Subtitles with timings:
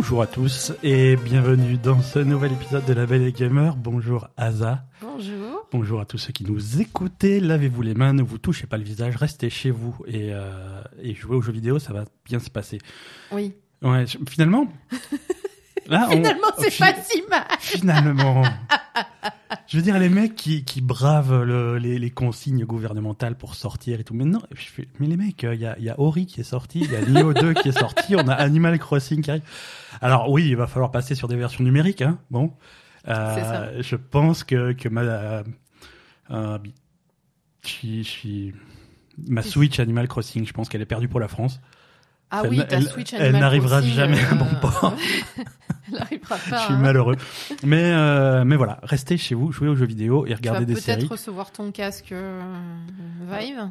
[0.00, 3.74] Bonjour à tous et bienvenue dans ce nouvel épisode de La Belle et Gamer.
[3.74, 4.84] Bonjour Aza.
[5.02, 5.66] Bonjour.
[5.72, 7.40] Bonjour à tous ceux qui nous écoutez.
[7.40, 11.14] Lavez-vous les mains, ne vous touchez pas le visage, restez chez vous et, euh, et
[11.16, 12.78] jouez aux jeux vidéo, ça va bien se passer.
[13.32, 13.54] Oui.
[13.82, 14.68] Ouais, finalement.
[15.88, 17.44] Là, on- Finalement, c'est pas si mal.
[17.58, 18.42] Finalement.
[19.66, 23.98] Je veux dire, les mecs qui, qui bravent le- les, les consignes gouvernementales pour sortir
[24.00, 24.14] et tout.
[24.14, 26.44] Mais non, je fais- mais les mecs, il y a, y a Ori qui est
[26.44, 29.42] sorti, il y a Nioh 2 qui est sorti, on a Animal Crossing qui arrive.
[30.02, 32.18] Alors oui, il va falloir passer sur des versions numériques, hein.
[32.30, 32.52] Bon.
[33.08, 33.80] Euh, ça.
[33.82, 35.42] Je pense que, que ma, euh,
[36.30, 36.58] euh,
[37.64, 38.54] je suis- je suis-
[39.28, 41.60] ma Switch Animal Crossing, je pense qu'elle est perdue pour la France.
[42.30, 44.94] Ah Elle oui, ta elle- Switch elle Animal n'arrivera Crossing, jamais à euh, bon port.
[46.10, 46.78] Elle Je suis hein.
[46.78, 47.16] malheureux.
[47.64, 50.66] Mais, euh, mais voilà, restez chez vous, jouez aux jeux vidéo et Tu vas regardez
[50.66, 51.06] des peut-être séries.
[51.06, 52.40] recevoir ton casque euh,
[53.30, 53.68] Vive.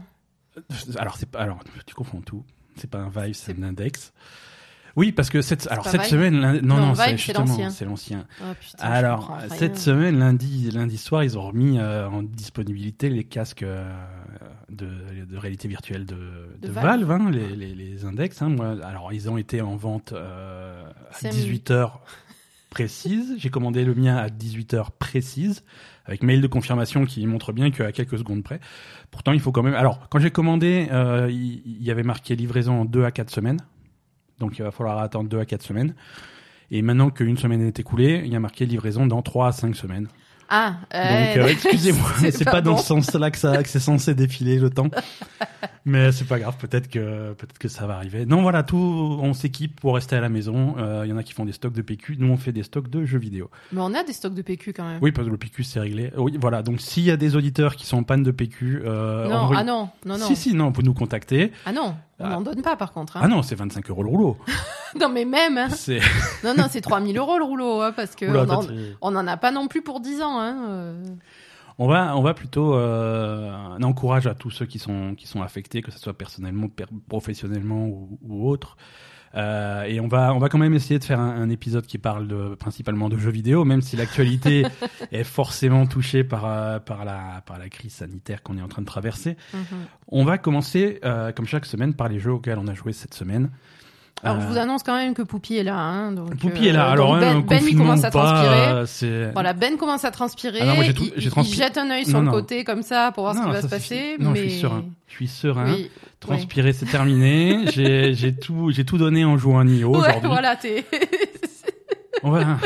[0.97, 2.43] Alors, c'est pas, alors, tu confonds tout.
[2.75, 4.13] C'est pas un Vive, c'est un Index.
[4.95, 7.69] Oui, parce que cette, alors cette Vive semaine, lundi- non, Non, non, Vive, c'est l'ancien.
[7.69, 8.25] c'est l'ancien.
[8.41, 9.49] Oh, putain, Alors, rien.
[9.49, 13.87] cette semaine, lundi, lundi soir, ils ont remis euh, en disponibilité les casques euh,
[14.69, 14.87] de,
[15.29, 16.15] de réalité virtuelle de,
[16.61, 17.21] de, De Valve, Valve.
[17.27, 18.41] hein, les, les, les index.
[18.41, 21.91] Hein, moi, alors, ils ont été en vente euh, à C'est 18h
[22.69, 23.35] précise.
[23.37, 25.63] J'ai commandé le mien à 18h précise,
[26.05, 28.59] avec mail de confirmation qui montre bien qu'à quelques secondes près.
[29.09, 29.73] Pourtant, il faut quand même...
[29.73, 33.29] Alors, quand j'ai commandé, euh, il, il y avait marqué livraison en 2 à 4
[33.29, 33.59] semaines.
[34.39, 35.95] Donc, il va falloir attendre 2 à 4 semaines.
[36.69, 39.75] Et maintenant qu'une semaine est écoulée, il y a marqué livraison dans 3 à 5
[39.75, 40.09] semaines.
[40.49, 43.69] Ah, Donc, euh, euh, excusez-moi, c'est c'est pas pas, dans ce sens-là que ça, que
[43.69, 44.89] c'est censé défiler le temps.
[45.85, 48.25] Mais c'est pas grave, peut-être que, peut-être que ça va arriver.
[48.25, 50.75] Non, voilà, tout, on s'équipe pour rester à la maison.
[50.77, 52.63] Euh, Il y en a qui font des stocks de PQ, nous on fait des
[52.63, 53.49] stocks de jeux vidéo.
[53.71, 54.99] Mais on a des stocks de PQ quand même.
[55.01, 56.11] Oui, parce que le PQ c'est réglé.
[56.17, 56.61] Oui, voilà.
[56.61, 59.63] Donc s'il y a des auditeurs qui sont en panne de PQ, euh, non, ah
[59.63, 60.27] non, non, non.
[60.27, 61.51] Si, si, non, vous nous contacter.
[61.65, 62.29] Ah non, on Ah.
[62.29, 63.17] n'en donne pas par contre.
[63.17, 63.21] hein.
[63.23, 64.37] Ah non, c'est 25 euros le rouleau.
[64.99, 65.57] non, mais même.
[65.57, 65.67] hein.
[66.43, 68.45] Non, non, c'est 3000 euros le rouleau, hein, parce que Oula,
[69.01, 70.39] on, en, a pas non plus pour 10 ans.
[70.39, 70.57] Hein.
[70.69, 71.03] euh.
[71.79, 75.43] On va, on va plutôt euh, un encourage à tous ceux qui sont qui sont
[75.43, 78.77] affectés, que ce soit personnellement, per- professionnellement ou, ou autre.
[79.37, 81.99] Euh, et on va, on va quand même essayer de faire un, un épisode qui
[81.99, 84.65] parle de, principalement de jeux vidéo, même si l'actualité
[85.11, 88.81] est forcément touchée par euh, par la par la crise sanitaire qu'on est en train
[88.81, 89.37] de traverser.
[89.53, 89.61] Mhm.
[90.07, 93.13] On va commencer, euh, comme chaque semaine, par les jeux auxquels on a joué cette
[93.13, 93.51] semaine.
[94.23, 95.77] Alors, je vous annonce quand même que Poupie est là.
[95.77, 96.89] Hein, donc, est là.
[96.89, 99.29] Alors, hein, Ben, Ben, il commence à transpirer.
[99.33, 100.59] Voilà, Ben commence à transpirer.
[100.61, 102.31] Ah non, moi, j'ai tout- il, jette un œil sur Non, le non.
[102.31, 103.69] côté comme ça pour voir ce qui va se suffit.
[103.69, 104.15] passer.
[104.19, 104.45] Non, mais...
[104.45, 104.85] je suis serein.
[105.07, 105.71] Je suis serein.
[105.71, 105.91] Oui.
[106.19, 107.65] Transpirer, c'est terminé.
[107.71, 110.27] J'ai j'ai tout, j'ai tout donné en jouant à Nioh Ouais, aujourd'hui.
[110.29, 110.83] voilà, t'es
[112.23, 112.57] va-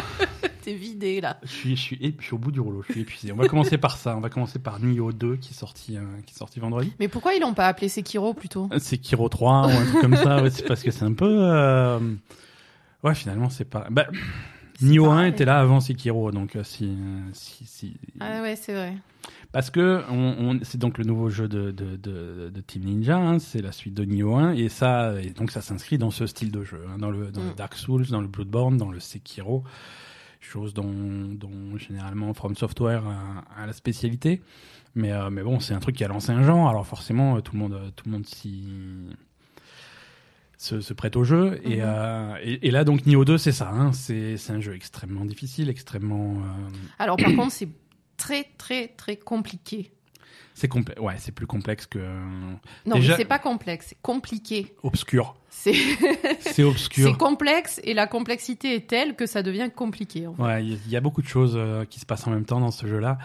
[0.61, 1.37] t'es vidé là.
[1.43, 2.81] je suis, je suis, je suis au bout du rouleau.
[2.87, 3.31] Je suis épuisé.
[3.31, 4.15] On va commencer par ça.
[4.15, 6.93] On va commencer par Nioh 2 qui est sorti, euh, qui est sorti vendredi.
[6.99, 8.69] Mais pourquoi ils l'ont pas appelé Sekiro plutôt?
[8.79, 10.41] C'est Kiro 3 ou un truc comme ça.
[10.41, 11.27] Ouais, c'est parce que c'est un peu.
[11.41, 11.99] euh,
[13.03, 13.87] Ouais, finalement, c'est pas.
[13.89, 14.05] Bah,
[14.81, 15.29] Nioh 1 pareil.
[15.31, 16.95] était là avant Sekiro, donc euh, si,
[17.33, 17.97] si, si...
[18.19, 18.95] Ah ouais, c'est vrai.
[19.51, 23.17] Parce que on, on- c'est donc le nouveau jeu de, de, de, de Team Ninja,
[23.17, 26.25] hein, c'est la suite de Nioh 1, et ça, et donc ça s'inscrit dans ce
[26.25, 27.55] style de jeu, hein, dans, le, dans le Mm.
[27.55, 29.63] Dark Souls, dans le Bloodborne, dans le Sekiro,
[30.39, 30.91] chose dont,
[31.33, 34.41] dont généralement From Software a, a la spécialité.
[34.95, 37.41] Mais, euh, mais bon, c'est un truc qui a lancé un genre, alors forcément, euh,
[37.41, 38.65] tout le monde, tout le monde s'y
[40.61, 41.59] se, se prête au jeu.
[41.63, 41.81] Et, Mhm.
[41.83, 43.69] euh, et, et là, donc, Nioh 2, c'est ça.
[43.69, 46.35] Hein, c'est un jeu extrêmement difficile, extrêmement.
[46.35, 47.69] euh, Alors par contre, c'est
[48.17, 49.91] très très très compliqué.
[50.53, 50.99] c'est complexe.
[51.01, 51.97] Ouais, c'est plus complexe que.
[52.85, 54.75] Non, Déjà- c'est pas complexe, c'est compliqué.
[54.83, 55.35] obscur.
[55.49, 57.17] C'est C'est c'est obscur.
[57.17, 60.27] complexe et la complexité est telle que ça devient compliqué.
[60.27, 60.41] en fait.
[60.43, 62.59] Ouais, il y, y a beaucoup de choses euh, qui se passent en même temps
[62.59, 63.17] dans ce jeu-là.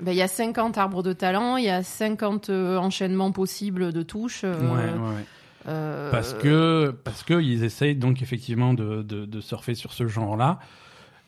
[0.00, 3.92] Ben, Il y a 50 arbres de talent, il y a 50 euh, enchaînements possibles
[3.92, 4.42] de touches.
[4.44, 5.24] euh, Ouais, ouais, ouais.
[5.66, 10.06] Euh, Parce que parce que ils essayent donc effectivement de, de, de surfer sur ce
[10.06, 10.58] genre-là,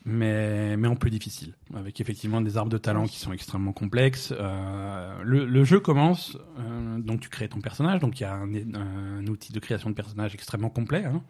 [0.05, 4.33] mais mais en plus difficile, avec effectivement des arbres de talent qui sont extrêmement complexes.
[4.37, 8.33] Euh, le, le jeu commence, euh, donc tu crées ton personnage, donc il y a
[8.33, 11.03] un, un outil de création de personnage extrêmement complet.
[11.05, 11.21] Hein.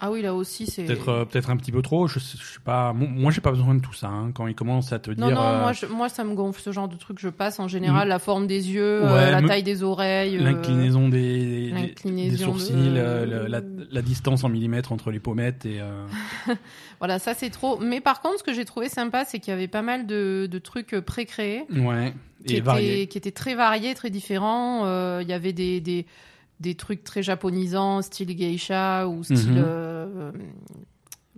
[0.00, 0.84] Ah oui, là aussi, c'est.
[0.84, 2.06] Peut-être euh, peut-être un petit peu trop.
[2.08, 2.92] Je, je sais pas.
[2.94, 4.08] Moi, j'ai pas besoin de tout ça.
[4.08, 4.30] hein.
[4.32, 5.36] Quand ils commencent à te Non, dire.
[5.36, 7.18] non, euh, moi, je- moi, ça me gonfle ce genre de truc.
[7.20, 10.36] Je passe en général la forme des yeux, Ouais, euh, la me- taille des oreilles.
[10.38, 11.70] euh, L'inclinaison des,
[12.04, 13.60] des, sourcils, de- la,
[13.90, 15.80] la distance en millimètres entre les pommettes et.
[16.98, 17.78] Voilà, ça c'est trop.
[17.80, 20.48] Mais par contre, ce que j'ai trouvé sympa, c'est qu'il y avait pas mal de,
[20.50, 22.12] de trucs pré-créés Ouais.
[22.46, 25.20] qui, Et étaient, qui étaient très variés, très différents.
[25.20, 26.06] Il y avait des, des,
[26.60, 29.64] des trucs très japonisants, style geisha ou style Mhm.
[29.66, 30.32] euh,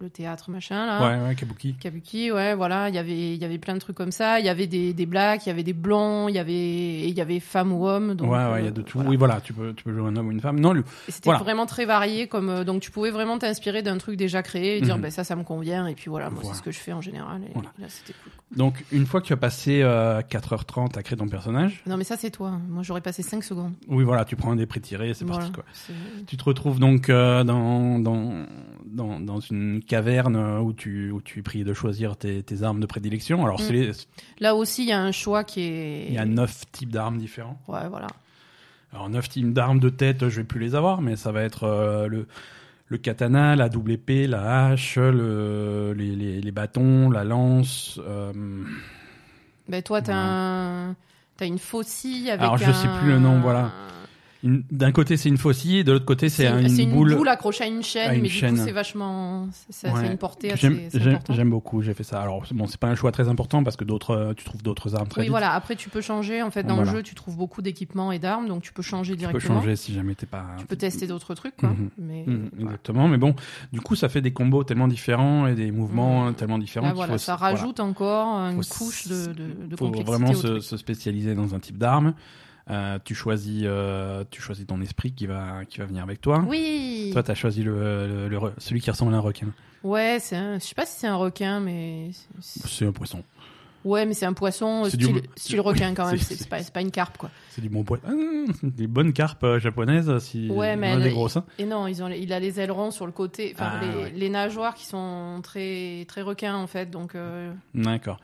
[0.02, 1.00] le théâtre machin là.
[1.22, 1.74] Ouais, ouais, Kabuki.
[1.74, 4.40] Kabuki, ouais, voilà, il y avait, il y avait plein de trucs comme ça.
[4.40, 7.14] Il y avait des, des blacks, il y avait des blancs, il y avait, il
[7.16, 8.14] y avait femme ou homme.
[8.14, 8.98] Donc, ouais, ouais, il y a euh, de tout.
[8.98, 9.10] voilà.
[9.10, 10.58] Oui, voilà, tu peux, tu peux jouer un homme ou une femme.
[10.60, 10.82] Non, lui.
[11.08, 11.38] C'était Voilà.
[11.40, 14.80] vraiment très varié, comme euh, donc tu pouvais vraiment t'inspirer d'un truc déjà créé et
[14.80, 15.02] dire Mhm.
[15.02, 15.86] ben ça, ça me convient.
[15.86, 16.54] Et puis voilà, moi Voilà.
[16.54, 17.42] c'est ce que je fais en général.
[17.44, 17.70] Et Voilà.
[17.78, 18.32] là c'était cool.
[18.56, 22.04] Donc, une fois que tu as passé euh, 4h30 à créer ton personnage, Non mais
[22.04, 22.58] ça c'est toi.
[22.68, 23.72] Moi j'aurais passé 5 secondes.
[23.88, 25.40] oui, voilà, tu prends un dé prétiré, c'est Voilà.
[25.40, 25.64] parti, quoi.
[25.72, 25.92] C'est-
[26.26, 28.44] Tu te retrouves donc euh, dans, dans,
[28.84, 32.62] dans, dans une caverne euh, où tu, où tu es prié de choisir tes, tes
[32.62, 33.44] armes de prédilection.
[33.44, 33.64] Alors, Mm.
[33.64, 33.92] c'est les-
[34.40, 36.06] Là aussi il y a un choix qui est.
[36.08, 37.58] il y a neuf types d'armes différents.
[37.68, 38.08] Ouais voilà.
[38.92, 41.64] Alors, neuf types d'armes de tête, je vais plus les avoir, mais ça va être
[41.64, 42.26] euh, le,
[42.88, 47.98] le katana, la double épée, la hache, le, les, les, les bâtons, la lance.
[48.06, 48.32] euh,
[49.68, 50.18] Ben toi t'as Ouais.
[51.40, 51.46] un...
[51.46, 52.42] une faucille avec.
[52.42, 52.72] Alors, je un...
[52.74, 53.70] sais plus le nom, voilà.
[54.44, 56.96] D'un côté, c'est une faucille, et de l'autre côté, c'est C'est un- c'est une, une
[57.14, 57.28] boule.
[57.28, 58.54] accrochée à une chaîne, à une mais chaîne.
[58.54, 60.06] du coup c'est vachement, c'est Ouais.
[60.10, 60.88] une portée assez,
[61.30, 62.20] J'aime beaucoup, j'ai fait ça.
[62.20, 64.96] Alors, bon, c'est pas un choix très important parce que d'autres, euh, tu trouves d'autres
[64.96, 65.30] armes très Oui vite.
[65.30, 65.52] voilà.
[65.52, 66.90] Après tu peux changer en fait dans Voilà.
[66.90, 69.60] le jeu, tu trouves beaucoup d'équipements et d'armes, donc tu peux changer Tu peux directement.
[69.60, 70.44] changer si jamais t'es pas.
[70.58, 71.68] Tu peux tester d'autres trucs quoi.
[71.70, 71.90] Mhm.
[71.98, 72.50] Mais Mhm.
[72.60, 73.34] Exactement, mais bon,
[73.72, 76.86] du coup, ça fait des combos tellement différents et des mouvements tellement différents.
[76.86, 77.54] Là, qu'il voilà, faut- ça voilà.
[77.54, 79.32] rajoute encore une Faut couche de, de,
[79.68, 82.14] de faut complexité vraiment se spécialiser dans un type d'arme.
[82.70, 86.44] Euh, tu choisis, euh, tu choisis ton esprit qui va, qui va venir avec toi.
[86.46, 87.10] Oui.
[87.12, 89.48] Toi, t'as choisi le, le- le re- celui qui ressemble à un requin.
[89.82, 90.58] Ouais, c'est un...
[90.60, 92.10] je sais pas si c'est un requin, mais
[92.40, 93.24] c'est- C'est un poisson.
[93.84, 96.18] ouais, mais c'est un poisson du- style, requin quand même.
[96.18, 97.30] c'est- pas, c'est pas une carpe quoi.
[97.50, 98.04] C'est du bon poisson.
[98.06, 98.12] Ah,
[98.62, 101.36] des bonnes carpes euh, japonaises, si Ouais, mais elle- des grosses.
[101.36, 101.44] hein.
[101.58, 104.12] Et non, ils ont, il a les ailerons sur le côté, enfin Ah, les, ouais.
[104.14, 108.20] les nageoires qui sont très très requins en fait, donc euh, D'accord.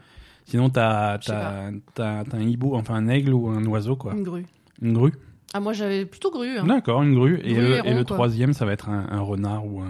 [0.49, 3.97] Sinon, t'as, Je sais t'as, t'as, t'as un hibou, enfin un aigle ou un oiseau,
[3.97, 4.15] quoi.
[4.15, 4.47] une grue.
[4.83, 5.13] Une grue.
[5.55, 6.65] Ah moi j'avais plutôt grue, hein.
[6.67, 7.41] D'accord, une grue.
[7.45, 8.17] Et, Grue le, et et rond, le quoi.
[8.17, 9.87] troisième, ça va être un, un renard ou un,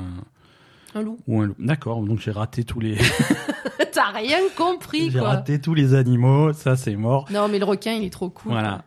[0.98, 1.18] un loup.
[1.26, 1.54] ou un loup.
[1.58, 2.96] D'accord, donc j'ai raté tous les,
[3.92, 5.28] T'as rien compris j'ai quoi.
[5.30, 6.52] raté tous les animaux.
[6.52, 7.26] Ça, c'est mort.
[7.32, 8.52] Non mais le requin il est trop cool.
[8.52, 8.82] Voilà.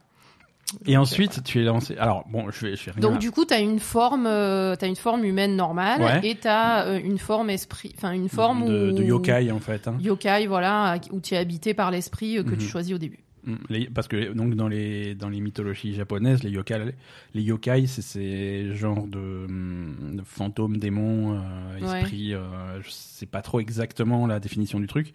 [0.86, 1.98] Et Donc, ensuite, tu es lancé.
[1.98, 3.02] Alors, bon, je vais, je vais rien.
[3.02, 6.20] Donc du coup, t'as une forme, euh, t'as une forme humaine normale Ouais.
[6.30, 9.88] et t'as euh, une forme esprit, enfin une forme de, où- de yokai, en fait.
[9.88, 9.98] hein.
[10.00, 12.58] Yokai, voilà, où tu es habité par l'esprit euh, que Mhm.
[12.58, 13.20] tu choisis au début.
[13.44, 16.94] Mm, les- parce que donc dans les dans les mythologies japonaises, les yokai,
[17.34, 19.18] les yokai, c'est ces genres de,
[19.50, 22.02] mm, de fantômes, démons, euh, Ouais.
[22.02, 22.36] esprits.
[22.36, 25.14] euh, je sais pas trop exactement la définition du truc,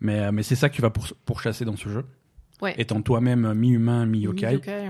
[0.00, 2.04] mais mais c'est ça que tu vas pour, pourchasser dans ce jeu,
[2.62, 2.74] Ouais.
[2.78, 4.52] étant toi-même mi-humain, mi-yokai.
[4.54, 4.88] Yokai, ouais.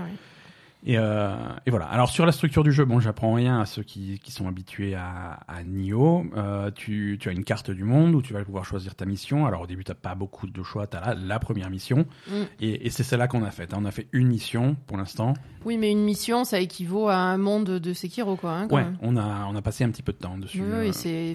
[0.85, 1.33] Et, euh,
[1.65, 1.85] et voilà.
[1.85, 4.95] Alors sur la structure du jeu, bon, j'apprends rien à ceux qui, qui sont habitués
[4.95, 6.25] à, à Nioh.
[6.35, 9.45] Euh, tu, tu as une carte du monde où tu vas pouvoir choisir ta mission.
[9.45, 10.85] Alors au début, t'as pas beaucoup de choix.
[10.85, 12.33] T'as la, la première mission, Mm.
[12.59, 13.73] et, et c'est celle-là qu'on a faite.
[13.73, 13.77] hein.
[13.79, 15.35] On a fait une mission pour l'instant.
[15.63, 18.51] Oui, mais une mission, ça équivaut à un monde de Sekiro, quoi.
[18.51, 18.97] hein, quand Ouais, même.
[19.01, 20.59] on a on a passé un petit peu de temps dessus.
[20.61, 21.33] Oui, euh, oui, c'est,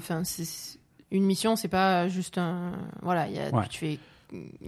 [1.11, 3.65] une mission, c'est pas juste un, voilà, il y a, Ouais.
[3.71, 3.99] tu fais.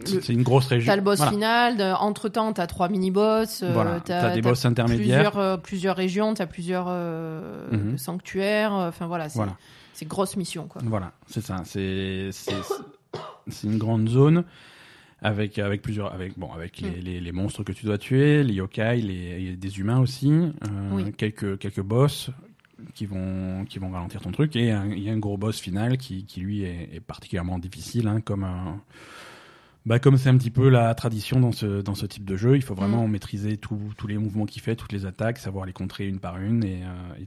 [0.05, 0.91] C'est une grosse région.
[0.91, 1.33] T'as le boss Voilà.
[1.33, 4.01] final, entre temps t'as trois mini-boss, euh, Voilà.
[4.01, 5.33] t'as, T'as des t'as boss intermédiaires.
[5.33, 7.99] plusieurs, euh, plusieurs régions, t'as plusieurs euh, Mhm.
[7.99, 9.57] sanctuaires, enfin voilà, c'est, Voilà.
[9.93, 10.81] c'est grosse mission, quoi.
[10.85, 11.63] Voilà, c'est ça.
[11.65, 12.55] C'est c'est
[13.49, 14.45] c'est une grande zone
[15.23, 16.95] avec avec plusieurs avec bon avec les, Mm.
[17.03, 20.53] les, les monstres que tu dois tuer, les yokai, les, des humains aussi, euh,
[20.93, 21.13] Oui.
[21.13, 22.31] quelques quelques boss
[22.95, 25.99] qui vont qui vont ralentir ton truc et il y a un gros boss final
[25.99, 28.81] qui qui lui est, est particulièrement difficile hein, comme un
[29.87, 32.57] bah comme c'est un petit peu la tradition dans ce dans ce type de jeu,
[32.57, 36.07] il faut vraiment maîtriser tous les mouvements qu'il fait, toutes les attaques, savoir les contrer
[36.07, 37.25] une par une et, euh,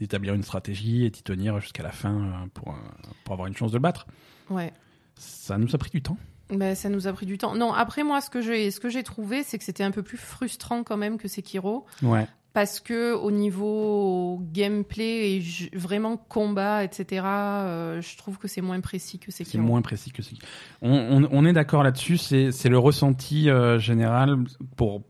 [0.00, 2.76] et établir une stratégie et t'y tenir jusqu'à la fin euh, pour euh,
[3.24, 4.06] pour avoir une chance de le battre.
[4.50, 4.72] Ouais.
[5.16, 6.16] Ça nous a pris du temps.
[6.50, 7.54] Ben, ça nous a pris du temps.
[7.54, 10.02] Non, après moi, ce que j'ai, ce que j'ai trouvé, c'est que c'était un peu
[10.02, 12.26] plus frustrant quand même que Sekiro, Ouais.
[12.58, 15.42] Parce que au niveau gameplay et
[15.74, 19.62] vraiment combat, etc., euh, je trouve que c'est moins précis que C'est Sekiro.
[19.62, 20.44] moins précis que Sekiro.
[20.82, 22.16] On, on, on est d'accord là-dessus.
[22.18, 24.38] C'est c'est le ressenti euh, général
[24.74, 25.02] pour.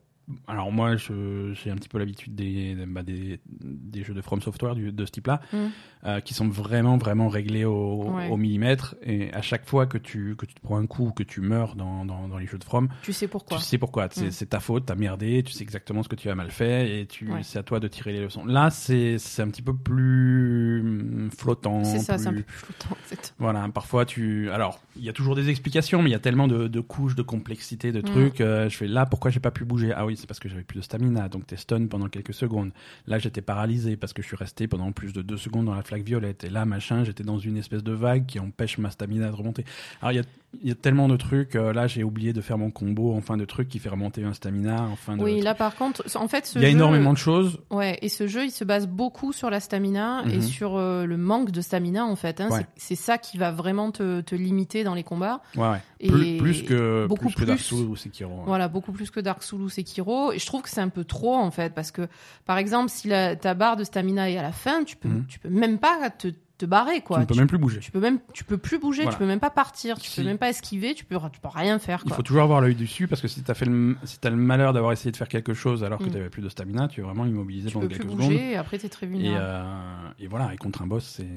[0.46, 4.74] Alors moi, j'ai un petit peu l'habitude des, bah, des des jeux de From Software
[4.74, 5.56] du- de ce type-là, Mm.
[6.04, 8.28] euh, qui sont vraiment vraiment réglés au, Ouais.
[8.28, 8.94] au millimètre.
[9.02, 11.76] Et à chaque fois que tu que tu te prends un coup, que tu meurs
[11.76, 14.08] dans dans, dans les jeux de From, Tu sais pourquoi tu sais pourquoi.
[14.10, 14.30] C'est Mm.
[14.30, 17.06] c'est ta faute, t'as merdé, tu sais exactement ce que tu as mal fait et
[17.06, 17.42] tu Ouais.
[17.42, 18.44] c'est à toi de tirer les leçons.
[18.44, 21.84] Là, c'est un petit peu plus hum, flottant.
[21.84, 22.90] C'est ça, c'est un peu plus flottant.
[22.92, 23.34] en fait.
[23.38, 24.50] voilà, parfois tu.
[24.50, 27.14] Alors, il y a toujours des explications, mais il y a tellement de, de couches,
[27.14, 28.02] de complexité, de Mm.
[28.02, 28.40] trucs.
[28.40, 29.92] euh, je fais là, pourquoi j'ai pas pu bouger?
[29.94, 32.72] Ah oui, c'est parce que j'avais plus de stamina, donc t'es stun pendant quelques secondes.
[33.06, 35.82] Là, j'étais paralysé parce que je suis resté pendant plus de deux secondes dans la
[35.82, 36.44] flaque violette.
[36.44, 39.64] Et là, machin, j'étais dans une espèce de vague qui empêche ma stamina de remonter.
[40.00, 40.24] Alors, il y a
[40.62, 41.56] il y a tellement de trucs.
[41.56, 44.24] euh, là, j'ai oublié de faire mon combo en fin de truc qui fait remonter
[44.24, 44.82] un stamina.
[44.84, 47.12] En fin de Oui, là par contre, en fait, ce il y a jeu- énormément
[47.12, 47.60] de choses.
[47.70, 50.42] Ouais, et ce jeu, il se base beaucoup sur la stamina et Mhm.
[50.42, 52.40] sur euh, le manque de stamina en fait.
[52.40, 52.48] hein.
[52.50, 52.66] Ouais.
[52.76, 55.42] C'est- ça qui va vraiment te, te limiter dans les combats.
[55.56, 55.82] Ouais, ouais.
[56.00, 57.60] Et Plus, plus que beaucoup plus que Dark.
[57.60, 58.32] Souls ou Sekiro.
[58.32, 58.42] ouais.
[58.46, 60.32] Voilà, beaucoup plus que Dark Souls ou Sekiro.
[60.32, 62.08] Et je trouve que c'est un peu trop en fait, parce que
[62.46, 65.26] par exemple, si la, ta barre de stamina est à la fin, tu peux, Mhm.
[65.28, 66.28] tu peux même pas te,
[66.58, 67.16] te barrer quoi.
[67.18, 67.78] Tu ne peux tu, même plus bouger.
[67.80, 69.14] tu peux même, tu peux plus bouger, Voilà.
[69.16, 70.20] tu peux même pas partir, tu Si.
[70.20, 72.74] peux même pas esquiver, tu peux, tu peux rien faire Il faut toujours avoir l'œil
[72.74, 75.28] dessus parce que si t'as fait le, si t'as le malheur d'avoir essayé de faire
[75.28, 76.10] quelque chose alors que Mm.
[76.10, 78.40] t'avais plus de stamina, tu es vraiment immobilisé Tu pendant peux plus bouger secondes.
[78.40, 79.44] et après t'es très Et, vulnérable.
[79.46, 81.28] euh, et voilà, et contre un boss, c'est,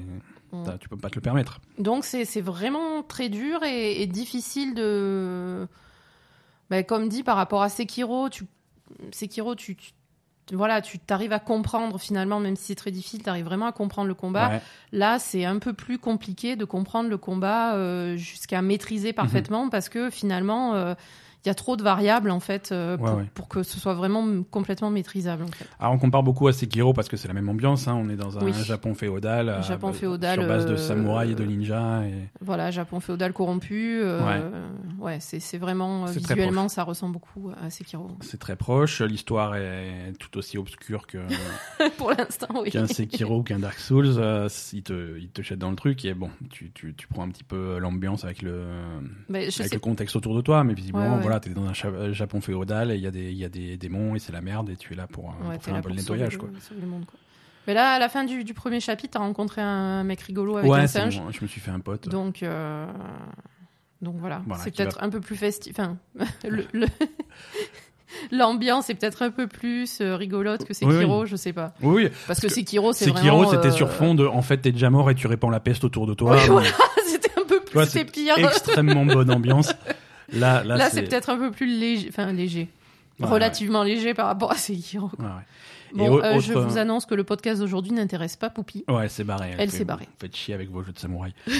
[0.52, 0.76] Mm.
[0.80, 1.60] tu peux pas te le permettre.
[1.78, 5.66] Donc c'est vraiment très dur et, et difficile de...
[6.68, 8.44] Ben, comme dit par rapport à Sekiro, tu...
[9.12, 9.76] Sekiro, tu...
[9.76, 9.92] tu-
[10.50, 13.72] Voilà, tu t'arrives à comprendre finalement, même si c'est très difficile, tu arrives vraiment à
[13.72, 14.48] comprendre le combat.
[14.48, 14.60] Ouais.
[14.92, 19.88] Là, c'est un peu plus compliqué de comprendre le combat euh, jusqu'à maîtriser parfaitement parce
[19.88, 20.94] que finalement, euh,
[21.44, 23.24] il y a trop de variables en fait euh, Ouais, pour, ouais.
[23.34, 25.66] pour que ce soit vraiment complètement maîtrisable en fait.
[25.80, 27.88] Alors on compare beaucoup à Sekiro parce que c'est la même ambiance.
[27.88, 27.94] Hein.
[28.00, 28.52] On est dans un Oui.
[28.52, 32.02] Japon féodal, euh, Japon bah, féodal, sur base de euh, samouraïs et de ninjas.
[32.04, 32.12] Et...
[32.40, 34.00] Voilà, Japon féodal corrompu.
[34.02, 34.68] euh,
[35.00, 38.10] ouais, c'est c'est vraiment euh, visuellement, ça ressemble beaucoup à Sekiro.
[38.20, 39.00] C'est très proche.
[39.02, 41.18] L'histoire est tout aussi obscure que
[41.98, 42.70] pour l'instant, oui.
[42.70, 44.06] qu'un Sekiro ou qu'un Dark Souls.
[44.18, 47.22] Euh, il te il te jette dans le truc et bon, tu, tu, tu prends
[47.24, 48.64] un petit peu l'ambiance avec le
[49.30, 51.22] je avec sais le contexte autour de toi, mais visiblement Ouais, ouais.
[51.32, 53.48] Voilà, t'es dans un cha- Japon féodal et il y a des il y a
[53.48, 55.80] des démons et c'est la merde et tu es là pour, euh, Ouais, faire un
[55.80, 56.48] peu nettoyage quoi.
[56.60, 57.18] sauver le monde, quoi.
[57.66, 60.70] Mais là, à la fin du, du premier chapitre, t'as rencontré un mec rigolo avec
[60.70, 61.20] ouais, un singe.
[61.20, 62.08] bon, je me suis fait un pote.
[62.08, 62.86] Donc, euh,
[64.00, 65.76] donc voilà, Voilà, c'est va- peut-être un peu plus festif.
[65.78, 65.96] Enfin,
[66.48, 66.66] le-
[68.32, 71.72] l'ambiance est peut-être un peu plus euh, rigolote que Oui, Sekiro, je sais pas.
[71.82, 72.10] Oui, oui.
[72.26, 73.50] Parce que que Sekiro, c'est Sekiro, vraiment.
[73.50, 75.84] c'était euh, sur fond de en fait t'es déjà mort et tu répands la peste
[75.84, 76.36] autour de toi.
[76.36, 76.68] Oui, voilà,
[77.06, 78.34] c'était un peu plus, c'était c'est pire.
[78.38, 79.72] extrêmement bonne ambiance.
[80.32, 82.68] Là, là, Là, c'est peut-être un peu plus léger, enfin léger,
[83.20, 84.70] Ouais, relativement léger par rapport à ouais.
[85.94, 88.82] Et Bon, euh, je vous annonce que le podcast d'aujourd'hui n'intéresse pas Poupie.
[88.88, 89.54] Ouais, c'est barré.
[89.58, 90.06] Elle fait- s'est barrée.
[90.06, 91.34] Vous faites chier avec vos jeux de samouraï.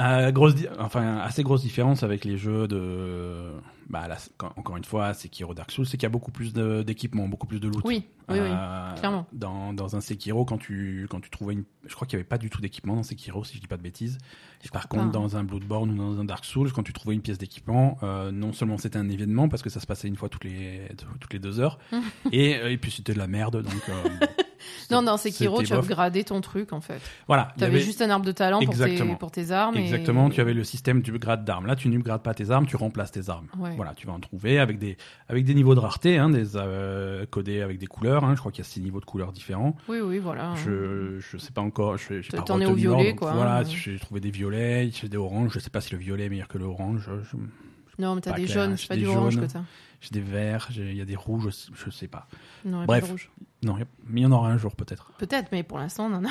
[0.00, 3.50] Euh, grosse, enfin assez grosse différence avec les jeux de,
[3.90, 6.52] bah là, c'est- encore une fois, Sekiro Dark Souls, c'est qu'il y a beaucoup plus
[6.52, 7.82] d'équipements, beaucoup plus de loot.
[7.84, 8.48] Oui, oui, oui.
[8.50, 9.26] Euh, clairement.
[9.32, 12.28] Dans, dans un Sekiro, quand tu quand tu trouvais une, je crois qu'il y avait
[12.28, 14.18] pas du tout d'équipement dans Sekiro, si je dis pas de bêtises.
[14.72, 15.22] Par contre, pas, hein.
[15.22, 18.32] dans un Bloodborne ou dans un Dark Souls, quand tu trouvais une pièce d'équipement, euh,
[18.32, 20.88] non seulement c'était un événement parce que ça se passait une fois toutes les
[21.20, 21.78] toutes les deux heures,
[22.32, 23.88] et et puis c'était de la merde, donc.
[23.88, 24.26] euh,
[24.90, 25.84] Non, dans Sekiro, tu bof.
[25.84, 27.00] upgradé ton truc en fait.
[27.28, 27.52] Voilà.
[27.56, 29.76] Tu avais avait- juste un arbre de talent pour tes, pour tes armes.
[29.76, 31.66] et- Exactement, tu avais le système du grade d'armes.
[31.66, 33.46] Là, tu n'upgrades pas tes armes, tu remplaces tes armes.
[33.58, 33.74] Ouais.
[33.76, 34.96] Voilà, tu vas en trouver avec des
[35.28, 38.17] avec des niveaux de rareté, hein, des euh, codés avec des couleurs.
[38.24, 39.76] Hein, je crois qu'il y a six niveaux de couleurs différents.
[39.88, 40.54] Oui, oui, voilà.
[40.64, 41.96] Je je sais pas encore.
[41.96, 43.64] Je j'ai pas retenu au violet, quoi, Voilà, hein.
[43.64, 45.52] j'ai trouvé des violets, j'ai des oranges.
[45.54, 47.08] Je sais pas si le violet est meilleur que le orange.
[47.30, 47.36] Je-
[48.02, 49.46] Non, mais t'as pas des clair, jaunes, c'est pas du orange jaunes.
[49.46, 49.60] que t'as.
[50.00, 50.68] J'ai des verts.
[50.76, 51.48] Il y a des rouges.
[51.74, 52.28] Je, je sais pas.
[52.64, 53.00] Non, a Bref.
[53.00, 53.30] pas de rouge.
[53.64, 53.76] Non,
[54.12, 55.10] il y en aura un jour peut-être.
[55.18, 56.30] Peut-être, mais pour l'instant, on en a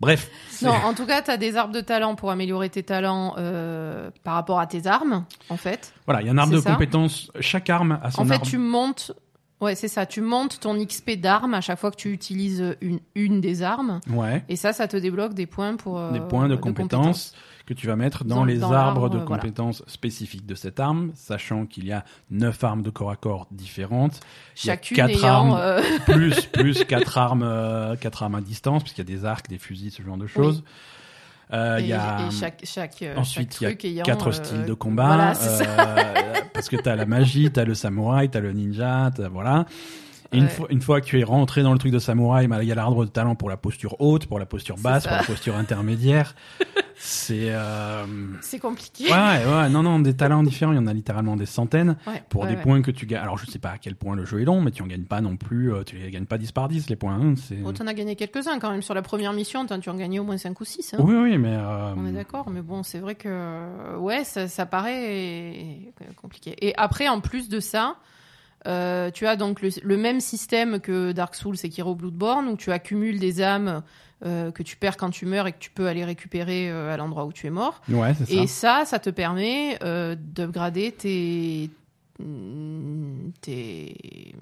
[0.00, 0.30] Bref.
[0.48, 3.34] c'est- Non, en tout cas, tu as des arbres de talent pour améliorer tes talents
[3.38, 5.92] euh, par rapport à tes armes, en fait.
[6.06, 6.72] Voilà, il y a un arbre de ça.
[6.72, 7.30] compétences.
[7.40, 9.12] Chaque arme a son en fait, tu montes.
[9.62, 10.04] Ouais, c'est ça.
[10.04, 14.00] Tu montes ton XP d'armes à chaque fois que tu utilises une, une des armes.
[14.10, 14.44] Ouais.
[14.50, 15.98] Et ça, ça te débloque des points pour.
[15.98, 17.32] euh, des points de, compétences,
[17.64, 19.40] que tu vas mettre dans, Dans- les dans arbres de voilà.
[19.40, 23.46] compétences spécifiques de cette arme, sachant qu'il y a neuf armes de corps à corps
[23.52, 24.18] différentes,
[24.62, 25.54] Il y a Chacune quatre ayant.
[25.54, 25.56] armes.
[25.60, 29.48] euh, plus plus quatre armes, euh, quatre armes à distance, puisqu'il y a des arcs,
[29.48, 30.64] des fusils, ce genre de choses.
[31.52, 34.32] Euh, et, y a et chaque, chaque, euh, ensuite il y a ayant, quatre euh,
[34.32, 38.52] styles de combat, Voilà, euh, parce que t'as la magie, t'as le samouraï, t'as le
[38.52, 39.66] ninja, t'as- voilà.
[40.32, 40.48] Et une, Ouais.
[40.50, 42.72] fois, une fois que tu es rentré dans le truc de samouraï, bah, il y
[42.72, 45.56] a l'arbre de talent pour la posture haute, pour la posture basse, pour la posture
[45.56, 46.34] intermédiaire.
[47.04, 48.04] C'est euh,
[48.42, 49.04] C'est compliqué.
[49.10, 52.22] Ouais, ouais, non, non, des talents différents, il y en a littéralement des centaines Ouais,
[52.28, 53.22] pour ouais, des points que tu gagnes.
[53.22, 55.02] Alors, je sais pas à quel point le jeu est long, mais tu en gagnes
[55.04, 57.14] pas non plus, euh, tu les gagnes pas 10 par 10, les points.
[57.20, 57.34] hein.
[57.64, 59.66] Oh, t'en as gagné quelques-uns quand même sur la première mission.
[59.66, 60.94] Tu en gagnais au moins 5 ou 6.
[60.98, 61.56] Oui, oui, mais.
[61.56, 65.78] euh, On est d'accord, mais bon, c'est vrai que ouais, ça, ça paraît
[66.20, 66.54] compliqué.
[66.60, 67.96] Et après, en plus de ça,
[68.66, 72.56] euh, tu as donc le, le même système que Dark Souls et Sekiro Bloodborne, où
[72.56, 73.82] tu accumules des âmes
[74.24, 76.96] euh, que tu perds quand tu meurs et que tu peux aller récupérer euh, à
[76.96, 77.80] l'endroit où tu es mort.
[77.88, 78.34] Ouais, c'est ça.
[78.42, 79.78] Et ça, ça te permet
[80.16, 81.70] d'upgrader tes,
[82.20, 84.34] mm, tes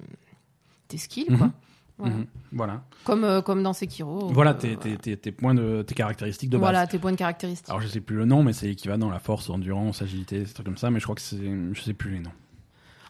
[0.87, 1.47] tes skills, quoi.
[1.47, 1.51] Mhm.
[1.97, 2.15] Voilà.
[2.15, 2.25] Mhm.
[2.53, 4.29] Voilà, Comme, euh, comme dans Sekiro.
[4.29, 6.61] voilà euh, tes, tes, tes, tes points de tes caractéristiques de base.
[6.71, 7.69] Voilà, tes points de caractéristiques.
[7.69, 10.65] Alors je sais plus le nom, mais c'est équivalent la force, endurance, agilité, des trucs
[10.65, 12.31] comme ça, mais je crois que c'est, je sais plus les noms.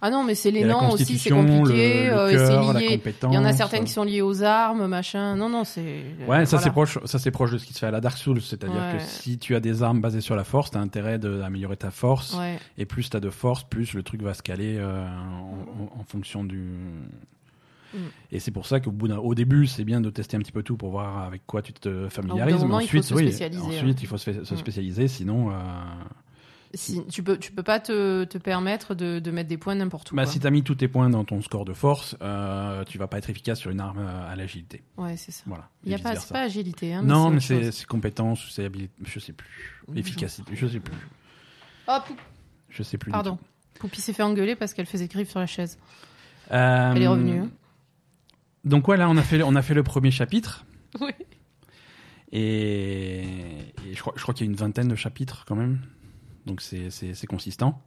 [0.03, 2.05] Ah non, mais c'est les noms aussi, c'est compliqué.
[2.07, 3.31] le, le euh, cœur, la compétence.
[3.31, 5.35] Il y en a certaines qui sont liées aux armes, machin.
[5.35, 5.81] Non, non, c'est.
[6.27, 6.63] Ouais, ça voilà.
[6.63, 8.75] c'est proche, ça c'est proche de ce qui se fait à la Dark Souls, c'est-à-dire
[8.81, 8.97] Ouais.
[8.97, 12.33] que si tu as des armes basées sur la force, t'as intérêt d'améliorer ta force,
[12.35, 12.57] Ouais.
[12.79, 16.03] et plus t'as de force, plus le truc va se caler euh, en, en- en
[16.03, 16.57] fonction du.
[17.93, 17.97] Mm.
[18.31, 20.63] Et c'est pour ça qu'au bout au début, c'est bien de tester un petit peu
[20.63, 22.55] tout pour voir avec quoi tu te familiarises.
[22.55, 24.01] mais il faut ensuite, se oui, spécialiser, ensuite ouais.
[24.01, 24.57] il faut se, Mm.
[24.57, 25.51] spécialiser, sinon.
[25.51, 25.53] euh,
[26.73, 30.11] Si, tu peux, tu peux pas te, te permettre de, de mettre des points n'importe
[30.11, 30.15] où.
[30.15, 30.31] Bah, quoi.
[30.31, 33.17] si t'as mis tous tes points dans ton score de force, euh, tu vas pas
[33.17, 34.81] être efficace sur une arme euh, à l'agilité.
[34.97, 35.43] Ouais, c'est ça.
[35.47, 35.69] Voilà.
[35.83, 36.93] Il y a pas, c'est pas agilité.
[36.93, 39.83] Hein, non, mais c'est compétence, c'est habilité, je sais plus.
[39.95, 40.93] Efficacité, je sais plus.
[41.89, 42.15] Oh, Pou-
[42.69, 43.11] Je sais plus.
[43.11, 43.37] pardon.
[43.79, 45.77] Poupie s'est fait engueuler parce qu'elle faisait griffe sur la chaise.
[46.51, 47.39] Euh, Elle est revenue.
[47.39, 47.49] hein.
[48.63, 50.65] Donc ouais, là on a fait on a fait le premier chapitre
[51.01, 51.11] Oui.
[52.31, 53.21] et,
[53.87, 55.79] et je crois je crois qu'il y a une vingtaine de chapitres quand même.
[56.45, 57.81] Donc c'est consistant.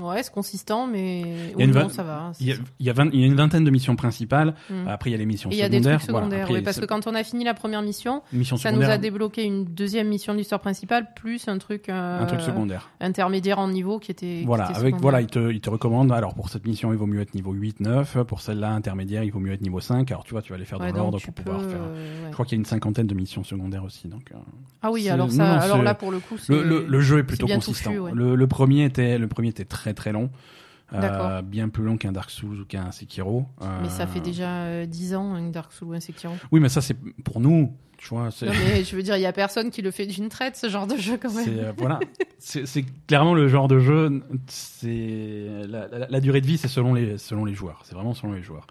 [0.00, 1.20] Ouais, c'est consistant, mais
[1.54, 2.32] Il y a une non, ça va.
[2.40, 3.96] Il y a c'est- il y a, vingt- il y a une vingtaine de missions
[3.96, 4.54] principales.
[4.70, 4.88] Mm.
[4.88, 5.98] Après il y a les missions Et il y a des secondaires.
[6.00, 6.24] trucs Voilà.
[6.26, 8.90] secondaires, Après, oui, parce que quand on a fini la première mission, ça nous secondaires,
[8.90, 12.90] a débloqué une deuxième mission de l'histoire principale, plus un truc, euh, un truc secondaire.
[13.00, 14.38] intermédiaire en niveau qui était.
[14.40, 16.12] qui Voilà, était avec voilà, il te, il te recommande.
[16.12, 18.18] Alors pour cette mission, il vaut mieux être niveau 8, 9.
[18.24, 20.10] Pour celle-là intermédiaire, il vaut mieux être niveau 5.
[20.10, 21.80] Alors tu vois, tu vas les faire dans l'ordre pour peux, pouvoir faire.
[21.80, 22.26] euh, ouais.
[22.28, 24.08] Je crois qu'il y a une cinquantaine de missions secondaires aussi.
[24.08, 24.36] Donc euh,
[24.82, 26.52] Ah oui, alors ça, non, alors là pour le coup, c'est.
[26.52, 27.92] le, le, le jeu est plutôt consistant.
[28.58, 30.30] premier était le premier était très très long.
[30.94, 33.44] Euh, bien plus long qu'un Dark Souls ou qu'un Sekiro.
[33.82, 36.32] Mais ça Euh, fait déjà euh, 10 ans, un Dark Souls ou un Sekiro.
[36.50, 38.30] Oui, mais ça c'est pour nous, tu vois.
[38.30, 40.56] C'est Non, mais je veux dire, il y a personne qui le fait d'une traite,
[40.56, 41.44] ce genre de jeu quand même.
[41.44, 42.00] c'est, euh, voilà,
[42.38, 44.22] c'est c'est clairement le genre de jeu.
[44.46, 47.82] C'est la, la- la durée de vie, c'est selon les selon les joueurs.
[47.84, 48.66] C'est vraiment selon les joueurs.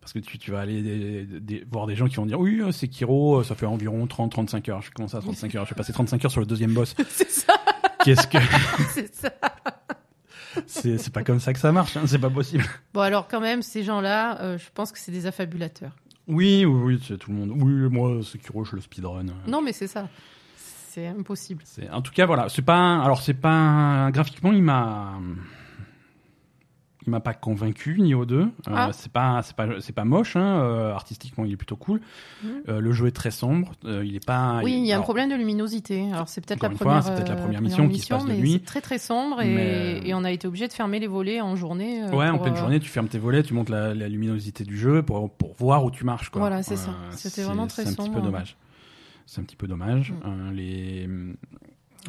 [0.00, 2.60] Parce que tu, tu vas aller des- des- voir des gens qui vont dire oui,
[2.60, 4.82] euh, Sekiro, euh, ça fait environ 30-35 heures.
[4.82, 5.64] Je commence à 35 heures.
[5.66, 6.96] Je vais passer 35 heures sur le deuxième boss.
[7.10, 7.54] c'est ça,
[8.04, 8.38] Qu'est-ce que
[8.92, 9.32] c'est ça.
[10.66, 11.96] C'est pas comme ça que ça marche.
[11.96, 12.64] hein, c'est pas possible.
[12.92, 15.92] Bon, alors quand même, ces gens-là, euh, je pense que c'est des affabulateurs.
[16.26, 17.50] Oui, oui, oui, c'est tout le monde.
[17.54, 19.24] Oui, moi, Sekiro, je le speedrun.
[19.46, 20.08] Non, mais c'est ça.
[20.56, 21.62] C'est impossible.
[21.92, 22.76] En tout cas, voilà, c'est pas.
[22.76, 23.50] un- Alors, c'est pas.
[23.50, 25.14] un- Graphiquement, il m'a.
[27.06, 28.40] Il m'a pas convaincu niveau 2.
[28.40, 28.88] Euh, Ah.
[28.92, 30.36] c'est pas, c'est pas, c'est pas moche.
[30.36, 30.40] Hein.
[30.62, 32.00] euh, artistiquement, il est plutôt cool.
[32.42, 32.50] Mhm.
[32.68, 33.72] Euh, le jeu est très sombre.
[33.84, 34.60] euh, il est pas.
[34.64, 36.10] Oui, il y a un problème de luminosité.
[36.12, 38.52] Alors c'est peut-être la première, c'est peut-être la première mission qui se passe de nuit.
[38.52, 41.40] C'est très très sombre et, Mais- et on a été obligé de fermer les volets
[41.42, 42.02] en journée.
[42.12, 45.02] Ouais, en pleine journée, tu fermes tes volets, tu montes la, la luminosité du jeu
[45.02, 46.30] pour, pour voir où tu marches.
[46.30, 46.40] Quoi.
[46.40, 46.90] Voilà, c'est ça.
[47.10, 48.22] C'était vraiment très C'est un petit peu sombre.
[48.22, 48.56] dommage.
[49.26, 50.12] C'est un petit peu dommage.
[50.12, 50.14] Mm.
[50.26, 51.08] Euh, les...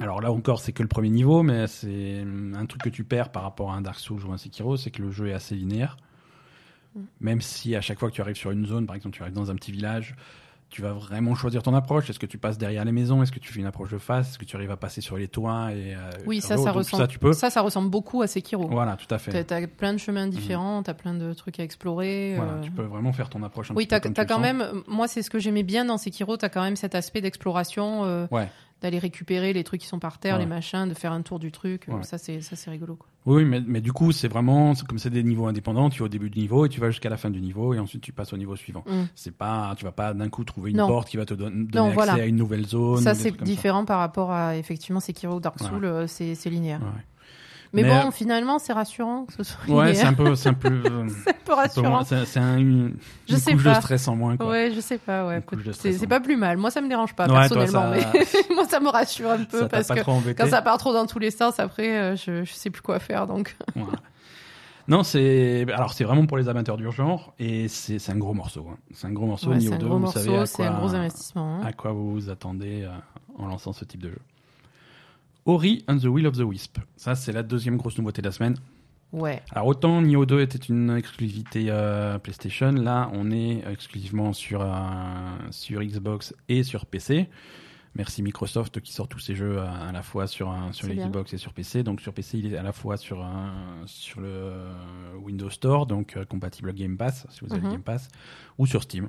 [0.01, 3.31] Alors là encore, c'est que le premier niveau, mais c'est un truc que tu perds
[3.31, 5.55] par rapport à un Dark Souls ou un Sekiro, c'est que le jeu est assez
[5.55, 5.97] linéaire.
[6.95, 6.99] Mm.
[7.21, 9.33] Même si à chaque fois que tu arrives sur une zone, par exemple, tu arrives
[9.33, 10.15] dans un petit village,
[10.69, 12.09] tu vas vraiment choisir ton approche.
[12.09, 13.23] Est-ce que tu passes derrière les maisons?
[13.23, 14.31] Est-ce que tu fais une approche de face?
[14.31, 17.03] Est-ce que tu arrives à passer sur les toits et euh, Oui, ça, ça ressemble.
[17.03, 17.31] Ça, tu peux.
[17.33, 18.67] Ça, ça ressemble beaucoup à Sekiro.
[18.67, 19.43] Voilà, tout à fait.
[19.43, 22.33] T'as as plein de chemins différents, t'as plein de trucs à explorer.
[22.35, 22.61] Voilà, euh.
[22.61, 24.41] tu peux vraiment faire ton approche un Oui, petit t'as peu comme tu quand sens.
[24.41, 24.83] même.
[24.87, 26.35] Moi, c'est ce que j'aimais bien dans Sekiro.
[26.35, 28.49] T'as quand même cet aspect d'exploration, euh, Ouais.
[28.81, 30.41] D'aller récupérer les trucs qui sont par terre, Ouais.
[30.41, 31.85] les machins, de faire un tour du truc.
[31.87, 32.03] Ouais.
[32.03, 32.95] Ça, c'est ça, c'est rigolo.
[32.95, 33.07] Quoi.
[33.25, 36.09] Oui, mais, mais du coup, c'est vraiment, comme c'est des niveaux indépendants, tu vas au
[36.09, 38.33] début du niveau et tu vas jusqu'à la fin du niveau et ensuite tu passes
[38.33, 38.83] au niveau suivant.
[38.87, 39.03] Mm.
[39.15, 40.87] C'est pas, tu vas pas d'un coup trouver une Non.
[40.87, 42.13] porte qui va te don- donner Non, accès voilà.
[42.13, 43.01] à une nouvelle zone.
[43.01, 45.57] Ça, c'est différent par rapport à effectivement Sekiro ou Dark.
[45.59, 45.85] Souls.
[45.85, 46.81] euh, C'est c'est linéaire.
[47.73, 50.49] Mais, Mais, bon, euh, finalement, c'est rassurant que ce soit Ouais, c'est un peu, c'est
[50.49, 52.03] un peu, euh, C'est un peu rassurant.
[52.03, 52.95] c'est un, une,
[53.27, 54.47] Je une sais couche de stress en moins, quoi.
[54.49, 55.43] Ouais, je sais pas, ouais.
[55.73, 56.57] C'est pas plus mal.
[56.57, 58.01] Moi, ça me dérange pas, Ouais, toi, personnellement.
[58.01, 58.25] ça- Mais
[58.55, 61.19] moi, ça me rassure un peu Ça parce que quand ça part trop dans tous
[61.19, 63.27] les sens, après, euh, je, je sais plus quoi faire.
[63.27, 63.55] Donc.
[64.87, 68.67] Non, c'est, alors c'est vraiment pour les amateurs du genre et c'est un gros morceau.
[68.71, 68.77] hein.
[68.93, 69.49] C'est un gros morceau.
[69.49, 71.55] Ouais, niveau c'est un 2, gros vous savez morceau, à c'est un quoi- gros investissement.
[71.55, 71.65] hein.
[71.65, 72.89] à quoi vous vous attendez euh,
[73.39, 74.19] en lançant ce type de jeu.
[75.45, 76.79] Ori and the Will of the Wisp.
[76.95, 78.55] Ça, c'est la deuxième grosse nouveauté de la semaine.
[79.11, 79.41] Ouais.
[79.51, 84.67] Alors, autant Nioh 2 était une exclusivité euh, PlayStation, là, on est exclusivement sur, euh,
[85.51, 87.29] sur Xbox et sur PC.
[87.95, 90.95] Merci Microsoft qui sort tous ces jeux à, à la fois sur, sur les.
[90.95, 91.81] Xbox et sur PC.
[91.83, 93.53] Donc, sur PC, il est à la fois sur, un,
[93.85, 94.51] sur le
[95.21, 97.71] Windows Store, donc euh, compatible Game Pass, si vous avez Mhm.
[97.71, 98.09] Game Pass,
[98.57, 99.07] ou sur Steam,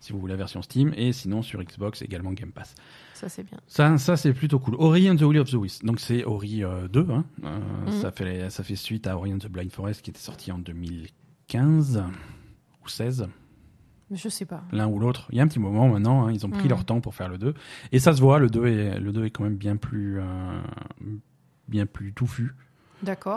[0.00, 2.74] si vous voulez la version Steam, et sinon sur Xbox également Game Pass.
[3.14, 3.58] Ça, c'est bien.
[3.66, 4.74] Ça, ça c'est plutôt cool.
[4.78, 5.84] Ori and the Will of the Wisp.
[5.84, 7.06] Donc c'est Ori euh, 2.
[7.10, 7.24] Hein.
[7.44, 7.92] Euh, Mhm.
[7.92, 10.58] ça, fait, ça fait suite à Ori and the Blind Forest qui était sorti en
[10.58, 12.02] 2015
[12.84, 13.28] ou 16,
[14.12, 14.62] Je sais pas.
[14.72, 15.26] l'un ou l'autre.
[15.32, 16.68] Il y a un petit moment maintenant, hein, ils ont pris Mhm.
[16.68, 17.54] leur temps pour faire le 2.
[17.92, 20.60] Et ça se voit, le 2 est, le 2 est quand même bien plus, euh,
[21.68, 22.54] bien plus touffu.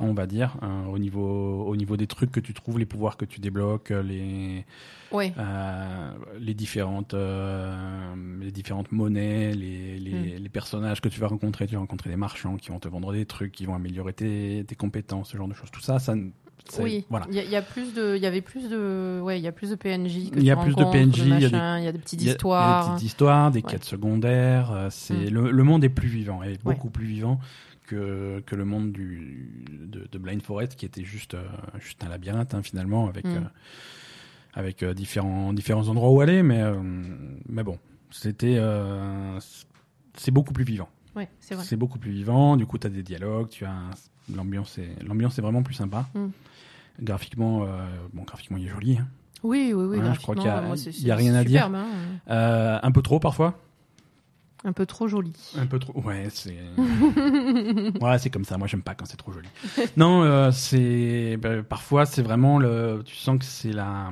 [0.01, 3.17] On va dire, hein, au, niveau, au niveau des trucs que tu trouves, les pouvoirs
[3.17, 4.65] que tu débloques, les,
[5.11, 5.33] Ouais.
[5.37, 10.43] euh, les différentes euh, les différentes monnaies, les, les, Mm.
[10.43, 13.11] les personnages que tu vas rencontrer, tu vas rencontrer des marchands qui vont te vendre
[13.13, 15.71] des trucs, qui vont améliorer tes, tes compétences, ce genre de choses.
[15.71, 16.13] Tout ça, ça,
[16.79, 17.25] Oui, Voilà.
[17.29, 19.43] il y, a- il y a plus de, il y avait plus de, ouais, il
[19.43, 20.29] y a plus de PNJ.
[20.35, 21.97] Il y a plus de PNJ, il y a des- machin, il y a des
[21.97, 22.85] petites histoires.
[22.89, 23.71] des petites histoires, des Ouais.
[23.71, 24.71] quêtes secondaires.
[24.71, 25.33] euh, C'est Mm.
[25.33, 26.57] le, le monde est plus vivant, est Ouais.
[26.75, 27.39] beaucoup plus vivant
[27.89, 31.43] que, que le monde du, de, de Blind Forest, qui était juste, euh,
[31.79, 33.29] juste un labyrinthe hein, finalement, avec, Mm.
[33.37, 33.39] euh,
[34.53, 36.43] avec euh, différents, différents endroits où aller.
[36.43, 36.61] Mais,
[37.47, 37.77] mais bon,
[38.11, 38.59] c'était,
[40.15, 40.89] c'est beaucoup plus vivant.
[41.15, 41.63] Ouais, c'est vrai.
[41.65, 42.55] C'est beaucoup plus vivant.
[42.57, 43.89] Du coup, tu as des dialogues, tu as un-
[44.35, 46.07] l'ambiance est l'ambiance est vraiment plus sympa.
[46.13, 46.27] Mm.
[47.01, 47.67] Graphiquement, euh,
[48.13, 48.97] bon, graphiquement, il est joli.
[48.97, 49.07] hein.
[49.41, 49.97] Oui, oui, oui.
[49.97, 51.65] Ouais, je crois qu'il y a- graphiquement, moi, c'est- il y a rien à dire.
[51.73, 51.87] hein.
[52.29, 53.57] Euh, un peu trop parfois.
[54.65, 55.33] Un peu trop joli.
[55.57, 55.93] Un peu trop.
[56.01, 56.57] Ouais, c'est.
[58.01, 58.57] ouais, c'est comme ça.
[58.57, 59.47] Moi, j'aime pas quand c'est trop joli.
[59.97, 63.01] non, euh, c'est bah, parfois c'est vraiment le.
[63.05, 64.11] Tu sens que c'est la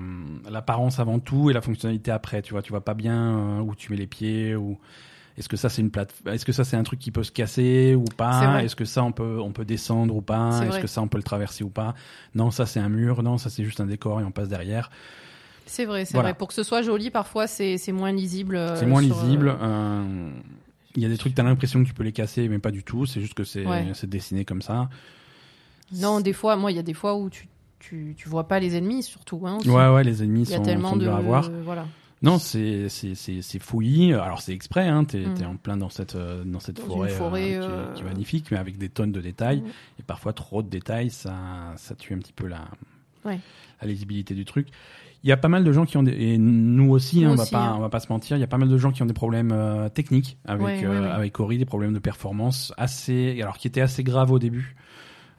[0.49, 2.41] l'apparence avant tout et la fonctionnalité après.
[2.41, 4.77] Tu vois, tu vois pas bien euh, où tu mets les pieds ou.
[5.37, 7.31] Est-ce que ça c'est une plate Est-ce que ça c'est un truc qui peut se
[7.31, 8.63] casser ou pas?
[8.63, 10.61] Est-ce que ça on peut on peut descendre ou pas?
[10.65, 11.93] Est-ce que ça on peut le traverser ou pas?
[12.33, 13.21] Non, ça c'est un mur.
[13.21, 14.89] Non, ça c'est juste un décor et on passe derrière.
[15.67, 16.29] C'est vrai, c'est Voilà.
[16.29, 16.37] vrai.
[16.37, 18.55] Pour que ce soit joli, parfois, c'est moins lisible.
[18.55, 19.55] euh, C'est moins sur, euh, lisible.
[19.61, 20.29] euh,
[20.95, 22.83] Il y a des trucs, t'as l'impression que tu peux les casser, mais pas du
[22.83, 23.05] tout.
[23.05, 23.85] C'est juste que c'est Ouais.
[24.07, 24.89] dessiné comme ça.
[25.93, 27.47] Non, des fois, moi, il y a des fois où tu,
[27.79, 29.41] tu, tu vois pas les ennemis, surtout.
[29.45, 29.69] Hein, aussi.
[29.69, 31.07] Ouais, ouais, les ennemis y sont, tellement sont de.
[31.07, 31.49] à voir.
[31.63, 31.85] Voilà.
[32.23, 34.11] Non, c'est c'est c'est c'est fouillis.
[34.13, 34.87] Alors c'est exprès.
[34.87, 35.03] Hein.
[35.03, 35.45] T'es Mm.
[35.45, 38.05] en plein dans cette euh, dans cette Dans forêt, euh, qui, est- euh, qui est
[38.05, 39.67] magnifique, mais avec des tonnes de détails Mm.
[39.99, 41.35] et parfois trop de détails, ça
[41.77, 42.65] ça tue un petit peu la
[43.23, 43.39] Ouais.
[43.83, 44.69] la lisibilité du truc.
[45.23, 47.31] Il y a pas mal de gens qui ont des, et nous aussi, Nous hein,
[47.33, 47.75] on va aussi, pas hein.
[47.77, 49.13] on va pas se mentir, il y a pas mal de gens qui ont des
[49.13, 51.11] problèmes euh, techniques avec Ouais, euh, ouais, ouais.
[51.11, 54.75] avec Ori, des problèmes de performance assez alors qui étaient assez graves au début.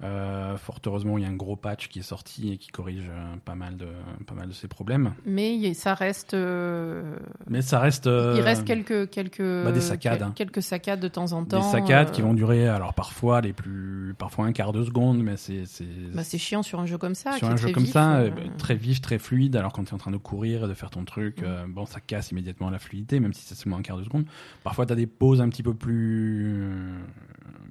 [0.05, 3.09] Euh, fort heureusement, il y a un gros patch qui est sorti et qui corrige
[3.11, 3.87] euh, pas mal de
[4.27, 5.13] pas mal de ces problèmes.
[5.27, 6.35] Mais ça reste.
[6.35, 7.17] euh,
[7.49, 10.33] Mais ça reste euh, Il reste quelques quelques bah, des saccades, quel- hein.
[10.37, 11.59] quelques saccades de temps en temps.
[11.59, 15.23] des saccades euh, qui vont durer alors parfois les plus parfois un quart de seconde
[15.23, 15.85] mais c'est c'est
[16.15, 17.33] Bah, c'est chiant sur un jeu comme ça.
[17.33, 19.91] sur un jeu comme vif, ça euh, euh, très vif très fluide alors quand tu
[19.91, 21.45] es en train de courir et de faire ton truc Mm.
[21.45, 24.27] euh, bon ça casse immédiatement la fluidité même si c'est seulement un quart de seconde
[24.63, 26.99] parfois tu as des pauses un petit peu plus euh,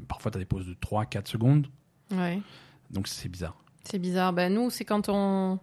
[0.08, 1.68] parfois tu as des pauses de 3 4 secondes
[2.12, 2.40] Ouais.
[2.92, 4.34] donc c'est bizarre C'est bizarre.
[4.34, 5.60] Ben, nous, c'est quand on.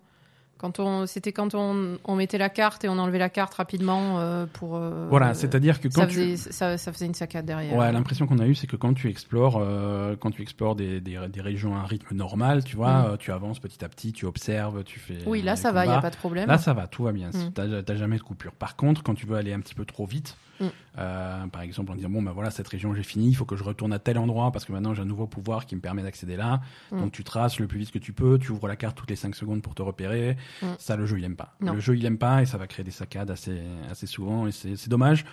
[0.57, 4.21] Quand on, c'était quand on, on mettait la carte et on enlevait la carte rapidement
[4.21, 4.77] euh, pour.
[4.77, 7.77] euh, voilà c'est-à-dire que quand ça tu faisait, ça, ça faisait une saccade derrière.
[7.77, 11.01] Ouais, l'impression qu'on a eu, c'est que quand tu explores, euh, quand tu explores des,
[11.01, 13.19] des, des régions à un rythme normal, tu vois, Mm.
[13.19, 15.19] tu avances petit à petit, tu observes, tu fais.
[15.27, 16.49] Oui, là, ça va, il n'y a pas de problème.
[16.49, 17.29] Là, ça va, tout va bien.
[17.31, 17.53] Mm.
[17.53, 18.53] T'as t'as jamais de coupure.
[18.53, 20.65] Par contre, quand tu veux aller un petit peu trop vite, Mm.
[20.99, 23.57] euh, par exemple, en disant bon, ben voilà, cette région j'ai fini, il faut que
[23.57, 26.03] je retourne à tel endroit parce que maintenant j'ai un nouveau pouvoir qui me permet
[26.03, 26.61] d'accéder là.
[26.93, 27.01] Mm.
[27.01, 29.17] Donc tu traces le plus vite que tu peux, tu ouvres la carte toutes les
[29.17, 30.37] 5 secondes pour te repérer.
[30.63, 30.67] Mm.
[30.79, 31.55] Ça, le jeu il aime pas.
[31.61, 31.73] Non.
[31.75, 34.53] Le jeu il aime pas et ça va créer des saccades assez assez souvent et
[34.53, 35.25] c'est dommage.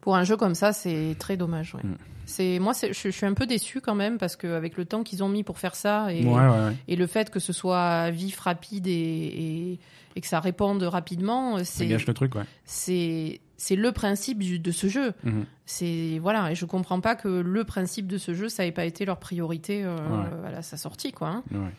[0.00, 1.74] Pour un jeu comme ça, c'est très dommage.
[1.76, 1.82] Ouais.
[1.84, 1.96] Mm.
[2.24, 5.22] C'est moi, je, je suis un peu déçu quand même parce qu'avec le temps qu'ils
[5.22, 6.76] ont mis pour faire ça et, Ouais, ouais, ouais.
[6.88, 9.78] et le fait que ce soit vif, rapide et, et,
[10.16, 12.42] et que ça réponde rapidement, Ça c'est gâche le truc, ouais.
[12.64, 15.12] c'est c'est le principe du- de ce jeu.
[15.22, 15.44] Mhm.
[15.66, 18.84] C'est voilà, et je comprends pas que le principe de ce jeu, ça ait pas
[18.84, 20.48] été leur priorité euh, Ouais.
[20.48, 21.28] à la- sa sortie, quoi.
[21.28, 21.42] hein.
[21.52, 21.70] Ouais.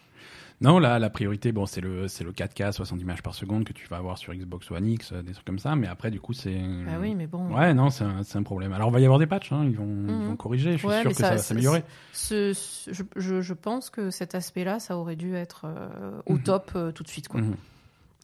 [0.61, 3.73] Non, là, la priorité, bon, c'est le, c'est le 4K 60 images par seconde que
[3.73, 5.75] tu vas avoir sur Xbox One X, euh, des trucs comme ça.
[5.75, 6.55] Mais après, du coup, c'est.
[6.85, 7.53] Bah oui, mais bon.
[7.53, 8.71] Ouais, non, c'est un, c'est un problème.
[8.71, 10.27] Alors, il va y avoir des patchs, hein, ils, vont, ils Mhm.
[10.29, 10.73] vont corriger.
[10.73, 11.83] Je suis Ouais, sûr que ça- ça, va s'améliorer.
[12.13, 12.53] Ce-
[12.87, 16.43] je, pense que cet aspect-là, ça aurait dû être euh, au Mhm.
[16.43, 17.41] top euh, tout de suite, quoi.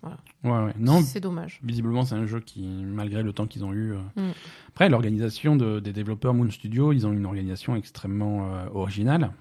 [0.02, 0.18] Voilà.
[0.44, 0.74] Ouais, ouais.
[0.80, 1.60] Non, C'est dommage.
[1.64, 3.94] visiblement, c'est un jeu qui, malgré le temps qu'ils ont eu.
[3.94, 4.32] euh, Mhm.
[4.70, 9.32] Après, l'organisation de- des développeurs Moon Studio, ils ont une organisation extrêmement euh, originale.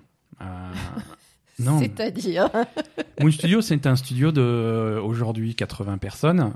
[0.40, 0.44] Euh,
[1.60, 1.78] non.
[1.78, 2.48] C'est-à-dire.
[3.20, 6.52] Moon Studio, c'est un studio de aujourd'hui 80 personnes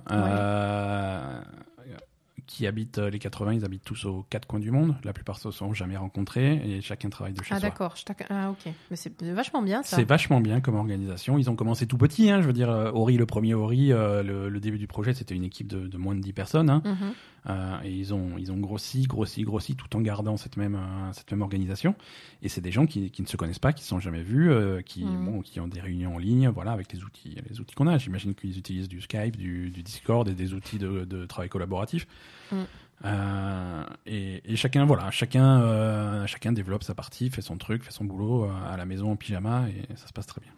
[2.52, 3.54] qui habitent euh, les 80.
[3.54, 4.94] Ils habitent tous aux quatre coins du monde.
[5.04, 7.68] La plupart se sont jamais rencontrés et chacun travaille de chez Ah soi.
[7.70, 7.94] d'accord.
[7.96, 8.72] je t'ac- Ah ok.
[8.90, 9.96] Mais c'est vachement bien ça.
[9.96, 11.38] C'est vachement bien comme organisation.
[11.38, 12.30] Ils ont commencé tout petit.
[12.30, 15.14] Hein, je veux dire, euh, Ori, le premier Ori, euh, le, le début du projet,
[15.14, 16.68] c'était une équipe de, de moins de 10 personnes.
[16.70, 16.82] Hein.
[16.84, 17.12] Mhm.
[17.50, 21.12] Euh, et ils ont, ils ont grossi, grossi, grossi tout en gardant cette même, euh,
[21.12, 21.96] cette même organisation.
[22.40, 24.22] Et c'est des gens qui, qui ne se connaissent pas, qui ne se sont jamais
[24.22, 25.24] vus, euh, qui, Mhm.
[25.24, 27.98] bon, qui ont des réunions en ligne, voilà, avec les outils, les outils qu'on a.
[27.98, 32.06] J'imagine qu'ils utilisent du Skype, du, du Discord et des outils de, de travail collaboratif.
[33.04, 38.04] Euh, et, et chacun, voilà, chacun, chacun développe sa partie, fait son truc, fait son
[38.04, 40.52] boulot à la maison en pyjama et ça se passe très bien.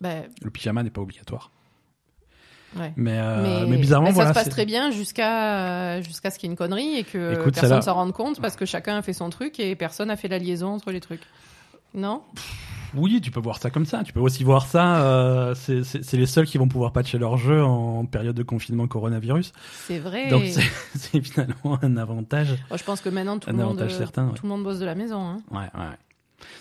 [0.00, 1.50] Bah, Le pyjama n'est pas obligatoire.
[2.78, 2.92] Ouais.
[2.96, 4.30] Mais, euh, mais, mais bizarrement, mais ça voilà.
[4.30, 7.54] se passe très bien jusqu'à jusqu'à ce qu'il y ait une connerie et que Écoute,
[7.54, 10.16] personne celle-là- s'en rende compte parce que chacun a fait son truc et personne a
[10.16, 11.22] fait la liaison entre les trucs.
[11.94, 12.22] Non?
[12.94, 14.02] Oui, tu peux voir ça comme ça.
[14.04, 15.02] Tu peux aussi voir ça.
[15.02, 19.52] euh, c'est- les seuls qui vont pouvoir patcher leur jeu en période de confinement coronavirus.
[19.86, 20.28] C'est vrai.
[20.28, 20.44] Donc
[20.94, 22.50] c'est finalement un avantage.
[22.70, 24.34] Moi, je pense que maintenant tout Un le monde euh, certain, ouais.
[24.34, 25.20] tout le monde bosse de la maison.
[25.20, 25.36] hein.
[25.50, 25.96] Ouais, ouais.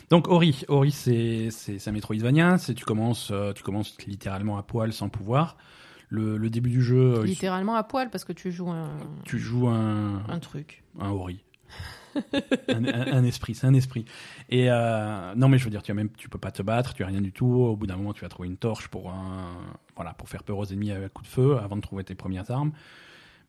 [0.09, 4.93] Donc Ori, Ori c'est c'est Metroidvania, c'est tu commences euh, tu commences littéralement à poil
[4.93, 5.57] sans pouvoir.
[6.15, 8.89] Le, le début du jeu, euh, Littéralement à poil parce que tu joues un,
[9.25, 10.83] tu joues un un truc.
[10.99, 11.43] un Ori.
[12.69, 14.05] un, un- un esprit, c'est un esprit.
[14.49, 16.93] Et euh, non, mais je veux dire, tu as même, tu peux pas te battre,
[16.93, 17.45] tu as rien du tout.
[17.47, 19.55] Au bout d'un moment, tu vas trouver une torche pour un,
[19.95, 22.15] voilà, pour faire peur aux ennemis avec un coup de feu avant de trouver tes
[22.15, 22.71] premières armes.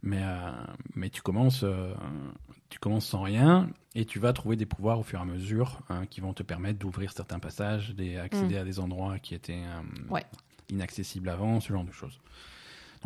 [0.03, 0.51] Mais euh,
[0.95, 1.95] mais tu commences, euh,
[2.69, 5.81] tu commences sans rien et tu vas trouver des pouvoirs au fur et à mesure
[5.89, 9.63] hein, qui vont te permettre d'ouvrir certains passages, d'accéder à des endroits qui étaient
[10.11, 10.25] Ouais.
[10.71, 12.21] inaccessibles avant, ce genre de choses.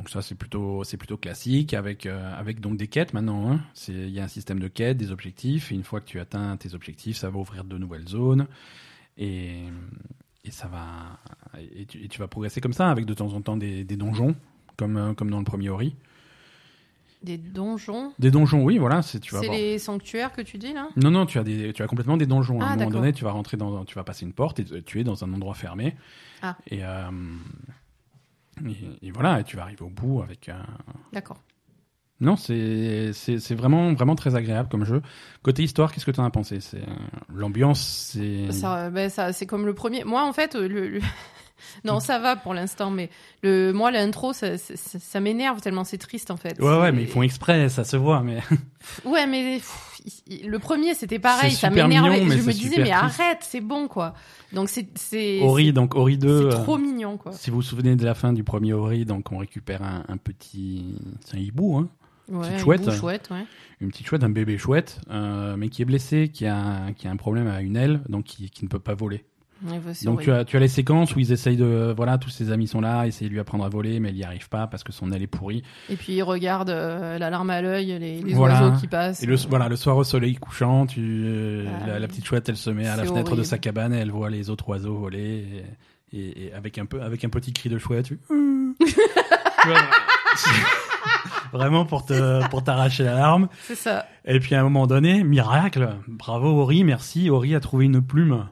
[0.01, 3.53] Donc ça c'est plutôt c'est plutôt classique avec euh, avec donc des quêtes maintenant.
[3.53, 3.61] hein.
[3.75, 5.71] C'est il y a un système de quêtes, des objectifs.
[5.73, 8.47] Et une fois que tu atteins tes objectifs, ça va ouvrir de nouvelles zones
[9.19, 9.65] et
[10.47, 11.19] et ça va
[11.77, 13.97] et tu, et tu vas progresser comme ça avec de temps en temps des, des
[13.99, 14.35] donjons
[14.79, 15.95] comme euh, comme dans le premier Ori.
[17.23, 18.15] Des donjons?
[18.19, 19.59] Des donjons, oui, voilà, c'est tu vas C'est voir.
[19.59, 20.89] les sanctuaires que tu dis là?
[20.97, 22.63] Non, non, tu as, des, tu as complètement des donjons.
[22.63, 24.65] à Ah, un moment donné, tu vas rentrer dans, tu vas passer une porte et
[24.83, 25.95] tu es dans un endroit fermé.
[26.41, 26.57] Ah.
[26.69, 27.11] Et, euh,
[28.69, 30.49] et, et voilà, et tu vas arriver au bout avec.
[30.49, 30.65] un
[31.13, 31.43] D'accord.
[32.21, 33.13] Non, c'est
[33.55, 35.01] vraiment vraiment très agréable comme jeu.
[35.43, 36.59] Côté histoire, qu'est-ce que tu en as pensé?
[36.75, 36.79] Euh,
[37.33, 37.81] l'ambiance,
[38.13, 38.53] c'est.
[38.53, 40.05] Ça, ben, ça, c'est comme le premier.
[40.05, 41.01] Moi, en fait, le, le-
[41.85, 43.11] non, ça va pour l'instant, mais
[43.43, 46.59] le, moi, l'intro, ça, ça, ça- ça m'énerve tellement c'est triste, en fait.
[46.61, 48.23] Ouais, ouais, mais ils font exprès, ça se voit.
[48.23, 48.39] Mais
[49.05, 50.01] Ouais, mais pff,
[50.47, 52.21] le premier, c'était pareil, ça m'énervait.
[52.21, 53.21] Je me disais, super mais triste.
[53.21, 54.15] arrête, c'est bon, quoi.
[54.53, 56.51] Donc, c'est, Ori, donc Ori 2.
[56.51, 57.33] c'est euh, trop mignon, quoi.
[57.33, 60.17] si vous vous souvenez de la fin du premier Ori, donc on récupère un, un
[60.17, 61.89] petit, c'est un hibou, hein,
[62.29, 62.83] Ouais, petite un chouette.
[62.85, 63.45] bout chouette, ouais.
[63.81, 67.09] une petite chouette, un bébé chouette, euh, mais qui est blessé, qui a, un- qui
[67.09, 69.25] a un problème à une aile, donc qui, qui ne peut pas voler.
[70.05, 72.67] Donc tu as, tu as les séquences où ils essayent de, voilà, tous ses amis
[72.67, 74.93] sont là, essayent de lui apprendre à voler, mais il n'y arrive pas parce que
[74.93, 75.63] son aile est pourrie.
[75.91, 78.63] Et puis, il regarde euh, la larme à l'œil, les, les Voilà.
[78.69, 79.23] oiseaux qui passent.
[79.23, 82.57] Et le, voilà, le soir au soleil couchant, tu, euh, Ah la, petite chouette, elle
[82.57, 85.45] se met à la fenêtre de sa cabane et elle voit les autres oiseaux voler
[86.13, 88.19] et, et- et avec un peu, avec un petit cri de chouette, tu,
[89.67, 89.77] vois,
[91.53, 93.49] vraiment pour te, pour t'arracher la larme.
[93.63, 94.07] C'est ça.
[94.25, 98.47] Et puis à un moment donné, miracle, bravo Ori, merci, Ori a trouvé une plume.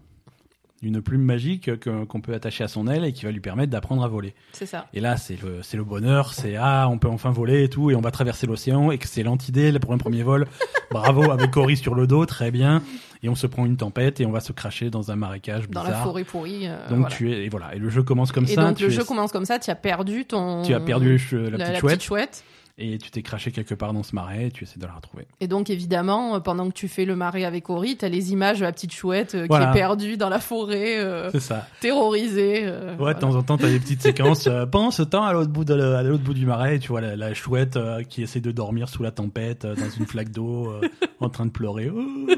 [0.80, 3.70] Une plume magique que- qu'on peut attacher à son aile et qui va lui permettre
[3.72, 4.32] d'apprendre à voler.
[4.52, 4.86] C'est ça.
[4.94, 7.90] Et là, c'est le, c'est le bonheur, c'est ah, on peut enfin voler et tout,
[7.90, 10.46] et on va traverser l'océan, excellente idée pour un premier vol.
[10.92, 12.82] Bravo, avec Ori sur le dos, très bien.
[13.24, 15.80] Et on se prend une tempête et on va se cracher dans un marécage Dans
[15.82, 15.98] bizarre.
[15.98, 16.68] la forêt pourrie.
[16.68, 17.14] euh, Donc voilà.
[17.16, 18.62] tu es, et voilà, et le jeu commence comme Et ça.
[18.62, 20.62] donc, tu le es- jeu commence comme ça, tu as perdu ton.
[20.62, 22.44] tu as perdu la, la, petite la chouette, petite chouette.
[22.80, 25.26] Et tu t'es craché quelque part dans ce marais et tu essaies de la retrouver.
[25.40, 28.60] Et donc, évidemment, euh, pendant que tu fais le marais avec Ori, t'as les images
[28.60, 31.66] de la petite chouette euh, qui est perdue dans la forêt, euh, C'est ça.
[31.80, 32.62] terrorisée.
[32.64, 33.14] euh, Ouais, voilà.
[33.14, 34.48] de temps en temps, t'as des petites séquences.
[34.70, 37.16] pendant ce temps, à l'autre bout de, à l'autre bout du marais, tu vois la,
[37.16, 40.72] la chouette qui essaie de dormir sous la tempête, dans une flaque d'eau,
[41.20, 41.90] en train de pleurer.
[41.94, 42.28] Oh,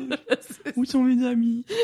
[0.76, 1.64] où sont mes amis?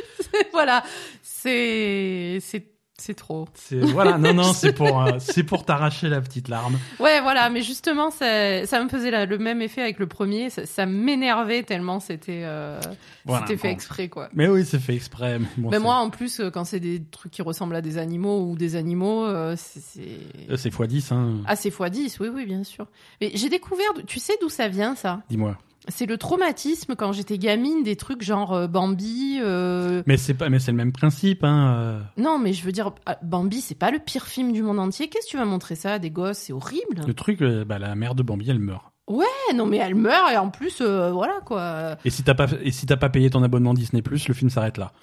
[0.52, 0.82] Voilà,
[1.22, 2.64] c'est c'est
[2.98, 3.46] c'est trop.
[3.54, 6.78] C'est voilà, non, non, c'est pour, euh, c'est pour t'arracher la petite larme.
[6.98, 10.48] Ouais, voilà, mais justement, ça, ça me faisait la- le même effet avec le premier.
[10.50, 12.80] Ça, ça m'énervait tellement c'était euh,
[13.24, 13.74] Voilà, c'était fait bon.
[13.74, 14.28] exprès, quoi.
[14.34, 15.38] Mais oui, c'est fait exprès.
[15.38, 17.82] mais bon, mais c'est- moi, en plus, euh, quand c'est des trucs qui ressemblent à
[17.82, 21.34] des animaux ou des animaux, euh, c'est- c'est euh, c'est x10, hein.
[21.46, 22.86] ah c'est x10, oui, oui, bien sûr.
[23.20, 25.20] Mais j'ai découvert, tu sais d'où ça vient ça?
[25.28, 25.56] Dis-moi.
[25.88, 29.38] C'est le traumatisme quand j'étais gamine des trucs genre euh, Bambi.
[29.42, 31.76] euh, Mais c'est pas, mais c'est le même principe, hein.
[31.78, 32.00] euh.
[32.16, 35.08] Non, mais je veux dire, ah, Bambi, c'est pas le pire film du monde entier.
[35.08, 36.38] Qu'est-ce que tu vas montrer ça à des gosses?
[36.38, 37.02] C'est horrible.
[37.06, 38.82] Le truc, bah, la mère de Bambi, elle meurt.
[39.08, 41.96] Eh, non, mais elle meurt et en plus, euh, voilà quoi.
[42.04, 44.78] Et si t'as pas, et si t'as pas payé ton abonnement Disney+, le film s'arrête
[44.78, 44.90] là.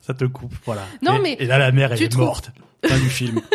[0.00, 0.82] Ça te coupe, voilà.
[1.02, 2.50] Non, Et- mais Et là, la mère, elle est trouves- morte.
[2.86, 3.40] Fin du film.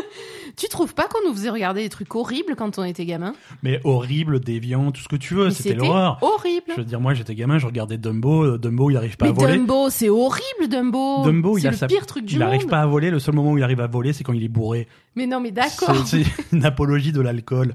[0.60, 3.34] Tu trouves pas qu'on nous faisait regarder des trucs horribles quand on était gamin?
[3.64, 6.18] Mais horrible, déviant, tout ce que tu veux, Mais c'était l'horreur.
[6.22, 6.66] horrible.
[6.70, 8.44] Je veux dire, moi, j'étais gamin, je regardais Dumbo.
[8.44, 9.58] euh, Dumbo, il arrive pas Mais à voler.
[9.58, 11.24] Dumbo, c'est horrible Dumbo.
[11.24, 12.50] Dumbo, il c'est a le sa- pire truc du il monde.
[12.50, 13.10] arrive pas à voler.
[13.10, 14.88] Le seul moment où il arrive à voler, c'est quand il est bourré.
[15.16, 17.74] Mais non, mais d'accord, C'est une apologie de l'alcool.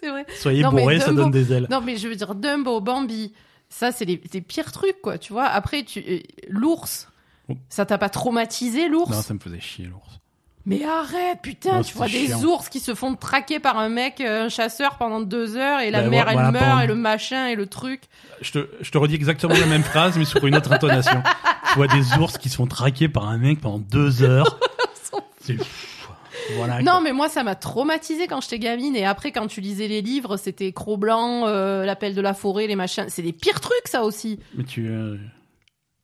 [0.00, 0.26] c'est vrai.
[0.36, 1.68] Soyez Non, mais bourré, ça donne des ailes.
[1.70, 3.32] Non, mais je veux dire Dumbo, Bambi,
[3.68, 5.44] ça c'est les, les pires trucs quoi, tu vois.
[5.44, 7.08] Après, tu euh, l'ours.
[7.48, 7.54] Oh.
[7.68, 9.10] Ça t'a pas traumatisé l'ours?
[9.10, 10.18] Non, ça me faisait chier, l'ours.
[10.66, 12.42] Mais arrête, putain, tu vois des chiant.
[12.44, 15.90] ours qui se font traquer par un mec, euh, un chasseur pendant deux heures, et
[15.90, 18.02] la Bah, mère elle meurt, pendant- et le machin, et le truc.
[18.40, 21.22] Je te, je te redis exactement la même phrase, mais sur une autre intonation.
[21.72, 24.58] Tu vois des ours qui se font traquer par un mec pendant deux heures.
[25.40, 25.56] C'est
[26.56, 26.82] voilà.
[26.82, 27.00] Non, quoi.
[27.00, 30.36] mais moi ça m'a traumatisé quand j'étais gamine, et après quand tu lisais les livres,
[30.36, 33.06] c'était Cro-Blanc, euh, l'appel de la forêt, les machins.
[33.08, 34.38] C'est des pires trucs ça aussi.
[34.54, 35.16] Mais tu, euh,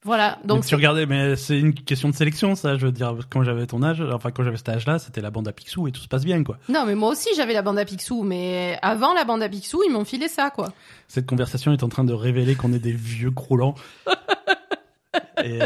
[0.02, 2.78] Voilà, donc donc tu regardais, mais c'est une question de sélection, ça.
[2.78, 5.46] Je veux dire, quand j'avais ton âge, enfin quand j'avais cet âge-là, c'était la bande
[5.46, 6.56] à Picsou et tout se passe bien, quoi.
[6.70, 9.82] Non, mais moi aussi j'avais la bande à Picsou, mais avant la bande à Picsou,
[9.86, 10.72] ils m'ont filé ça, quoi.
[11.06, 13.74] Cette conversation est en train de révéler qu'on est des vieux croulants.
[15.44, 15.58] Et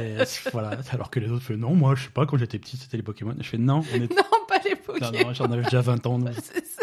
[0.52, 2.96] voilà, alors que les autres font non, moi je sais pas, quand j'étais petit c'était
[2.96, 3.34] les Pokémon.
[3.40, 4.10] Je fais non, on est...
[4.16, 5.28] Non, pas les non, Pokémon.
[5.28, 6.82] non, j'en avais déjà 20 ans, C'est ça.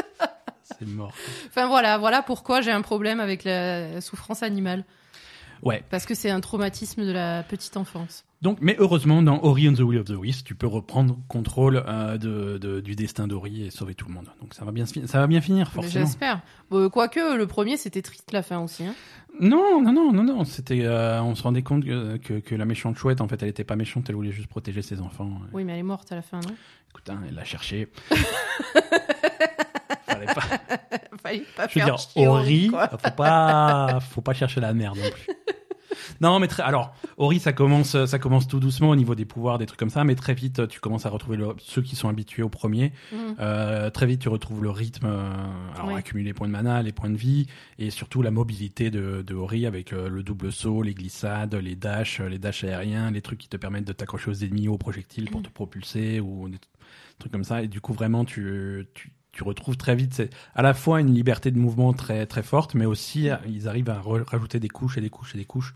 [0.64, 1.14] c'est mort.
[1.48, 4.84] Enfin voilà, voilà pourquoi j'ai un problème avec la souffrance animale.
[5.64, 5.84] Ouais.
[5.90, 8.26] Parce que c'est un traumatisme de la petite enfance.
[8.42, 11.84] Donc, mais heureusement, dans Ori and the Will of the Wisps, tu peux reprendre contrôle
[11.88, 14.26] euh, de, de- du destin d'Ori et sauver tout le monde.
[14.42, 16.06] Donc ça va bien, ça va bien finir, forcément.
[16.06, 16.42] J'espère.
[16.92, 18.84] Quoique, le premier, c'était triste la fin aussi.
[18.84, 18.96] hein.
[19.40, 20.44] Non, non, non, non, non.
[20.44, 23.50] C'était, euh, on se rendait compte que, que, que la méchante chouette, en fait, elle
[23.50, 25.30] était pas méchante, elle voulait juste protéger ses enfants.
[25.54, 26.56] Oui, mais elle est morte à la fin, non?
[26.90, 27.88] Écoute, hein, elle l'a cherché.
[30.26, 30.42] Fallait pas.
[31.24, 32.88] Fallait pas Je veux faire dire, Ori, quoi.
[32.90, 35.34] faut pas, faut pas chercher la merde non plus.
[36.20, 39.58] Non, mais très, alors, Ori, ça commence, ça commence tout doucement au niveau des pouvoirs,
[39.58, 42.10] des trucs comme ça, mais très vite, tu commences à retrouver le- ceux qui sont
[42.10, 42.94] habitués au premier.
[43.12, 43.36] Mhm.
[43.40, 45.32] Euh, très vite, tu retrouves le rythme, euh,
[45.76, 45.96] alors Ouais.
[45.96, 47.48] accumuler les points de mana, les points de vie,
[47.80, 51.76] et surtout la mobilité de, de Ori avec euh, le double saut, les glissades, les
[51.76, 54.78] dashs, les dashs aériens, les trucs qui te permettent de t'accrocher aux ennemis ou aux
[54.80, 56.60] projectiles pour te propulser ou des
[57.20, 57.64] trucs comme ça.
[57.64, 60.24] Et du coup, vraiment, tu, tu, tu retrouves très vite
[60.56, 64.02] à la fois une liberté de mouvement très très forte, mais aussi ils arrivent à
[64.28, 65.74] rajouter des couches et des couches et des couches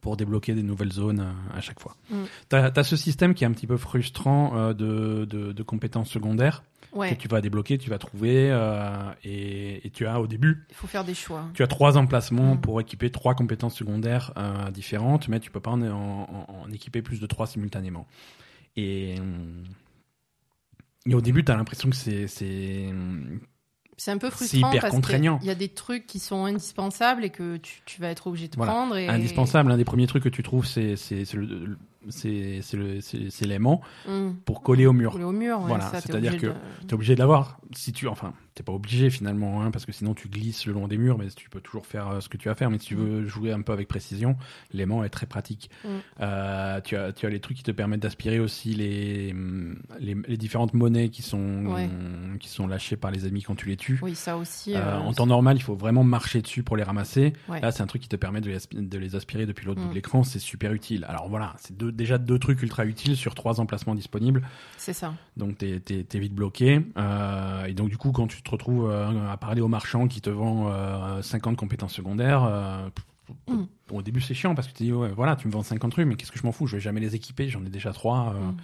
[0.00, 1.96] pour débloquer des nouvelles zones euh, à chaque fois.
[2.10, 2.16] Mm.
[2.48, 6.10] T'as as ce système qui est un petit peu frustrant euh, de, de, de compétences
[6.10, 8.88] secondaires Ouais, que tu vas débloquer, tu vas trouver, euh,
[9.22, 11.44] et, et tu as au début, il faut faire des choix.
[11.52, 12.60] tu as trois emplacements Mm.
[12.60, 16.70] pour équiper trois compétences secondaires euh, différentes, mais tu peux pas en, en- en- en
[16.72, 18.06] équiper plus de trois simultanément.
[18.76, 19.64] Et, hum,
[21.06, 22.86] et au début, tu as l'impression que c'est c'est
[23.96, 25.38] C'est un peu C'est frustrant hyper parce contraignant.
[25.38, 28.48] qu'il y a des trucs qui sont indispensables et que tu, tu vas être obligé
[28.48, 28.72] de Voilà.
[28.72, 28.96] prendre.
[28.96, 29.08] Et...
[29.08, 29.70] indispensable.
[29.70, 31.78] L'un des premiers trucs que tu trouves, c'est c'est c'est le-
[32.10, 34.30] c'est c'est le- c'est- c'est l'aimant Mm.
[34.44, 35.12] pour coller au mur.
[35.12, 36.52] Coller au mur, ouais, Voilà, c'est-à-dire que de-
[36.86, 37.58] T'es obligé de l'avoir.
[37.74, 40.86] Si tu, enfin, t'es pas obligé finalement, hein, parce que sinon tu glisses le long
[40.88, 42.70] des murs, mais tu peux toujours faire euh, ce que tu vas faire.
[42.70, 44.36] Mais si tu veux jouer un peu avec précision,
[44.72, 45.68] l'aimant est très pratique.
[45.84, 45.88] Mm.
[46.20, 49.34] Euh, tu as, tu as les trucs qui te permettent d'aspirer aussi les,
[50.00, 51.88] les, les différentes monnaies qui sont, Ouais.
[52.40, 53.98] qui sont lâchées par les ennemis quand tu les tues.
[54.02, 54.74] Oui, ça aussi.
[54.74, 57.32] Euh, euh, en temps normal, il faut vraiment marcher dessus pour les ramasser.
[57.48, 57.60] Ouais.
[57.60, 59.88] Là, c'est un truc qui te permet de les, de les aspirer depuis l'autre bout
[59.88, 60.22] de l'écran.
[60.22, 61.04] C'est super utile.
[61.08, 64.42] Alors voilà, c'est deux- déjà deux trucs ultra utiles sur trois emplacements disponibles.
[64.76, 65.14] C'est ça.
[65.36, 66.80] Donc t'es t'es vite bloqué.
[66.96, 70.20] Euh, et donc du coup, quand tu te retrouves euh, à parler au marchand qui
[70.20, 72.88] te vend euh, 50 compétences secondaires, euh,
[73.48, 73.64] Mm.
[73.90, 76.06] au début c'est chiant parce que tu dis ouais, voilà, tu me vends 50 trucs,
[76.06, 76.68] mais qu'est-ce que je m'en fous?
[76.68, 78.32] Je vais jamais les équiper, j'en ai déjà trois.
[78.36, 78.38] euh.
[78.40, 78.56] Mm.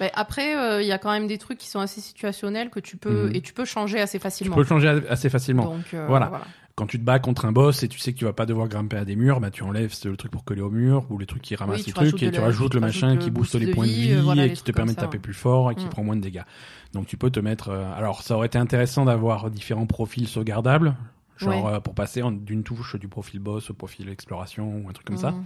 [0.00, 2.80] Mais après, euh, il y a quand même des trucs qui sont assez situationnels que
[2.80, 3.36] tu peux Mhm.
[3.36, 4.56] et tu peux changer assez Tu facilement.
[4.56, 5.66] peux le changer assez facilement.
[5.66, 6.26] Donc euh, Voilà.
[6.30, 6.44] voilà.
[6.78, 8.68] Quand tu te bats contre un boss et tu sais que tu vas pas devoir
[8.68, 11.26] grimper à des murs, bah tu enlèves le truc pour coller au mur ou les
[11.26, 13.72] trucs qui ramassent Oui, les trucs et tu rajoutes le machin qui booste boost les
[13.72, 15.86] points de vie, euh, voilà, et qui te permet de taper plus fort et qui
[15.86, 15.88] Mm.
[15.88, 16.44] prend moins de dégâts.
[16.92, 17.70] Donc tu peux te mettre.
[17.70, 20.94] euh, alors ça aurait été intéressant d'avoir différents profils sauvegardables.
[21.36, 21.74] Genre Ouais.
[21.74, 25.16] euh, pour passer d'une touche du profil boss au profil exploration ou un truc comme
[25.18, 25.32] ça.
[25.32, 25.44] Mhm.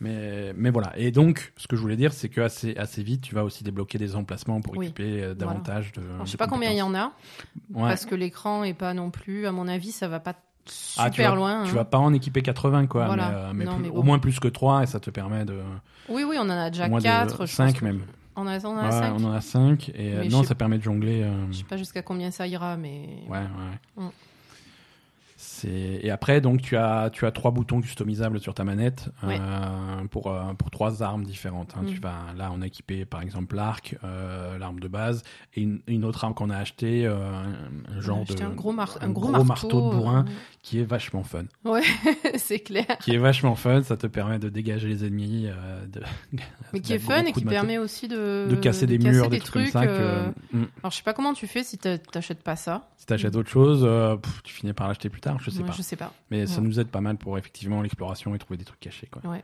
[0.00, 0.92] Mais, mais voilà.
[0.98, 3.64] Et donc, ce que je voulais dire, c'est que assez, assez vite, tu vas aussi
[3.64, 4.86] débloquer des emplacements pour Oui.
[4.86, 6.02] équiper davantage de.
[6.02, 7.12] Alors, je sais pas combien il y en a
[7.74, 7.88] Ouais.
[7.88, 9.46] parce que l'écran est pas non plus.
[9.46, 10.34] À mon avis, ça va pas
[10.70, 11.64] super Ah, tu vas, loin.
[11.64, 11.74] Tu hein.
[11.74, 13.06] vas pas en équiper 80, quoi.
[13.06, 13.28] Voilà.
[13.28, 14.04] Mais, euh, mais Non, plus- mais au bon.
[14.04, 15.60] moins plus que 3 et ça te permet de.
[16.08, 17.46] Oui, oui, on en a déjà au moins de 4.
[17.46, 18.02] 5 même.
[18.38, 19.14] On a, on en a Ouais, 5.
[19.18, 21.22] on en a 5 et non, ça permet de jongler.
[21.22, 23.08] euh, Je sais pas jusqu'à combien ça ira, mais.
[23.28, 24.04] Ouais, ouais.
[24.04, 24.08] Mm.
[25.64, 29.38] Et après donc tu as tu as trois boutons customisables sur ta manette Ouais.
[29.40, 31.74] euh, pour euh, pour trois armes différentes.
[31.76, 31.82] hein.
[31.82, 31.86] Mm.
[31.86, 35.22] Tu vas là on a équipé par exemple l'arc, euh, l'arme de base
[35.54, 37.16] et une, une autre arme qu'on a acheté euh,
[37.96, 40.24] un, genre de un gros, mar- un un gros gros marteau, marteau de bourrin
[40.62, 41.44] qui est vachement fun.
[41.64, 41.82] Ouais,
[42.36, 42.86] c'est clair.
[43.00, 45.48] Qui est vachement fun, ça te permet de dégager les ennemis.
[45.92, 46.00] de,
[46.72, 49.44] Mais qui est fun et qui permet aussi de, de casser des murs, des, des
[49.44, 49.86] trucs, comme ça.
[49.86, 50.66] Que, mm.
[50.82, 52.88] Alors, je sais pas comment tu fais si t'a- t'achètes pas ça.
[52.96, 53.82] Si t'achètes autre chose,
[54.20, 55.74] pff, tu finis par l'acheter plus tard, je sais Ouais, pas.
[55.74, 56.12] Je sais pas.
[56.30, 59.06] Mais ça nous aide pas mal pour effectivement l'exploration et trouver des trucs cachés.
[59.08, 59.22] Quoi.
[59.30, 59.42] Ouais.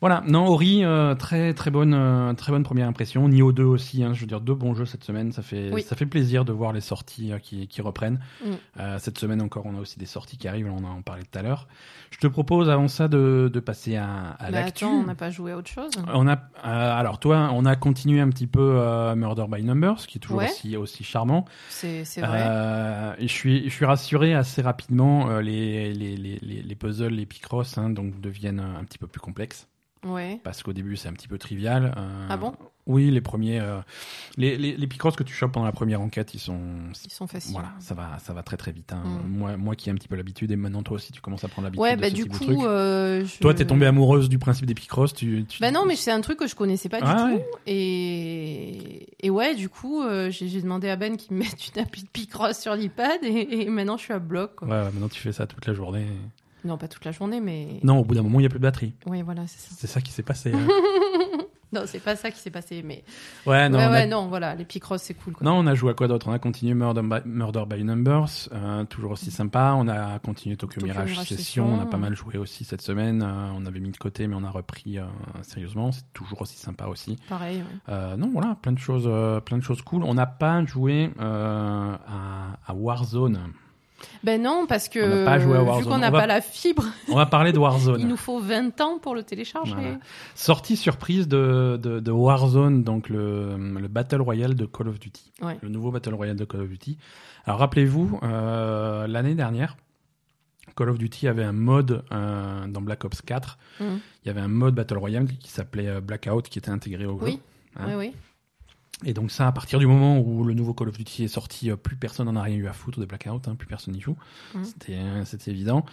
[0.00, 3.26] Voilà, non, Ori, euh, très très bonne, euh, très bonne première impression.
[3.28, 5.32] Nioh 2 aussi, hein, je veux dire deux bons jeux cette semaine.
[5.32, 5.82] Ça fait, Oui.
[5.82, 8.20] ça fait plaisir de voir les sorties euh, qui, qui reprennent.
[8.44, 8.50] Mm.
[8.78, 10.70] Euh, cette semaine encore, on a aussi des sorties qui arrivent.
[10.70, 11.66] On en parlait tout à l'heure.
[12.12, 14.84] Je te propose avant ça de, de passer à, à l'actu.
[14.84, 15.90] attends, on n'a pas joué à autre chose.
[16.14, 20.06] On a, euh, alors toi, on a continué un petit peu euh, Murder by Numbers,
[20.06, 20.48] qui est toujours Ouais.
[20.48, 21.44] aussi aussi charmant.
[21.70, 22.44] C'est vrai.
[22.46, 25.28] Euh, je suis, je suis rassuré assez rapidement.
[25.28, 29.08] euh, les, les, les, les, les puzzles, les picross, hein, donc deviennent un petit peu
[29.08, 29.66] plus complexes
[30.06, 30.40] Ouais.
[30.44, 31.94] parce qu'au début c'est un petit peu trivial.
[31.96, 32.52] euh, Ah bon?
[32.86, 33.80] Oui, les premiers, euh,
[34.38, 36.58] les, les, les picross que tu chopes pendant la première enquête, ils sont,
[37.04, 37.52] Ils sont faciles.
[37.52, 38.94] voilà, ça va, ça va très très vite.
[38.94, 39.02] hein.
[39.04, 39.28] Mm.
[39.28, 41.48] Moi, moi qui ai un petit peu l'habitude et maintenant toi aussi tu commences à
[41.48, 41.82] prendre l'habitude.
[41.82, 42.44] Ouais, de bah ce du type de coup.
[42.46, 42.58] truc.
[42.62, 45.12] euh, je- Toi, t'es tombée amoureuse du principe des picross.
[45.12, 45.60] Tu, tu...
[45.60, 47.42] Bah non, mais c'est un truc que je connaissais pas du Ah tout.
[47.66, 49.06] Et...
[49.20, 52.58] et ouais, du coup, j'ai demandé à Ben qu'il me mette une appli de Picross
[52.58, 53.62] sur l'iPad et...
[53.62, 54.54] et maintenant je suis à bloc.
[54.56, 54.68] quoi.
[54.68, 56.06] Ouais, ouais, maintenant tu fais ça toute la journée.
[56.64, 57.80] Non, pas toute la journée, mais.
[57.82, 58.94] Non, au bout d'un moment, il n'y a plus de batterie.
[59.06, 59.74] Oui, voilà, c'est ça.
[59.78, 60.52] C'est ça qui s'est passé.
[60.54, 60.66] hein.
[61.70, 63.04] Non, c'est pas ça qui s'est passé, mais.
[63.46, 65.34] Ouais, non, ouais, on a- ouais, non, voilà, les Picross, c'est cool.
[65.34, 65.44] Quoi.
[65.44, 66.26] non, on a joué à quoi d'autre?
[66.26, 69.74] On a continué Murder by, Murder by Numbers, euh, toujours aussi sympa.
[69.76, 71.36] On a continué Tokyo, Tokyo Mirage, Mirage Session.
[71.66, 71.74] Session.
[71.74, 73.22] On a pas mal joué aussi cette semaine.
[73.22, 75.04] Euh, on avait mis de côté, mais on a repris euh,
[75.42, 75.92] sérieusement.
[75.92, 77.16] C'est toujours aussi sympa aussi.
[77.28, 77.58] Pareil.
[77.58, 77.64] ouais.
[77.90, 80.04] Euh, non, voilà, plein de choses, euh, plein de choses cool.
[80.04, 83.40] On n'a pas joué euh, à, à Warzone.
[84.22, 87.16] Ben non, parce que On pas joué à vu qu'on n'a pas la fibre, On
[87.16, 88.00] va parler de Warzone.
[88.00, 89.72] il nous faut 20 ans pour le télécharger.
[89.74, 89.98] Voilà.
[90.34, 95.32] Sortie surprise de, de, de Warzone, donc le, le Battle Royale de Call of Duty.
[95.42, 95.58] Ouais.
[95.62, 96.98] Le nouveau Battle Royale de Call of Duty.
[97.44, 99.76] Alors rappelez-vous, euh, l'année dernière,
[100.76, 103.58] Call of Duty avait un mode euh, dans Black Ops 4.
[103.80, 104.00] Mhm.
[104.24, 107.18] Il y avait un mode Battle Royale qui s'appelait euh, Blackout qui était intégré au
[107.18, 107.24] jeu.
[107.24, 107.40] Oui.
[107.76, 107.84] Hein.
[107.88, 108.12] Oui, oui.
[109.04, 111.70] Et donc ça, à partir du moment où le nouveau Call of Duty est sorti,
[111.70, 114.00] euh, plus personne n'en a rien eu à foutre de Blackout, hein, plus personne n'y
[114.00, 114.16] joue.
[114.54, 114.64] Mhm.
[115.24, 115.84] C'était, évident.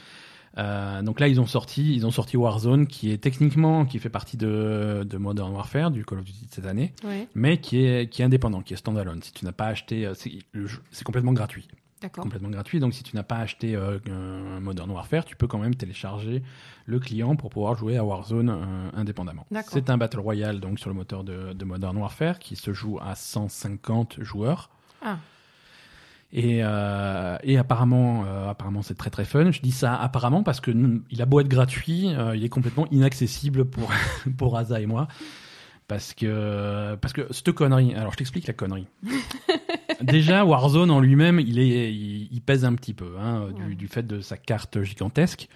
[0.58, 4.10] Euh, donc là, ils ont sorti, ils ont sorti Warzone, qui est techniquement, qui fait
[4.10, 6.94] partie de, de Modern Warfare, du Call of Duty de cette année,
[7.36, 9.22] mais qui est, qui est indépendant, qui est standalone.
[9.22, 11.68] Si tu n'as pas acheté, euh, c'est, complètement gratuit.
[12.14, 12.80] Complètement gratuit.
[12.80, 16.44] Donc si tu n'as pas acheté euh, un Modern Warfare, tu peux quand même télécharger
[16.86, 19.46] le client pour pouvoir jouer à Warzone euh, indépendamment.
[19.70, 23.00] C'est un battle royale donc sur le moteur de, de Modern Warfare qui se joue
[23.02, 24.70] à 150 joueurs.
[25.02, 25.18] Ah,
[26.32, 29.52] Et, euh, et apparemment, euh, apparemment c'est très très fun.
[29.52, 30.72] Je dis ça apparemment parce que
[31.10, 33.90] il a beau être gratuit, euh, il est complètement inaccessible pour
[34.38, 35.08] pour Asa et moi.
[35.88, 37.94] Parce que parce que cette connerie.
[37.96, 38.88] Alors je t'explique la connerie.
[40.02, 43.76] Déjà Warzone en lui-même, il est il, il pèse un petit peu hein, du, Ouais.
[43.76, 45.48] du fait de sa carte gigantesque.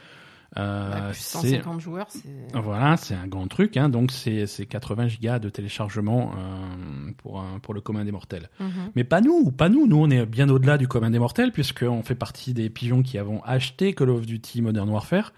[0.57, 2.27] Euh, bah, plus c'est 150 joueurs, c'est.
[2.59, 3.77] voilà, c'est un grand truc.
[3.77, 8.11] Hein, donc c'est c'est 80 gigas de téléchargement euh, pour un- pour le commun des
[8.11, 8.49] mortels.
[8.59, 8.69] Mhm.
[8.95, 9.85] Mais pas nous, pas nous.
[9.85, 13.19] Nous, on est bien au-delà du commun des mortels, puisqu'on fait partie des pigeons qui
[13.19, 15.33] avons acheté Call of Duty Modern Warfare.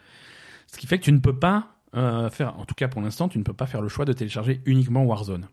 [0.68, 3.28] Ce qui fait que tu ne peux pas euh, faire, en tout cas pour l'instant,
[3.28, 5.50] tu ne peux pas faire le choix de télécharger uniquement Warzone.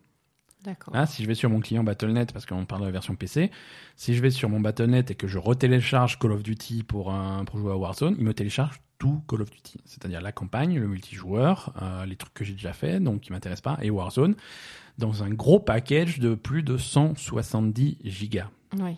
[0.64, 0.94] D'accord.
[0.96, 3.50] Hein, si je vais sur mon client Battle.net, parce qu'on parle de la version PC,
[3.96, 7.44] si je vais sur mon Battle.net et que je retélécharge Call of Duty pour, un-
[7.44, 9.80] pour jouer à Warzone, il me télécharge tout Call of Duty.
[9.84, 13.62] C'est-à-dire la campagne, le multijoueur, euh, les trucs que j'ai déjà fait, donc qui m'intéressent
[13.76, 14.34] pas, et Warzone,
[14.98, 18.48] dans un gros package de plus de 170 gigas.
[18.78, 18.96] Oui.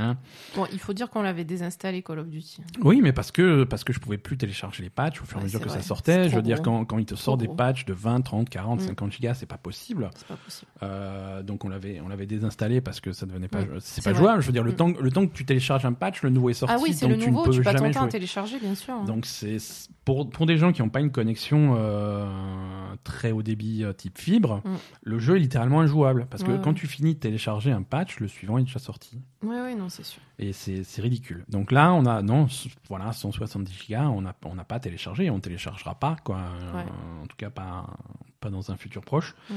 [0.00, 0.16] Hein.
[0.56, 2.62] Bon, il faut dire qu'on l'avait désinstallé Call of Duty.
[2.82, 5.40] Oui, mais parce que parce que je pouvais plus télécharger les patchs au fur et
[5.40, 6.28] à Ouais, mesure que ça sortait.
[6.28, 7.54] Je veux dire, quand, quand il te sort des gros.
[7.54, 8.86] patchs de 20, 30, 40, Mm.
[8.86, 10.10] 50 gigas, c'est pas possible.
[10.28, 10.70] Pas possible.
[10.82, 13.78] Euh, donc on l'avait on l'avait désinstallé parce que ça devenait pas Mm.
[13.80, 14.18] c'est pas vrai.
[14.20, 14.40] jouable.
[14.42, 14.76] Je veux dire, le Mm.
[14.76, 16.74] temps le temps que tu télécharges un patch, le nouveau est sorti.
[16.76, 18.10] ah oui, c'est le tu nouveau, ne peux tu passes ton jamais temps à jouer.
[18.12, 18.94] télécharger, bien sûr.
[18.94, 19.04] hein.
[19.04, 19.58] Donc c'est
[20.04, 22.26] pour pour des gens qui n'ont pas une connexion euh,
[23.04, 24.70] très haut débit euh, type fibre, Mm.
[25.02, 28.28] le jeu est littéralement injouable parce que quand tu finis de télécharger un patch, le
[28.28, 29.20] suivant est déjà sorti.
[29.42, 30.22] Oui, oui, non, c'est sûr.
[30.38, 31.44] Et c'est ridicule.
[31.48, 32.46] Donc là, on a non,
[32.88, 36.36] voilà, 170 gigas, on n'a on pas téléchargé, on téléchargera pas quoi.
[36.74, 36.84] Ouais.
[37.22, 37.86] en tout cas pas
[38.40, 39.34] pas dans un futur proche.
[39.50, 39.54] Mm.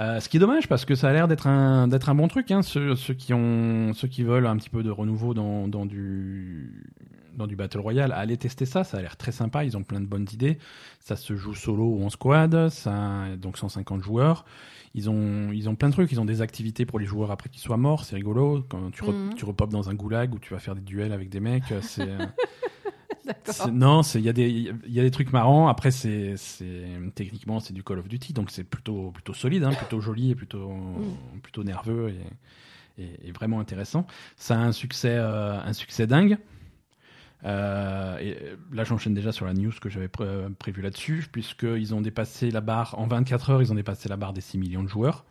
[0.00, 2.28] Euh, ce qui est dommage parce que ça a l'air d'être un d'être un bon
[2.28, 2.50] truc.
[2.50, 5.84] Hein, ceux, ceux qui ont ceux qui veulent un petit peu de renouveau dans dans
[5.84, 6.90] du
[7.36, 8.84] dans du battle royale, allez tester ça.
[8.84, 9.64] Ça a l'air très sympa.
[9.64, 10.58] Ils ont plein de bonnes idées.
[11.00, 12.68] Ça se joue solo ou en squad.
[12.70, 14.44] Ça donc 150 joueurs.
[14.94, 16.12] Ils ont, ils ont plein de trucs.
[16.12, 18.04] Ils ont des activités pour les joueurs après qu'ils soient morts.
[18.04, 18.64] C'est rigolo.
[18.68, 19.34] Quand tu, re- Mhm.
[19.34, 21.72] tu repopes dans un goulag où tu vas faire des duels avec des mecs.
[21.80, 22.06] C'est,
[23.24, 23.54] D'accord.
[23.54, 25.68] c'est- non, il y a des, y a des trucs marrants.
[25.68, 26.34] Après, c'est,
[27.14, 28.32] techniquement, c'est du Call of Duty.
[28.32, 30.72] Donc c'est plutôt, plutôt solide, hein, plutôt joli et plutôt,
[31.42, 32.14] plutôt nerveux
[32.98, 34.06] et, et, et vraiment intéressant.
[34.36, 36.36] Ça a un succès, euh, un succès dingue.
[37.44, 38.36] Euh, et
[38.72, 42.60] là, j'enchaîne déjà sur la news que j'avais pré- prévue là-dessus, puisqu'ils ont dépassé la
[42.60, 45.24] barre, en 24 heures, ils ont dépassé la barre des 6 millions de joueurs.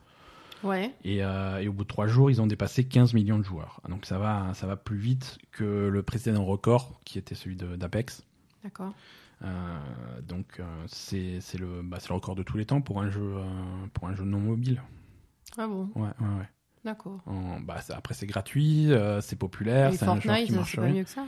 [0.63, 0.93] Ouais.
[1.03, 3.81] Et, euh, et au bout de 3 jours, ils ont dépassé 15 millions de joueurs.
[3.89, 8.23] Donc ça va, ça va plus vite que le précédent record, qui était celui d'Apex.
[8.63, 8.93] D'accord.
[9.43, 9.79] Euh,
[10.21, 13.43] donc euh, c'est le, bah, le record de tous les temps pour un jeu, euh,
[13.93, 14.83] pour un jeu non mobile.
[15.57, 16.49] Ah bon, Ouais, ouais, ouais.
[16.85, 17.19] d'accord.
[17.65, 21.09] Bah, après, c'est gratuit, euh, c'est populaire, c'est un jeu qui marche pas mieux que
[21.09, 21.25] ça?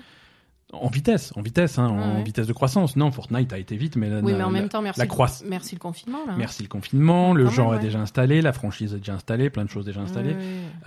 [0.74, 2.24] En vitesse, en vitesse, hein, en Ouais.
[2.24, 2.96] vitesse de croissance.
[2.96, 5.10] Non, Fortnite a été vite, mais la, mais en la- même temps, merci, la le-
[5.10, 6.34] croisse- merci le confinement, là.
[6.38, 9.66] Merci le confinement, le genre même, est déjà installé, la franchise est déjà installée, plein
[9.66, 10.36] de choses déjà installées.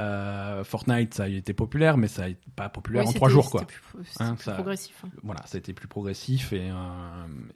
[0.01, 3.51] Euh, Fortnite, ça a été populaire, mais ça été pas populaire Oui, en trois jours,
[3.51, 3.62] quoi.
[3.62, 3.80] Plus,
[4.20, 4.95] Hein, plus ça- progressif.
[5.05, 5.09] hein.
[5.22, 6.74] Voilà, ça a été plus progressif et, euh,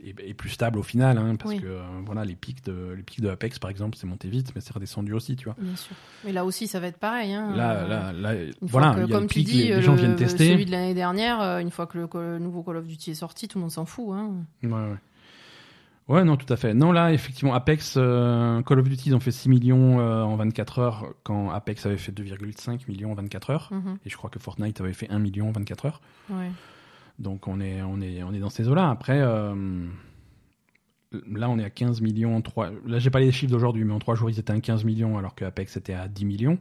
[0.04, 3.20] et, et plus stable au final, parce que euh, voilà, les pics de les pics
[3.20, 5.56] de Apex, par exemple, c'est monté vite, mais c'est redescendu aussi, tu vois.
[5.58, 5.94] Bien sûr.
[6.24, 7.32] Mais là aussi, ça va être pareil.
[7.32, 9.62] Là, là, là, Une voilà, fois que, il y a comme le tu pic, dis,
[9.62, 10.50] les, les le- gens viennent tester.
[10.52, 13.48] celui de l'année dernière, une fois que le, le nouveau Call of Duty est sorti,
[13.48, 14.14] tout le monde s'en fout.
[14.14, 14.44] Hein.
[14.62, 14.96] Ouais, ouais.
[16.10, 16.74] Ouais, non, tout à fait.
[16.74, 20.34] Non, là, effectivement, Apex, euh, Call of Duty, ils ont fait 6 millions euh, en
[20.34, 23.68] 24 heures, quand Apex avait fait 2,5 millions en 24 heures.
[23.70, 23.98] Mhm.
[24.04, 26.00] Et je crois que Fortnite avait fait 1 million en 24 heures.
[26.28, 26.50] Ouais.
[27.20, 28.90] Donc on est, on est, on est dans ces eaux-là.
[28.90, 29.54] Après, euh,
[31.30, 32.34] là, on est à 15 millions.
[32.34, 32.70] En 3...
[32.86, 35.16] Là, j'ai pas les chiffres d'aujourd'hui, mais en 3 jours, ils étaient à 15 millions,
[35.16, 36.58] alors que Apex était à 10 millions.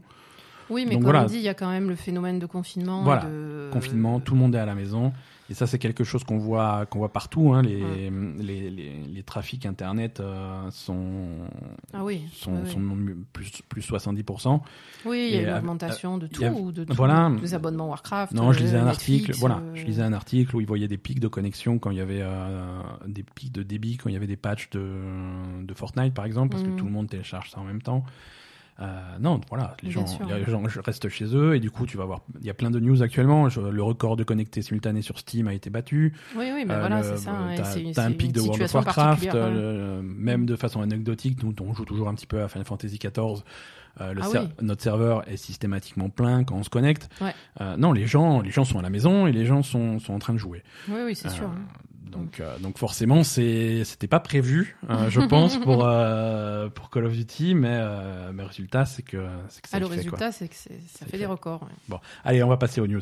[0.70, 1.24] Oui, mais Donc comme voilà.
[1.24, 3.02] on dit, il y a quand même le phénomène de confinement.
[3.02, 3.26] Voilà.
[3.26, 3.70] de...
[3.72, 5.12] Confinement, tout le monde est à la maison.
[5.50, 7.54] Et ça, c'est quelque chose qu'on voit, qu'on voit partout.
[7.54, 7.64] Hein.
[7.64, 8.12] Les, Ouais.
[8.40, 11.48] les, les, les trafics Internet euh, sont,
[11.92, 12.22] Ah oui.
[12.34, 12.72] sont, oui, oui.
[12.72, 12.98] sont
[13.34, 14.62] plus, plus 70%.
[15.06, 16.94] Oui, il y a une euh, augmentation de il y a- tout, de tout.
[16.94, 17.32] voilà.
[17.42, 18.34] Des abonnements Warcraft.
[18.34, 19.40] Non, je lisais euh, un Netflix, article.
[19.40, 21.98] Voilà, euh, je lisais un article où ils voyaient des pics de connexion quand il
[21.98, 25.74] y avait euh, des pics de débit, quand il y avait des patchs de, de
[25.74, 28.04] Fortnite, par exemple, parce que tout le monde télécharge ça en même temps.
[28.82, 28.86] Euh,
[29.20, 30.26] non, voilà, les gens, sûr.
[30.26, 32.22] les gens restent chez eux et du coup, tu vas voir.
[32.40, 33.50] Il y a plein de news actuellement.
[33.50, 36.14] Je- le record de connectés simultanés sur Steam a été battu.
[36.38, 37.32] Oui, oui, mais Euh, voilà, c'est ça.
[37.32, 37.56] hein,
[37.94, 39.36] T'as un pic de World of Warcraft, hein.
[39.36, 41.44] euh, même de façon anecdotique.
[41.44, 43.44] Nous, on joue toujours un petit peu à Final Fantasy XIV.
[44.02, 44.48] euh, le Ah ser- oui.
[44.62, 47.10] Notre serveur est systématiquement plein quand on se connecte.
[47.20, 47.34] Ouais.
[47.60, 50.14] Euh, non, les gens, les gens sont à la maison et les gens sont, sont
[50.14, 50.64] en train de jouer.
[50.88, 51.50] Oui, oui, c'est Euh, sûr.
[52.10, 57.06] Donc, euh, donc forcément, c'est, c'était pas prévu, euh, je pense, pour euh, pour Call
[57.06, 57.80] of Duty, mais
[58.34, 60.70] mais le résultat, c'est que c'est que ça Ah, le fait, résultat, c'est que ça
[61.06, 61.18] fait fait.
[61.18, 61.62] des records.
[61.64, 61.70] ouais.
[61.88, 63.02] Bon, allez, on va passer aux news.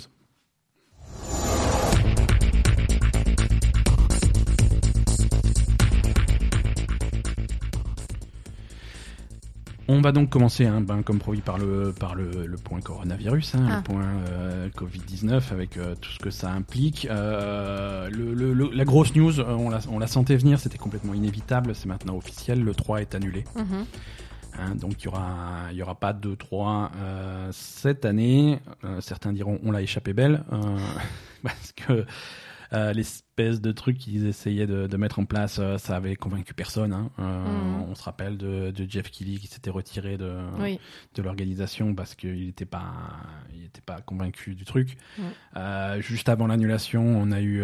[9.89, 13.55] On va donc commencer, hein, ben, comme promis, par le, par le, le point coronavirus,
[13.55, 13.77] hein, Ah.
[13.77, 17.07] le point euh, Covid-19, avec euh, tout ce que ça implique.
[17.09, 21.13] Euh, le, le- le- la grosse news, on la, on la sentait venir, c'était complètement
[21.13, 23.45] inévitable, c'est maintenant officiel, le 3 est annulé.
[23.55, 23.85] Mhm.
[24.59, 25.27] Hein, donc il y aura,
[25.71, 28.59] il y aura pas de 3 euh, cette année.
[28.83, 30.77] Euh, certains diront on l'a échappé belle euh,
[31.43, 32.05] parce que
[32.74, 36.53] euh, l'espèce de truc qu'ils essayaient de, de mettre en place, euh, ça avait convaincu
[36.53, 36.93] personne.
[36.93, 37.09] hein.
[37.20, 37.89] Euh, Mhm.
[37.89, 40.80] On se rappelle de, de Jeff Kelly qui s'était retiré de, Oui.
[41.15, 42.93] de l'organisation parce qu'il n'était pas,
[43.55, 44.97] il était pas convaincu du truc.
[45.55, 47.63] Euh, juste avant l'annulation, on a eu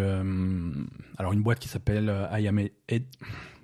[1.18, 2.58] alors une boîte qui s'appelle I am
[2.90, 3.04] 8,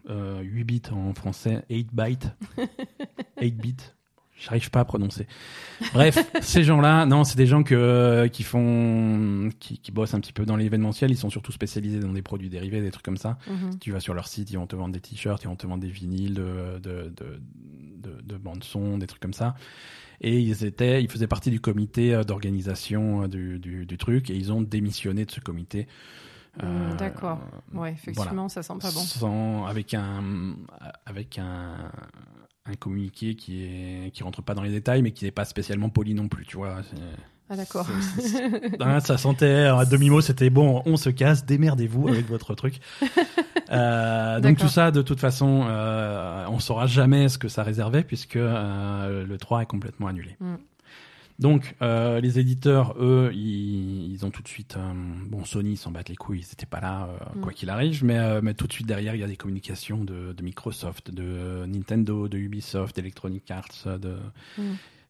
[0.08, 2.28] euh, 8 bits en français, 8 bytes,
[3.40, 3.76] 8 bits.
[4.40, 5.26] J'arrive pas à prononcer.
[5.92, 10.32] Bref, ces gens-là, non, c'est des gens que, qui font, qui, qui bossent un petit
[10.32, 11.10] peu dans l'événementiel.
[11.10, 13.36] Ils sont surtout spécialisés dans des produits dérivés, des trucs comme ça.
[13.48, 13.78] Mhm.
[13.80, 15.82] Tu vas sur leur site, ils vont te vendre des t-shirts, ils vont te vendre
[15.82, 17.40] des vinyles de, de, de,
[17.98, 19.54] de, de bandes son, des trucs comme ça.
[20.22, 24.30] Et ils étaient, ils faisaient partie du comité euh, d'organisation euh, du, du, du truc
[24.30, 25.86] et ils ont démissionné de ce comité.
[26.62, 27.38] Mm, d'accord.
[27.38, 27.90] Ouais, voilà.
[27.92, 29.00] effectivement, ça sent pas bon.
[29.00, 30.56] Sans, avec un,
[31.06, 31.90] avec un,
[32.70, 35.88] un communiqué qui est, qui rentre pas dans les détails, mais qui n'est pas spécialement
[35.88, 36.76] poli non plus, tu vois.
[37.50, 37.86] Ah, d'accord.
[38.80, 42.80] Hein, ça sentait à demi-mot, c'était bon, on se casse, démerdez-vous avec votre truc.
[43.70, 48.04] Euh, donc tout ça, de toute façon, euh, on saura jamais ce que ça réservait
[48.04, 50.36] puisque euh, le 3 est complètement annulé.
[50.40, 50.54] Mm.
[51.40, 54.92] Donc euh, les éditeurs, eux, ils, ils ont tout de suite, euh,
[55.28, 57.40] bon Sony s'en battent les couilles, ils n'étaient pas là euh, Mm.
[57.40, 60.04] quoi qu'il arrive, mais, euh, mais tout de suite derrière il y a des communications
[60.04, 64.16] de, de Microsoft, de Nintendo, de Ubisoft, d'Electronic Arts, de
[64.58, 64.62] Mm.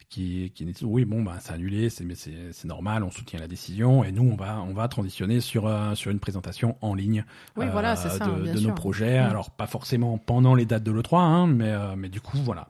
[0.09, 3.39] qui, qui disent oui bon bah c'est annulé, c'est mais c'est c'est normal, on soutient
[3.41, 6.95] la décision et nous on va on va transitionner sur euh, sur une présentation en
[6.95, 7.25] ligne
[7.57, 9.21] Oui, voilà, c'est ça, de, bien de nos projets.
[9.21, 9.31] Mm.
[9.31, 12.39] Alors pas forcément pendant les dates de le 3 hein, mais euh, mais du coup
[12.39, 12.69] voilà,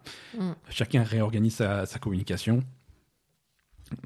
[0.71, 2.63] chacun réorganise sa, sa communication.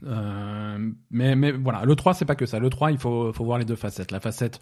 [0.07, 2.59] Euh, mais mais voilà, le 3 c'est pas que ça.
[2.59, 4.11] Le 3 il faut faut voir les deux facettes.
[4.11, 4.61] La facette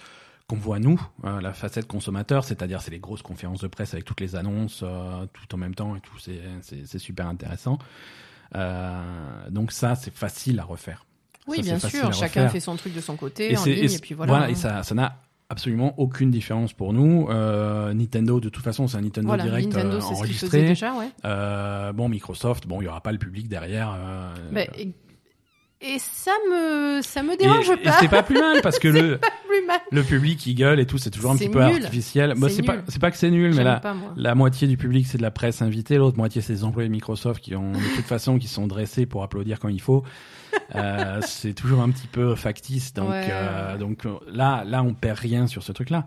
[0.48, 4.04] qu'on voit nous, euh, la facette consommateur, c'est-à-dire c'est les grosses conférences de presse avec
[4.04, 7.78] toutes les annonces euh, tout en même temps et tout, c'est super intéressant.
[9.50, 11.06] Donc ça c'est facile à refaire.
[11.48, 12.12] Oui, Ça, bien sûr.
[12.12, 14.48] Chacun fait son truc de son côté, en c'est- ligne, et, puis voilà.
[14.50, 15.16] et ça ça n'a
[15.48, 17.26] absolument aucune différence pour nous.
[17.28, 20.62] Euh, Nintendo, de toute façon, c'est un Nintendo Voilà, Direct Nintendo, euh, enregistré.
[20.64, 21.08] déjà, ouais.
[21.26, 23.98] Euh, bon, Microsoft, bon, il y aura pas le public derrière.
[24.50, 24.66] Ben,
[25.82, 27.92] et, ça me, ça me dérange et pas.
[28.00, 29.18] c'est pas plus mal parce que le,
[29.66, 29.80] mal.
[29.90, 32.34] le public qui gueule et tout, c'est toujours un petit peu artificiel.
[32.36, 33.80] Moi, C'est pas, c'est pas que c'est nul, mais là,
[34.16, 36.92] la moitié du public c'est de la presse invitée, l'autre moitié c'est des employés de
[36.92, 40.02] Microsoft qui ont de toute façon qui sont dressés pour applaudir quand il faut.
[40.74, 45.18] Euh, c'est toujours un petit peu factice, donc Ouais, euh, donc là là on perd
[45.18, 46.04] rien sur ce truc-là.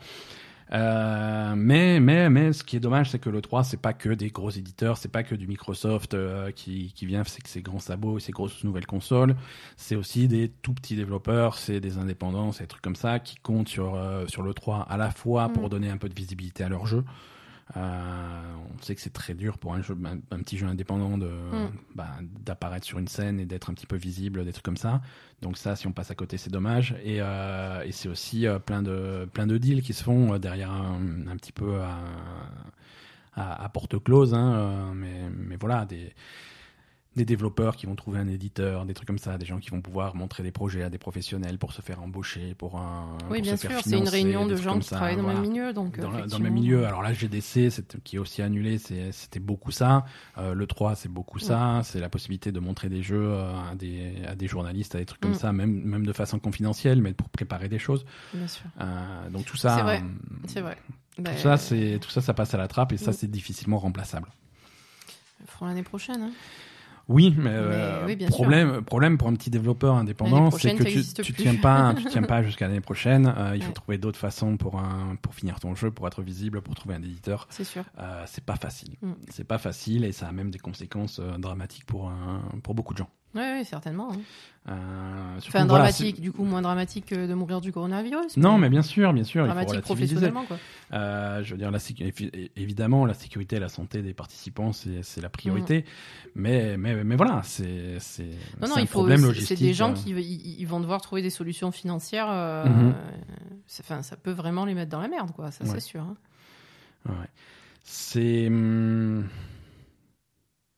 [0.71, 4.09] Euh, mais mais mais ce qui est dommage c'est que le 3 c'est pas que
[4.09, 7.61] des gros éditeurs, c'est pas que du Microsoft euh, qui qui vient c'est que ses
[7.61, 9.35] grands sabots et ses grosses nouvelles consoles,
[9.77, 13.35] c'est aussi des tout petits développeurs, c'est des indépendants, c'est des trucs comme ça qui
[13.35, 15.69] comptent sur euh, sur le 3 à la fois pour Mm.
[15.69, 17.03] donner un peu de visibilité à leur jeu.
[17.75, 21.17] Euh, on sait que c'est très dur pour un, jeu, un, un petit jeu indépendant
[21.17, 21.71] de Mm.
[21.95, 22.09] bah,
[22.45, 25.01] d'apparaître sur une scène et d'être un petit peu visible, des trucs comme ça.
[25.41, 26.95] Donc ça, si on passe à côté, c'est dommage.
[27.03, 30.37] Et, euh, et c'est aussi euh, plein de plein de deals qui se font euh,
[30.37, 31.97] derrière un, un petit peu à,
[33.33, 36.13] à, à porte close, hein, euh, mais mais voilà des
[37.15, 39.81] des développeurs qui vont trouver un éditeur, des trucs comme ça, des gens qui vont
[39.81, 43.17] pouvoir montrer des projets à des professionnels pour se faire embaucher, pour un.
[43.29, 45.33] Oui, pour bien se sûr, c'est une réunion de gens qui ça, travaillent dans le
[45.33, 45.71] même milieu.
[45.73, 46.43] Donc, Dans, le- dans le effectivement.
[46.43, 46.85] même milieu.
[46.85, 47.69] Alors là, GDC,
[48.03, 50.05] qui est aussi annulé, c'était beaucoup ça.
[50.37, 51.81] Euh, le 3, c'est beaucoup ça.
[51.83, 55.21] C'est la possibilité de montrer des jeux à des, à des journalistes, à des trucs
[55.21, 55.35] comme Mm.
[55.35, 58.05] ça, même, même de façon confidentielle, mais pour préparer des choses.
[58.33, 58.65] Bien sûr.
[58.81, 60.01] Euh, donc tout ça, C'est vrai.
[60.03, 60.77] euh, C'est vrai.
[61.15, 64.27] Tout Bah, ça, tout ça, ça passe à la trappe et ça, c'est difficilement remplaçable.
[65.47, 66.21] feront l'année prochaine.
[66.21, 66.31] hein.
[67.07, 71.33] Oui, mais, euh, oui, problème, problème pour un petit développeur indépendant, c'est que tu, tu
[71.33, 73.31] tiens pas, tu tiens pas jusqu'à l'année prochaine.
[73.37, 76.61] Euh, il faut trouver d'autres façons pour un, pour finir ton jeu, pour être visible,
[76.61, 77.47] pour trouver un éditeur.
[77.51, 77.83] C'est sûr.
[77.99, 78.95] Euh, c'est pas facile.
[79.01, 79.11] Mm.
[79.29, 82.93] C'est pas facile et ça a même des conséquences euh, dramatiques pour un, pour beaucoup
[82.93, 83.09] de gens.
[83.35, 84.11] Oui, oui, certainement.
[84.13, 84.17] hein.
[84.67, 88.35] Euh, surtout, Enfin, voilà, dramatique, du coup, moins dramatique que de mourir du coronavirus.
[88.37, 90.57] Non, mais bien sûr, bien sûr, il faut dramatique professionnellement, quoi.
[90.93, 91.77] Euh, je veux dire, la
[92.55, 95.85] évidemment, la sécurité et la santé des participants, c'est la priorité.
[96.33, 98.65] Mais, mais, mais voilà, c'est Mm.
[98.67, 98.99] Non, un il faut.
[98.99, 99.57] problème logistique.
[99.59, 99.93] C'est des gens euh.
[99.93, 102.27] qui ils, vont devoir trouver des solutions financières.
[102.31, 102.93] euh, Mhm.
[103.67, 105.51] c'est- Enfin, ça peut vraiment les mettre dans la merde, quoi.
[105.51, 105.69] Ça, Ouais.
[105.73, 106.01] c'est sûr.
[106.01, 106.15] hein.
[107.07, 107.27] Ouais.
[107.83, 108.47] C'est.
[108.47, 109.27] hum,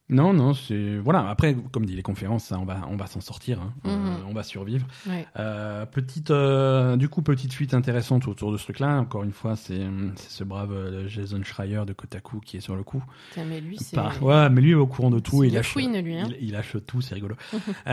[0.09, 0.97] Non, non, c'est.
[0.99, 3.73] Voilà, après, comme dit les conférences, ça, on va, on va s'en sortir, hein.
[3.83, 3.91] Mhm.
[3.91, 4.87] Euh, on va survivre.
[5.07, 5.25] Ouais.
[5.37, 8.99] Euh, petite, euh, du coup, petite fuite intéressante autour de ce truc-là.
[8.99, 9.81] Encore une fois, c'est
[10.15, 13.03] ce brave Jason Schreier de Kotaku qui est sur le coup.
[13.37, 13.95] Mais lui, c'est.
[13.97, 15.43] Par- Ouais, mais lui est au courant de tout.
[15.43, 16.27] Il lâche, fouine, lui, hein.
[16.39, 17.35] il, il lâche tout, c'est rigolo.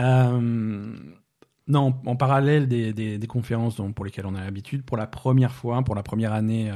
[1.67, 5.07] Non, en parallèle des, des, des conférences dont- pour lesquelles on a l'habitude, pour la
[5.07, 6.71] première fois, pour la première année,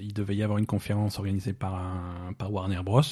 [0.00, 3.02] il devait y avoir une conférence organisée par, un- par Warner Bros.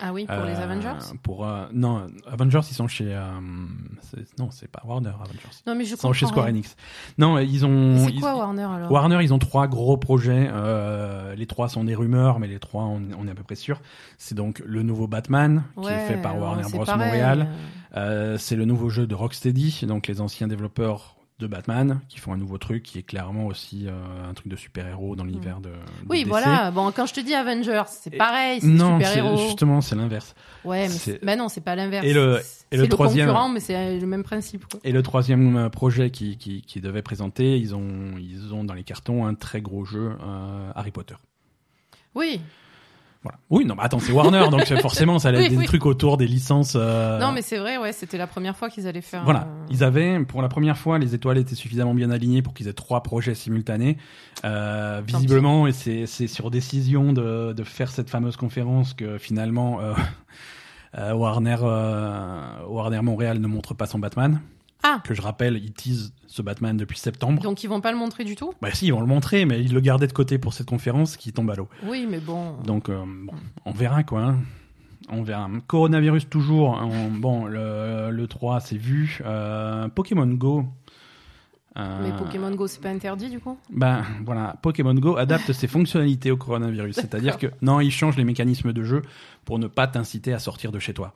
[0.00, 1.16] Ah oui, pour les Euh, Avengers.
[1.22, 3.14] Pour euh, non, Avengers, ils sont chez.
[3.14, 3.24] euh,
[4.38, 5.48] non, c'est pas Warner Avengers.
[5.66, 6.46] Non, mais je Ils sont chez Square.
[6.46, 6.76] Enix.
[7.18, 8.04] Non, ils ont.
[8.04, 8.90] C'est ils- quoi Warner alors?
[8.92, 10.50] Warner, ils ont trois gros projets.
[10.52, 13.54] euh, les trois sont des rumeurs, mais les trois, on, on est à peu près
[13.54, 13.80] sûr.
[14.18, 16.84] C'est donc le nouveau Batman, qui est fait par Warner Bros.
[16.84, 17.48] pareil, Montréal.
[17.96, 22.32] Euh, c'est le nouveau jeu de Rocksteady, donc les anciens développeurs de Batman, qui font
[22.32, 25.68] un nouveau truc qui est clairement aussi euh, un truc de super-héros dans l'univers de,
[25.68, 25.74] de
[26.08, 26.28] Oui, DC.
[26.28, 26.70] voilà.
[26.70, 29.36] Bon, quand je te dis Avengers, c'est pareil, c'est Non, super c'est- héros.
[29.36, 30.34] justement, c'est l'inverse.
[30.64, 32.06] Ouais, mais c'est- bah non, c'est pas l'inverse.
[32.06, 34.64] Et le- C'est- et le troisième- concurrent, mais c'est le même principe.
[34.66, 34.80] Quoi.
[34.82, 38.74] Et le troisième euh, projet qui, qui, qui devait présenter, ils ont, ils ont dans
[38.74, 41.16] les cartons un très gros jeu, euh, Harry Potter.
[42.14, 42.40] Oui.
[43.22, 43.38] Voilà.
[43.50, 45.66] Oui, non, mais attends, c'est Warner, donc forcément, ça allait Oui, être des oui.
[45.66, 46.74] trucs autour des licences.
[46.76, 49.24] euh, Non, mais c'est vrai, ouais, c'était la première fois qu'ils allaient faire.
[49.24, 52.54] Voilà, euh, ils avaient, pour la première fois, les étoiles étaient suffisamment bien alignées pour
[52.54, 53.96] qu'ils aient trois projets simultanés.
[54.44, 59.94] Euh, visiblement, et c'est sur décision de, de faire cette fameuse conférence que finalement euh,
[60.98, 64.40] euh, Warner, euh, Warner Montréal ne montre pas son Batman.
[64.82, 65.00] Ah.
[65.04, 67.42] Que je rappelle, ils teasent ce Batman depuis septembre.
[67.42, 68.52] Donc ils vont pas le montrer du tout?
[68.62, 71.16] Bah si, ils vont le montrer, mais ils le gardaient de côté pour cette conférence
[71.16, 71.68] qui tombe à l'eau.
[71.84, 72.52] Oui, mais bon.
[72.64, 73.32] Donc, euh, bon,
[73.64, 74.20] on verra quoi.
[74.22, 74.38] hein.
[75.08, 75.48] On verra.
[75.66, 76.70] Coronavirus toujours.
[76.82, 79.20] On- bon, le, le 3, c'est vu.
[79.24, 80.64] Euh, Pokémon Go.
[81.78, 83.56] euh, Mais Pokémon Go, c'est pas interdit du coup?
[83.70, 86.94] Ben voilà, Pokémon Go adapte ses fonctionnalités au coronavirus.
[87.00, 89.02] C'est-à-dire que non, il change les mécanismes de jeu
[89.44, 91.12] pour ne pas t'inciter à sortir de chez toi.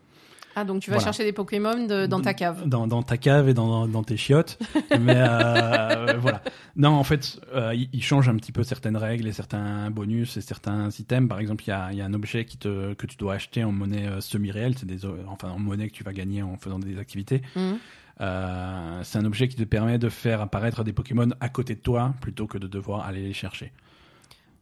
[0.57, 1.05] Ah, donc tu vas Voilà.
[1.13, 2.69] chercher des Pokémon de- dans ta cave.
[2.69, 4.59] Dans, dans ta cave et dans, dans tes chiottes.
[5.01, 6.43] Mais euh, voilà.
[6.77, 10.37] Non, en fait, euh, il, il change un petit peu certaines règles et certains bonus
[10.37, 11.29] et certains items.
[11.29, 13.63] Par exemple, il y a, y a un objet qui te, que tu dois acheter
[13.65, 14.77] en monnaie euh, semi-réelle.
[14.77, 17.43] C'est des, enfin, en monnaie que tu vas gagner en faisant des activités.
[17.55, 17.79] Mhm.
[18.21, 21.81] Euh, c'est un objet qui te permet de faire apparaître des Pokémon à côté de
[21.81, 23.73] toi plutôt que de devoir aller les chercher.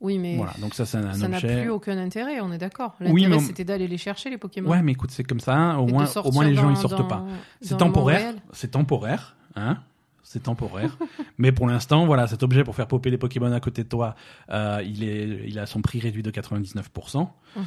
[0.00, 0.52] Oui, mais Voilà.
[0.60, 1.60] Donc ça, c'est un, ça n'a objet.
[1.62, 2.94] plus aucun intérêt, on est d'accord.
[3.00, 4.70] Oui, L'intérêt, mais on- c'était d'aller les chercher, les Pokémon.
[4.70, 5.56] Ouais, mais écoute, c'est comme ça.
[5.56, 5.76] hein.
[5.78, 7.24] Au moins, au moins les gens ils sortent dans- pas.
[7.60, 8.34] C'est temporaire.
[8.52, 9.78] C'est temporaire, hein.
[10.22, 10.96] C'est temporaire.
[11.38, 14.14] mais pour l'instant, voilà, cet objet pour faire popper les Pokémon à côté de toi,
[14.50, 17.30] euh, il est, il a son prix réduit de 99%.
[17.56, 17.64] Mhm.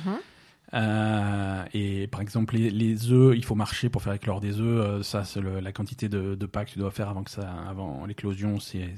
[0.73, 4.85] Euh, et par exemple, les, les œufs, il faut marcher pour faire éclore des œufs.
[4.85, 7.49] euh, ça, c'est la quantité de, de pas que tu dois faire avant que ça,
[7.69, 8.89] avant l'éclosion, c'est,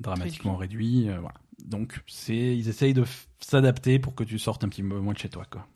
[0.00, 1.08] dramatiquement réduit.
[1.08, 1.34] euh, voilà.
[1.64, 3.04] Donc, c'est, ils essayent de
[3.40, 5.66] s'adapter pour que tu sortes un petit peu moins de chez toi, quoi.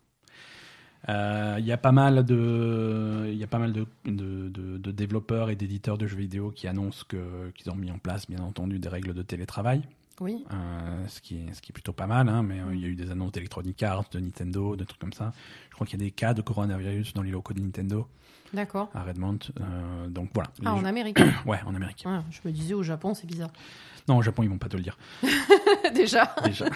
[1.08, 4.78] Euh, Il y a pas mal de, il y a pas mal de, de, de-
[4.78, 8.28] de développeurs et d'éditeurs de jeux vidéo qui annoncent que qu'ils ont mis en place,
[8.28, 9.82] bien entendu, des règles de télétravail.
[10.20, 10.44] Oui.
[10.52, 12.84] Euh, ce, qui est, ce qui est plutôt pas mal, hein, mais euh, il y
[12.84, 15.32] a eu des annonces d'Electronic Arts, de Nintendo, de trucs comme ça.
[15.70, 18.06] Je crois qu'il y a des cas de coronavirus dans les locaux de Nintendo
[18.52, 18.90] D'accord.
[18.94, 19.38] à Redmond.
[19.60, 20.50] Euh, donc voilà.
[20.64, 21.18] Ah, en Amérique.
[21.46, 22.04] Ouais, en Amérique.
[22.06, 23.50] Ouais, je me disais au Japon, c'est bizarre.
[24.08, 24.98] Non, au Japon, ils vont pas te le dire,
[25.94, 26.34] Déjà.
[26.44, 26.66] déjà.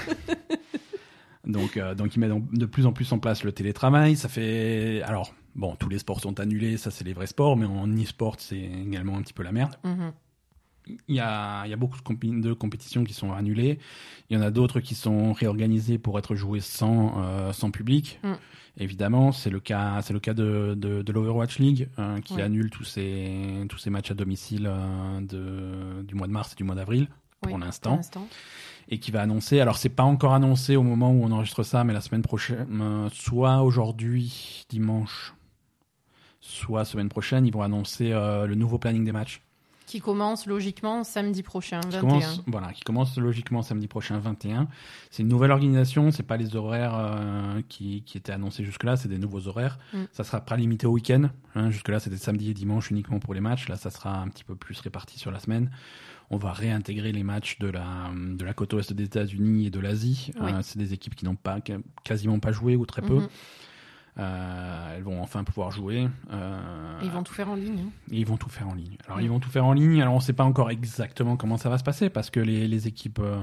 [1.45, 4.17] donc, donc ils mettent en- de plus en plus en place le télétravail.
[4.17, 5.03] Ça fait.
[5.03, 8.37] Alors, bon, tous les sports sont annulés, ça c'est les vrais sports, mais en e-sport,
[8.39, 9.75] c'est également un petit peu la merde.
[9.85, 10.13] Mhm.
[10.87, 13.79] Il y a, il y a beaucoup de, compétitions qui sont annulées.
[14.31, 18.21] Il y en a d'autres qui sont réorganisées pour être jouées sans, euh, sans public.
[18.23, 18.33] Mm.
[18.79, 22.43] Évidemment, c'est le cas, c'est le cas de, de, de l'Overwatch League hein, qui Ouais.
[22.43, 26.57] annule tous ses, tous ses matchs à domicile euh, de, du mois de mars et
[26.57, 27.09] du mois d'avril
[27.41, 28.01] pour Oui, l'instant
[28.89, 29.61] et qui va annoncer.
[29.61, 32.81] Alors c'est pas encore annoncé au moment où on enregistre ça, mais la semaine prochaine,
[32.81, 35.35] euh, soit aujourd'hui dimanche,
[36.41, 39.43] soit semaine prochaine, ils vont annoncer euh, le nouveau planning des matchs.
[39.87, 42.01] Qui commence logiquement samedi prochain, Qui 21.
[42.01, 44.67] commence, voilà, qui commence logiquement samedi prochain 21.
[45.11, 49.09] C'est une nouvelle organisation, c'est pas les horaires euh, qui, qui étaient annoncés jusque-là, c'est
[49.09, 49.79] des nouveaux horaires.
[49.93, 49.99] Mm.
[50.13, 51.31] Ça sera pas limité au week-end.
[51.55, 53.69] Hein, jusque-là, c'était samedi et dimanche uniquement pour les matchs.
[53.69, 55.71] Là, ça sera un petit peu plus réparti sur la semaine.
[56.31, 59.79] On va réintégrer les matchs de la, de la côte ouest des États-Unis et de
[59.79, 60.33] l'Asie.
[60.41, 60.51] Oui.
[60.53, 61.59] Euh, c'est des équipes qui n'ont pas
[62.03, 63.15] quasiment pas joué ou très peu.
[63.15, 63.23] Mhm.
[63.23, 63.29] Euh,
[64.17, 66.09] elles vont enfin pouvoir jouer.
[66.33, 67.81] Euh, Et Ils vont tout faire en ligne.
[67.87, 67.91] hein.
[68.11, 68.97] et ils vont tout faire en ligne.
[69.07, 70.01] Alors ils vont tout faire en ligne.
[70.01, 72.67] Alors on ne sait pas encore exactement comment ça va se passer parce que les,
[72.69, 73.43] les équipes, euh,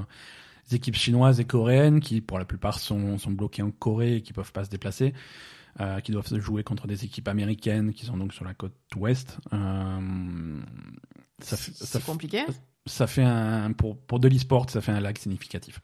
[0.70, 4.22] les équipes chinoises et coréennes, qui pour la plupart sont, sont bloquées en Corée et
[4.22, 5.14] qui peuvent pas se déplacer,
[5.80, 9.38] euh, qui doivent jouer contre des équipes américaines qui sont donc sur la côte ouest.
[9.54, 10.60] euh,
[11.40, 12.44] ça, fait, ça, C'est compliqué.
[12.86, 15.82] ça fait un pour pour de l'e-sport, ça fait un lag significatif.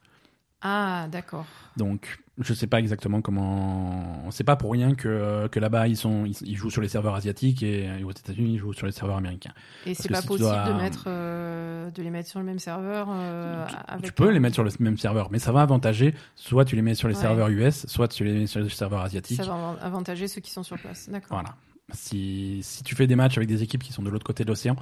[0.62, 1.46] Ah, d'accord.
[1.78, 4.30] Donc, je sais pas exactement comment.
[4.32, 7.16] C'est pas pour rien que, que là-bas ils sont ils, ils jouent sur les serveurs
[7.16, 9.54] asiatiques et, et aux États-Unis ils jouent sur les serveurs américains.
[9.86, 12.60] Et c'est pas si possible dois- de mettre, euh, de les mettre sur le même
[12.60, 14.06] serveur euh, avec.
[14.06, 16.14] tu peux un- les mettre sur le même serveur, mais ça va avantager.
[16.36, 17.22] Soit tu les mets sur les Ouais.
[17.22, 19.42] serveurs US, soit tu les mets sur les serveurs asiatiques.
[19.42, 21.10] Ça va avantager ceux qui sont sur place.
[21.10, 21.30] D'accord.
[21.42, 21.56] Voilà.
[21.94, 24.50] Si, si tu fais des matchs avec des équipes qui sont de l'autre côté de
[24.50, 24.76] l'océan,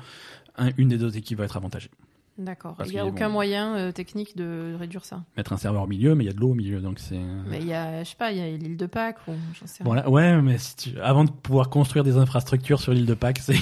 [0.57, 1.89] un- une des deux équipes va être avantagée.
[2.37, 2.75] D'accord.
[2.85, 5.21] Il n'y a aucun vont- moyen euh, technique de réduire ça.
[5.37, 7.17] Mettre un serveur au milieu, mais il y a de l'eau au milieu, donc c'est.
[7.49, 9.65] Mais il y a, je sais pas, il y a l'île de Pâques ou j'en
[9.65, 9.85] sais rien.
[9.85, 10.99] Voilà, ouais, mais si tu...
[11.01, 13.55] avant de pouvoir construire des infrastructures sur l'île de Pâques, c'est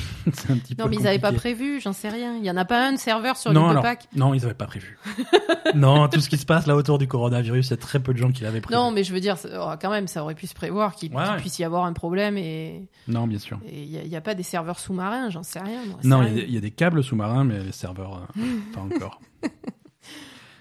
[0.51, 0.84] un petit peu.
[0.84, 2.36] Non, mais ils n'avaient pas prévu, j'en sais rien.
[2.36, 4.07] Il n'y en a pas un de serveur sur non, l'île de alors, Pâques.
[4.15, 4.97] non, ils n'avaient pas prévu.
[5.76, 8.13] non, tout ce qui se passe là autour du coronavirus, il y a très peu
[8.13, 8.78] de gens qui l'avaient prévu.
[8.80, 11.23] Non, mais je veux dire, oh, quand même, ça aurait pu se prévoir qu'il Ouais,
[11.23, 11.38] qu'il ouais.
[11.39, 13.59] puisse y avoir un problème et Non, bien sûr.
[13.71, 15.80] il n'y a, pas des serveurs sous-marins, j'en sais rien.
[15.86, 16.36] moi, Non, c'est il y, a rien.
[16.36, 18.41] des- il y a des câbles sous-marins, mais les serveurs, euh,
[18.74, 19.20] pas encore.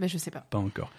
[0.00, 0.40] Mais je sais pas.
[0.50, 0.90] Pas encore.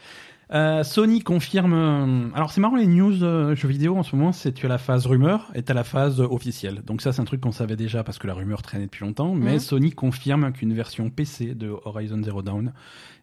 [0.54, 1.74] Euh, Sony confirme.
[1.74, 4.70] euh, Alors c'est marrant les news euh, jeux vidéo en ce moment, c'est tu as
[4.70, 6.84] la phase rumeur et tu as la phase euh, officielle.
[6.86, 9.34] Donc ça c'est un truc qu'on savait déjà parce que la rumeur traînait depuis longtemps,
[9.34, 9.60] mais Mhm.
[9.60, 12.74] Sony confirme qu'une version PC de Horizon Zero Dawn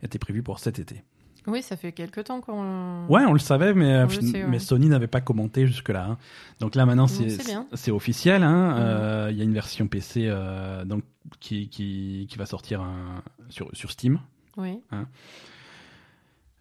[0.02, 1.04] était prévue pour cet été.
[1.46, 3.06] Oui, ça fait quelques temps qu'on.
[3.08, 4.48] Ouais, on le savait, mais, euh, On le sait, ouais.
[4.48, 6.06] mais Sony n'avait pas commenté jusque-là.
[6.10, 6.18] hein.
[6.60, 8.42] Donc là maintenant c'est officiel.
[8.44, 8.70] hein.
[8.70, 8.76] Mhm.
[8.78, 11.02] Euh, Il y a une version PC euh, donc
[11.40, 14.20] qui, qui, qui va sortir un- sur, sur Steam.
[14.56, 14.78] Oui.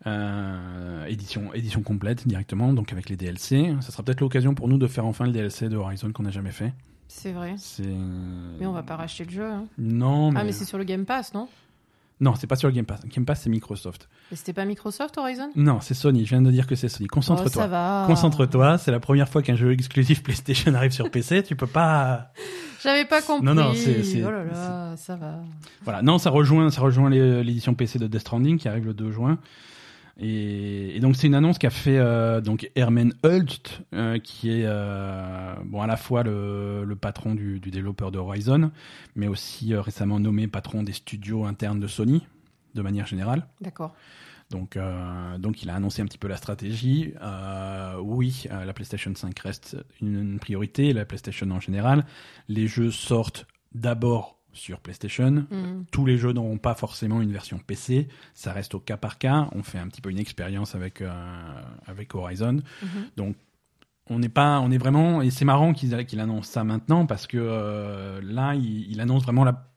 [0.07, 3.75] Euh, édition, édition complète directement, donc avec les DLC.
[3.81, 6.31] Ça sera peut-être l'occasion pour nous de faire enfin le DLC de Horizon qu'on n'a
[6.31, 6.73] jamais fait.
[7.07, 7.55] C'est vrai.
[8.59, 9.45] Mais on va pas racheter le jeu.
[9.45, 9.65] hein.
[9.77, 10.39] Non, mais.
[10.39, 11.47] Ah, mais c'est sur le Game Pass, non?
[12.21, 13.01] Non, c'est pas sur le Game Pass.
[13.07, 14.07] Game Pass, c'est Microsoft.
[14.29, 15.49] Mais c'était pas Microsoft Horizon?
[15.55, 16.23] Non, c'est Sony.
[16.23, 17.07] Je viens de dire que c'est Sony.
[17.11, 17.67] Oh, ça Concentre-toi.
[17.67, 18.03] va.
[18.07, 18.77] Concentre-toi.
[18.77, 21.41] C'est la première fois qu'un jeu exclusif PlayStation arrive sur PC.
[21.43, 22.31] Tu peux pas.
[22.83, 23.45] J'avais pas compris.
[23.45, 25.35] Non, non, c'est- Oh là là, ça va.
[25.83, 26.01] Voilà.
[26.01, 29.37] Non, ça rejoint, ça rejoint l'édition PC de Death Stranding qui arrive le 2 juin.
[30.23, 34.65] Et, et donc c'est une annonce qu'a fait euh, donc Herman Hult, euh, qui est
[34.65, 38.71] euh, bon à la fois le, le patron du, du développeur de Horizon,
[39.15, 42.27] mais aussi récemment nommé patron des studios internes de Sony,
[42.75, 43.47] de manière générale.
[43.61, 43.95] D'accord.
[44.51, 44.77] Donc,
[45.39, 47.13] donc il a annoncé un petit peu la stratégie.
[48.01, 52.05] Oui, la PlayStation 5 reste une, une priorité, la PlayStation en général.
[52.49, 55.45] Les jeux sortent d'abord sur PlayStation.
[55.49, 55.83] Hmm.
[55.91, 58.07] Tous les jeux n'auront pas forcément une version PC.
[58.33, 59.49] Ça reste au cas par cas.
[59.53, 61.11] On fait un petit peu une expérience avec euh,
[61.85, 62.61] avec Horizon.
[62.81, 62.89] Mhm.
[63.17, 63.35] Donc
[64.07, 67.27] on n'est pas, on est vraiment, et c'est marrant qu'il qu'il annonce ça maintenant parce
[67.27, 69.69] que euh, là, il, il annonce vraiment la,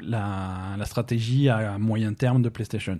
[0.00, 2.98] la, la stratégie à moyen terme de PlayStation.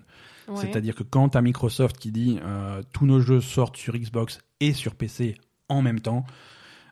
[0.49, 0.57] Ouais.
[0.57, 4.73] C'est-à-dire que quand as Microsoft qui dit euh, tous nos jeux sortent sur Xbox et
[4.73, 5.37] sur PC
[5.69, 6.25] en même temps,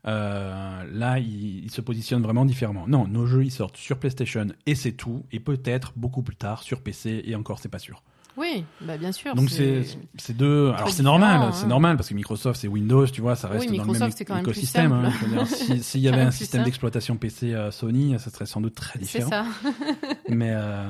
[0.07, 2.86] euh, là, il, il se positionne vraiment différemment.
[2.88, 6.62] Non, nos jeux, ils sortent sur PlayStation et c'est tout, et peut-être beaucoup plus tard
[6.62, 8.03] sur PC, et encore, c'est pas sûr.
[8.36, 9.34] Oui, bah bien sûr.
[9.34, 9.82] Donc c'est
[10.16, 10.70] c'est deux.
[10.70, 11.53] Alors c'est normal, hein.
[11.53, 14.11] c'est normal parce que Microsoft c'est Windows, tu vois, ça Oui, reste dans le même
[14.26, 14.92] quand écosystème.
[14.92, 15.44] hein.
[15.46, 19.01] Si- S'il y avait un système d'exploitation PC euh, Sony, ça serait sans doute très
[19.01, 19.30] C'est différent.
[19.30, 19.44] ça.
[20.28, 20.84] Mais euh,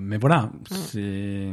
[0.00, 0.74] mais voilà, Mm.
[0.86, 1.52] c'est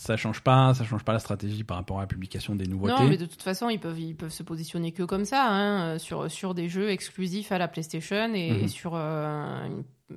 [0.00, 2.94] ça change pas, ça change pas la stratégie par rapport à la publication des nouveautés.
[3.02, 5.82] Non, mais de toute façon, ils peuvent, ils peuvent se positionner que comme ça, hein,
[5.94, 8.64] euh, sur, sur des jeux exclusifs à la PlayStation et, Mhm.
[8.64, 9.68] et sur euh,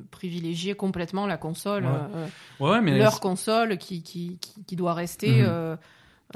[0.09, 1.91] privilégier complètement la console, Ouais.
[2.15, 2.27] euh,
[2.61, 5.47] Ouais, ouais, mais leur console qui, qui, qui, qui doit rester Mhm.
[5.49, 5.75] euh,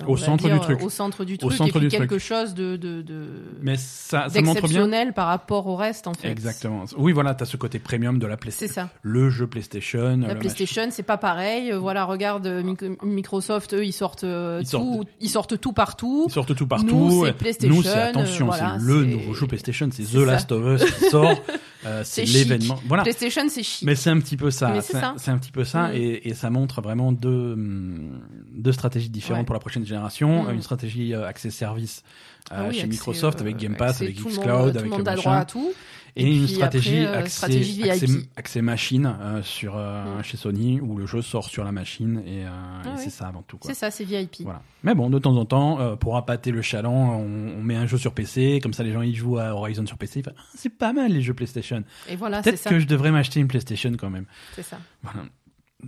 [0.06, 0.82] Au centre du truc.
[0.84, 1.54] Au centre du Au truc.
[1.54, 2.20] centre et puis du quelque truc.
[2.22, 3.26] chose de, de, de
[3.62, 5.12] Mais ça, ça montre bien.
[5.12, 6.30] par rapport au reste, en fait.
[6.30, 6.86] Exactement.
[6.98, 8.74] Oui, voilà, t'as ce côté premium de la C'est PlayStation.
[8.84, 8.90] ça.
[9.02, 10.18] Le jeu PlayStation.
[10.28, 11.72] La PlayStation, c'est pas pareil.
[11.72, 16.26] Euh, Voilà, regarde euh, Mic- Microsoft, eux, ils sortent euh, tout, ils sortent tout partout.
[16.28, 16.86] Ils sortent tout partout.
[16.86, 20.18] Nous, c'est PlayStation, Nous, c'est attention, voilà, c'est le c'est- nouveau jeu PlayStation, c'est c'est
[20.18, 20.26] The ça.
[20.26, 21.36] Last of Us qui sort.
[21.86, 22.80] Euh, c'est l'événement.
[22.88, 23.04] Voilà.
[23.04, 23.86] PlayStation, c'est chic.
[23.86, 24.74] Mais c'est un petit peu ça.
[25.18, 25.96] C'est un petit peu ça, Mm.
[25.96, 28.20] et, et ça montre vraiment deux, hum,
[28.52, 29.46] deux stratégies différentes Ouais.
[29.46, 30.44] pour la prochaine génération.
[30.46, 30.54] Mm.
[30.56, 32.04] Une stratégie euh, accès service
[32.52, 35.34] euh, Ah oui, chez accès, Microsoft avec Game Pass, avec xCloud, avec le monde droit
[35.36, 35.72] à tout.
[36.18, 38.30] Et, Et une stratégie après, euh, accès, stratégie VIP.
[38.36, 40.24] accès machine euh, sur euh, Mm.
[40.24, 42.96] chez Sony où le jeu sort sur la machine et, Ah et oui.
[42.98, 43.58] c'est ça avant tout.
[43.62, 44.42] C'est ça, c'est VIP.
[44.42, 44.62] Voilà.
[44.84, 47.98] Mais bon, de temps en temps, pour appâter le chaland, on, on met un jeu
[47.98, 50.24] sur PC, comme ça les gens ils jouent à Horizon sur PC.
[50.28, 51.84] Ah, c'est pas mal les jeux PlayStation.
[52.10, 52.70] Et voilà, Peut-être ça.
[52.70, 54.26] que je devrais m'acheter une PlayStation quand même.
[54.56, 54.80] C'est ça.
[55.04, 55.22] Voilà.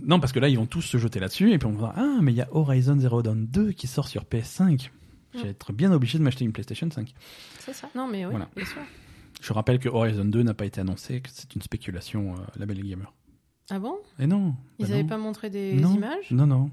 [0.00, 2.18] Non, parce que là, ils vont tous se jeter là-dessus, et puis on va ah,
[2.22, 4.90] mais il y a Horizon Zero Dawn 2 qui sort sur PS5.
[5.34, 5.50] Je vais Mm.
[5.50, 7.12] être bien obligé de m'acheter une PlayStation 5.
[7.58, 7.88] C'est ça.
[7.96, 8.48] Non, mais oui, Voilà.
[8.56, 8.80] bien sûr.
[9.40, 12.82] Je rappelle que Horizon 2 n'a pas été annoncé, que c'est une spéculation euh, label
[12.82, 13.12] gamer.
[13.70, 13.96] Ah bon?
[14.18, 14.54] Et non.
[14.78, 15.08] Ils bah avaient non.
[15.08, 15.94] pas montré des Non.
[15.94, 16.30] images?
[16.30, 16.70] Non, non.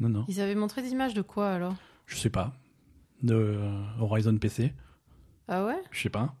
[0.00, 0.24] Non, non.
[0.28, 1.74] Ils avaient montré des images de quoi alors?
[2.06, 2.54] Je sais pas.
[3.22, 4.72] De euh, Horizon PC.
[5.48, 5.80] Ah ouais?
[5.90, 6.34] Je sais pas.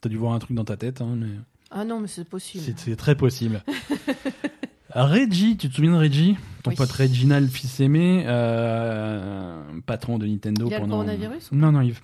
[0.00, 1.28] T'as dû voir un truc dans ta tête, hein, mais
[1.70, 2.64] Ah non, mais c'est possible.
[2.76, 3.62] c'est très possible.
[4.94, 6.36] Reggie, tu te souviens de Reggie?
[6.62, 6.76] Ton Oui.
[6.76, 10.96] pote Reginald, fils aimé, euh, patron de Nintendo Il a le pendant.
[10.98, 11.94] coronavirus ou Non, non, il.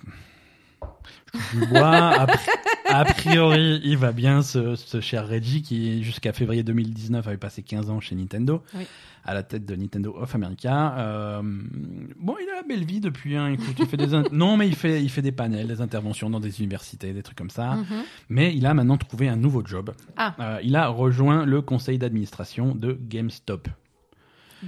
[1.75, 2.49] A, pri-
[2.89, 7.63] a priori, il va bien, ce, ce cher Reggie qui, jusqu'à février 2019, avait passé
[7.63, 8.85] 15 ans chez Nintendo, Oui.
[9.23, 10.95] à la tête de Nintendo of America.
[10.97, 14.13] Euh, bon, il a la belle vie depuis, hein, écoute, il fait des...
[14.13, 17.23] in- Non, mais il fait, il fait des panels, des interventions dans des universités, des
[17.23, 17.75] trucs comme ça.
[17.75, 17.85] Mhm.
[18.29, 19.93] Mais il a maintenant trouvé un nouveau job.
[20.17, 20.35] Ah.
[20.39, 23.67] Euh, il a rejoint le conseil d'administration de GameStop.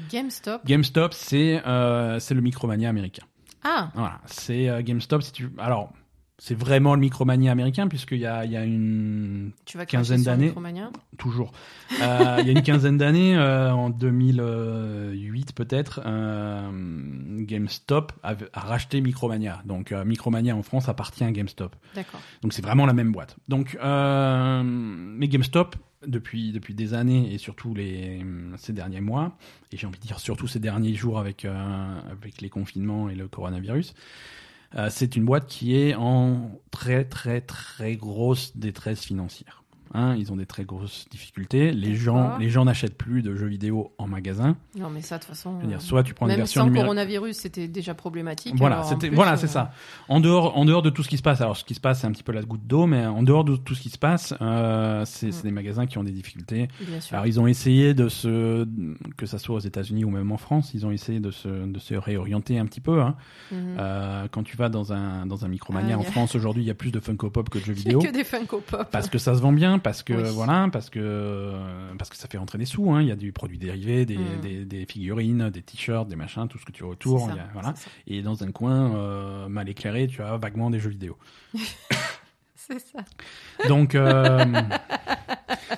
[0.10, 0.66] GameStop.
[0.66, 3.24] GameStop, c'est euh, le Micromania américain.
[3.64, 5.22] Ah, Voilà, c'est euh, GameStop.
[5.22, 5.50] Si tu...
[5.58, 5.94] Alors,
[6.46, 9.52] c'est vraiment le Micromania américain, puisqu'il y a, il y a une.
[9.64, 10.48] tu vas Quinzaine d'années.
[10.48, 11.54] Micromania Toujours.
[12.02, 16.70] Euh, il y a une quinzaine d'années, euh, en 2008 peut-être, euh,
[17.40, 19.62] GameStop a, a racheté Micromania.
[19.64, 21.78] Donc, Micromania en France appartient à GameStop.
[21.96, 22.20] D'accord.
[22.42, 23.38] Donc c'est vraiment la même boîte.
[23.48, 28.22] Donc, euh, mais GameStop, depuis, depuis des années et surtout les,
[28.58, 29.38] ces derniers mois,
[29.72, 33.30] et j'ai envie de dire surtout ces derniers jours avec, avec les confinements et le
[33.30, 33.94] coronavirus,
[34.90, 39.63] c'est une boîte qui est en très très très grosse détresse financière.
[39.94, 41.72] Hein, ils ont des très grosses difficultés.
[41.72, 44.56] Les gens, les gens n'achètent plus de jeux vidéo en magasin.
[44.78, 45.58] Non, mais ça, de toute façon.
[45.60, 46.84] Je veux dire, euh, soit tu prends une Même version sans numérique.
[46.86, 48.56] coronavirus, c'était déjà problématique.
[48.58, 49.72] Voilà, c'était voilà, euh, c'est ça.
[50.10, 52.02] En dehors, en dehors de tout ce qui se passe, alors ce qui se passe,
[52.02, 53.98] c'est un petit peu la goutte d'eau, mais en dehors de tout ce qui se
[53.98, 55.48] passe, euh, c'est c'est Mm.
[55.48, 56.68] des magasins qui ont des difficultés.
[56.88, 57.14] Bien sûr.
[57.16, 58.68] Alors ils ont essayé de se,
[59.18, 61.80] que ça soit aux États-Unis ou même en France, ils ont essayé de se, de
[61.80, 63.02] se réorienter un petit peu.
[63.02, 63.16] Hein.
[63.52, 63.76] Mhm.
[63.80, 66.68] Euh, quand tu vas dans un dans un Micromania Ah, en a- France aujourd'hui, il
[66.68, 68.00] y a plus de Funko Pop que de jeux vidéo.
[68.00, 68.88] que des Funko Pop.
[68.92, 70.30] Parce que ça se vend bien, parce que Oui.
[70.34, 71.54] voilà, parce que
[71.98, 72.92] parce que ça fait rentrer des sous.
[72.92, 73.02] Hein.
[73.02, 74.40] Il y a du produit dérivé, des, Mm.
[74.42, 77.20] des, des figurines, des t-shirts, des machins, tout ce que tu veux autour.
[77.22, 77.74] C'est ça, il y a- voilà.
[78.08, 81.18] Et dans un coin euh, mal éclairé, tu as vaguement des jeux vidéo.
[82.56, 83.00] C'est ça.
[83.68, 84.46] Donc, euh,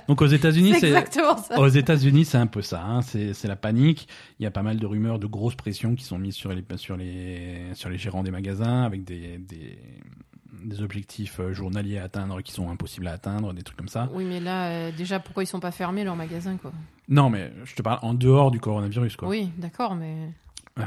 [0.07, 0.93] donc aux États-Unis, C'est
[1.57, 2.83] aux États-Unis, c'est un peu ça.
[2.83, 3.01] Hein.
[3.01, 4.07] C'est c'est la panique.
[4.39, 6.63] Il y a pas mal de rumeurs, de grosses pressions qui sont mises sur les
[6.77, 9.79] sur les sur les gérants des magasins avec des des,
[10.65, 14.09] des objectifs euh, journaliers à atteindre qui sont impossibles à atteindre, des trucs comme ça.
[14.13, 16.71] Oui, mais là, euh, déjà, pourquoi ils sont pas fermés leurs magasins, quoi?
[17.07, 19.27] Non, mais je te parle en dehors du coronavirus, quoi.
[19.29, 20.29] Oui, d'accord, mais
[20.77, 20.83] Euh,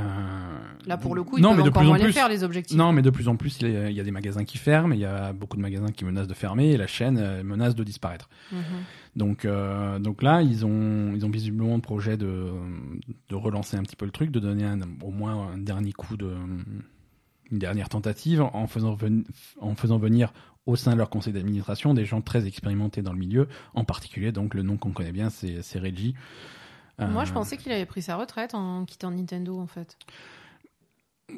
[0.86, 2.12] là, pour le coup, ils non, peuvent mais de encore plus en moins les plus.
[2.12, 2.76] faire, les objectifs.
[2.76, 4.58] Non, mais de plus en plus, il y a- il y a des magasins qui
[4.58, 7.74] ferment, il y a beaucoup de magasins qui menacent de fermer, et la chaîne menace
[7.74, 8.28] de disparaître.
[8.52, 8.60] Mhm.
[9.16, 12.50] Donc, euh, donc là, ils ont, ils ont visiblement le projet de,
[13.30, 16.18] de relancer un petit peu le truc, de donner un- au moins un dernier coup
[16.18, 16.34] de,
[17.52, 19.24] une dernière tentative en faisant, ven-
[19.60, 20.32] en faisant venir
[20.66, 24.32] au sein de leur conseil d'administration des gens très expérimentés dans le milieu, en particulier
[24.32, 26.14] donc le nom qu'on connaît bien, c'est Reggie.
[26.98, 29.96] Moi, Euh, je pensais qu'il avait pris sa retraite en quittant Nintendo, en fait.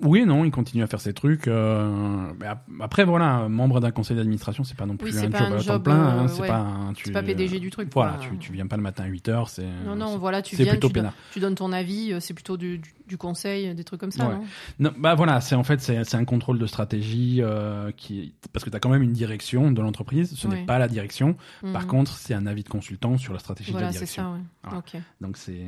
[0.03, 1.47] Oui et non, il continue à faire ses trucs.
[1.49, 2.47] euh, mais
[2.80, 5.51] après, voilà, membre d'un conseil d'administration, c'est pas non plus Oui, un pas job un
[5.51, 5.95] à temps job, plein.
[5.95, 6.49] hein, euh, c'est ouais.
[6.49, 7.91] pas, un- tu- pas PDG du truc.
[7.93, 9.49] Voilà, tu, tu viens pas le matin à 8 heures.
[9.49, 11.01] C'est Non, non, voilà, tu c'est viens, plutôt tu,
[11.32, 14.28] tu donnes ton avis, euh, c'est plutôt du, du, du conseil, des trucs comme ça,
[14.28, 14.34] Ouais.
[14.36, 14.45] non?
[14.78, 18.70] Non, bah voilà, c'est en fait c'est un contrôle de stratégie euh, qui parce que
[18.70, 21.36] tu as quand même une direction de l'entreprise, ce n'est pas la direction.
[21.72, 21.88] Par Mhm.
[21.88, 24.22] contre, c'est un avis de consultant sur la stratégie Voilà, de la c'est direction.
[24.22, 24.41] ça, ouais.
[24.62, 24.78] Voilà.
[24.78, 25.01] Ok.
[25.20, 25.59] Donc c'est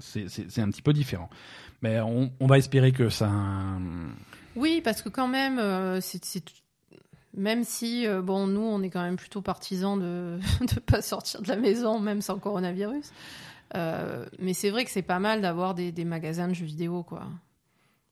[0.00, 1.30] c'est un petit peu différent.
[1.82, 3.30] Mais on, on va espérer que ça
[4.56, 6.42] Oui, parce que quand même, euh, c'est
[7.36, 11.42] même si euh, bon, nous, on est quand même plutôt partisans de ne pas sortir
[11.42, 13.12] de la maison, même sans coronavirus.
[13.76, 17.02] Euh, mais c'est vrai que c'est pas mal d'avoir des, des magasins de jeux vidéo,
[17.02, 17.26] quoi.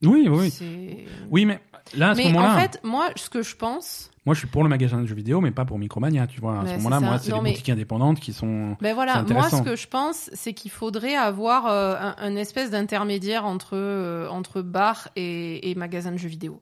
[0.04, 1.06] Oui, oui.
[1.30, 1.60] Oui, mais
[1.96, 4.48] là, à ce Mais moment-là, en fait, moi, ce que je pense, moi, je suis
[4.48, 6.60] pour le magasin de jeux vidéo, mais pas pour Micromania, tu vois.
[6.60, 8.76] À ce moment-là, moi, c'est les mais- boutiques indépendantes qui sont.
[8.78, 12.70] ben voilà, moi, ce que je pense, c'est qu'il faudrait avoir euh, un, un espèce
[12.70, 16.60] d'intermédiaire entre euh, entre bar et, et magasin de jeux vidéo.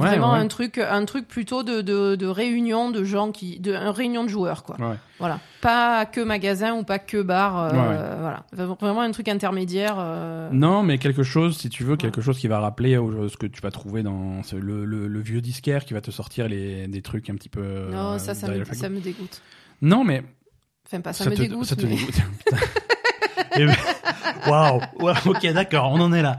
[0.00, 0.38] Ouais, Vraiment ouais.
[0.38, 4.24] un truc, un truc plutôt de, de, de réunion de gens qui, de un réunion
[4.24, 4.76] de joueurs quoi.
[4.80, 4.96] Ouais.
[5.18, 7.58] Voilà, pas que magasin ou pas que bar.
[7.58, 8.44] euh, Ouais, Voilà,
[8.80, 9.96] vraiment un truc intermédiaire.
[9.98, 13.36] euh, Non, mais quelque chose, si tu veux, quelque chose qui va rappeler au- ce
[13.36, 16.48] que tu vas trouver dans ce- le, le- le vieux disquaire qui va te sortir
[16.48, 17.88] les, des trucs un petit peu.
[17.90, 19.42] Non, euh, ça, ça me, ça me dégoûte.
[19.82, 20.22] Non, mais
[20.86, 21.66] Enfin, pas ça, ça, me te, dégoûte.
[21.66, 22.14] ça te mais- dégoûte.
[23.56, 23.74] Eh ben,
[24.46, 24.80] Waouh,
[25.26, 26.38] ok, d'accord, on en est là.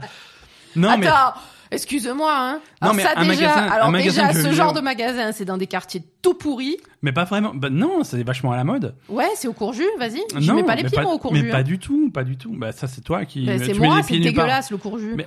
[0.76, 1.38] Non, mais Attends,
[1.72, 2.32] excuse-moi.
[2.32, 2.52] Hein.
[2.54, 5.44] Non, Alors mais ça un déjà, magasin- alors un déjà, ce genre de magasin, c'est
[5.44, 6.76] dans des quartiers tout pourris.
[7.02, 7.52] mais pas vraiment.
[7.54, 8.94] Bah, non, c'est vachement à la mode.
[9.08, 10.20] Ouais, c'est au Courju, vas-y.
[10.38, 11.42] Je mets pas les pieds moi au Courju.
[11.42, 11.52] Mais hein.
[11.52, 12.52] pas du tout, pas du tout.
[12.56, 13.46] Bah ça, c'est toi qui.
[13.46, 15.14] Tu c'est moi, c'est dégueulasse le Courju.
[15.16, 15.26] Mais-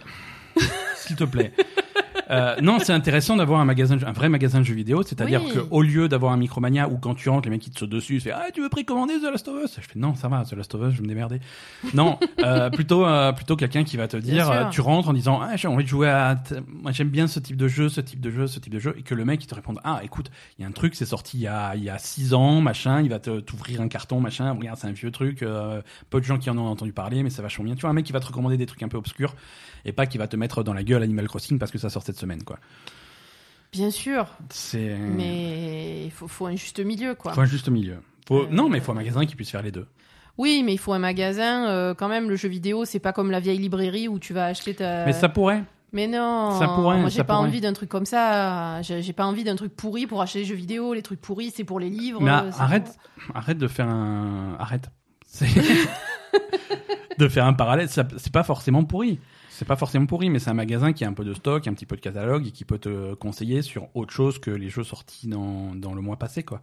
[0.96, 1.52] s'il te plaît.
[2.30, 5.54] Euh, non, c'est intéressant d'avoir un magasin, un vrai magasin de jeux vidéo, c'est-à-dire Oui.
[5.54, 7.90] que au lieu d'avoir un Micromania où quand tu rentres, les mecs qui te sautent
[7.90, 9.76] dessus, c'est ah tu veux précommander The Last of Us?
[9.82, 11.40] Je fais non, ça va, The Last of Us, je vais me démerder.
[11.94, 15.40] non, euh, plutôt euh, plutôt quelqu'un qui va te dire, euh, tu rentres en disant
[15.42, 18.22] ah j'ai envie de jouer à, moi j'aime bien ce type de jeu, ce type
[18.22, 20.32] de jeu, ce type de jeu, et que le mec il te réponde ah écoute,
[20.58, 22.62] il y a un truc, c'est sorti il y a il y a six ans,
[22.62, 26.20] machin, il va te t'ouvrir un carton, machin, regarde c'est un vieux truc, euh, peu
[26.20, 27.76] de gens qui en ont entendu parler, mais c'est vachement bien.
[27.76, 29.36] Tu vois un mec qui va te recommander des trucs un peu obscurs
[29.86, 32.02] et pas qui va te mettre dans la gueule Animal Crossing parce que ça sort
[32.04, 32.58] cette semaine quoi.
[33.72, 37.34] Bien sûr, C'est mais il faut, faut un juste milieu, quoi.
[37.34, 37.98] faut un juste milieu.
[38.28, 38.44] Faut...
[38.44, 39.86] Euh, Non, mais il faut un magasin qui puisse faire les deux.
[40.38, 41.68] Oui, mais il faut un magasin.
[41.68, 44.46] euh, quand même, le jeu vidéo, c'est pas comme la vieille librairie où tu vas
[44.46, 45.06] acheter ta.
[45.06, 45.64] Mais ça pourrait.
[45.92, 47.48] Mais non, Ça pourrait, moi j'ai pas pourrait.
[47.48, 48.82] envie d'un truc comme ça.
[48.82, 50.94] J'ai pas envie d'un truc pourri pour acheter des jeux vidéo.
[50.94, 52.22] Les trucs pourris, c'est pour les livres.
[52.22, 52.98] Mais arrête,
[53.34, 54.90] arrête de faire un, arrête.
[57.18, 59.20] De faire un parallèle, c'est pas forcément pourri.
[59.58, 61.74] C'est pas forcément pourri, mais c'est un magasin qui a un peu de stock, un
[61.74, 64.84] petit peu de catalogue et qui peut te conseiller sur autre chose que les jeux
[64.84, 66.62] sortis dans, dans le mois passé, quoi.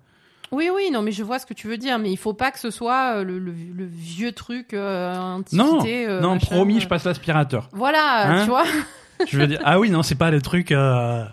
[0.50, 1.98] Oui, oui, non, mais je vois ce que tu veux dire.
[1.98, 5.14] Mais il faut pas que ce soit euh, le, le- le vieux truc euh,
[5.52, 6.06] Non, antiquité.
[6.06, 6.80] euh, non, machin, promis, euh.
[6.80, 7.70] je passe l'aspirateur.
[7.72, 8.64] Voilà, Hein tu vois.
[9.30, 10.72] Je veux dire, ah oui, non, c'est pas le truc.
[10.72, 11.24] euh,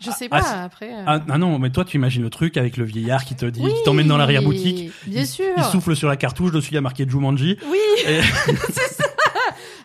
[0.00, 0.92] Je sais Ah, pas c'est- après.
[0.92, 1.02] euh.
[1.06, 3.62] Ah, ah non, mais toi, tu imagines le truc avec le vieillard qui te dit,
[3.62, 4.92] qui t'emmène dans l'arrière-boutique.
[5.06, 5.46] Bien il, sûr.
[5.56, 7.56] Il souffle sur la cartouche, dessus il y a marqué Jumanji.
[7.68, 8.20] Oui, Et-
[8.70, 9.04] c'est ça.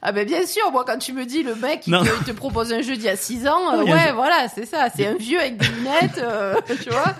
[0.08, 2.03] Ah ben bien sûr, moi quand tu me dis le mec Non.
[2.03, 4.66] te, propose un jeu d'il y a 6 ans, euh, Oui, ouais un- voilà c'est
[4.68, 6.53] ça, c'est un vieux avec des lunettes, euh,
[6.84, 7.16] tu vois,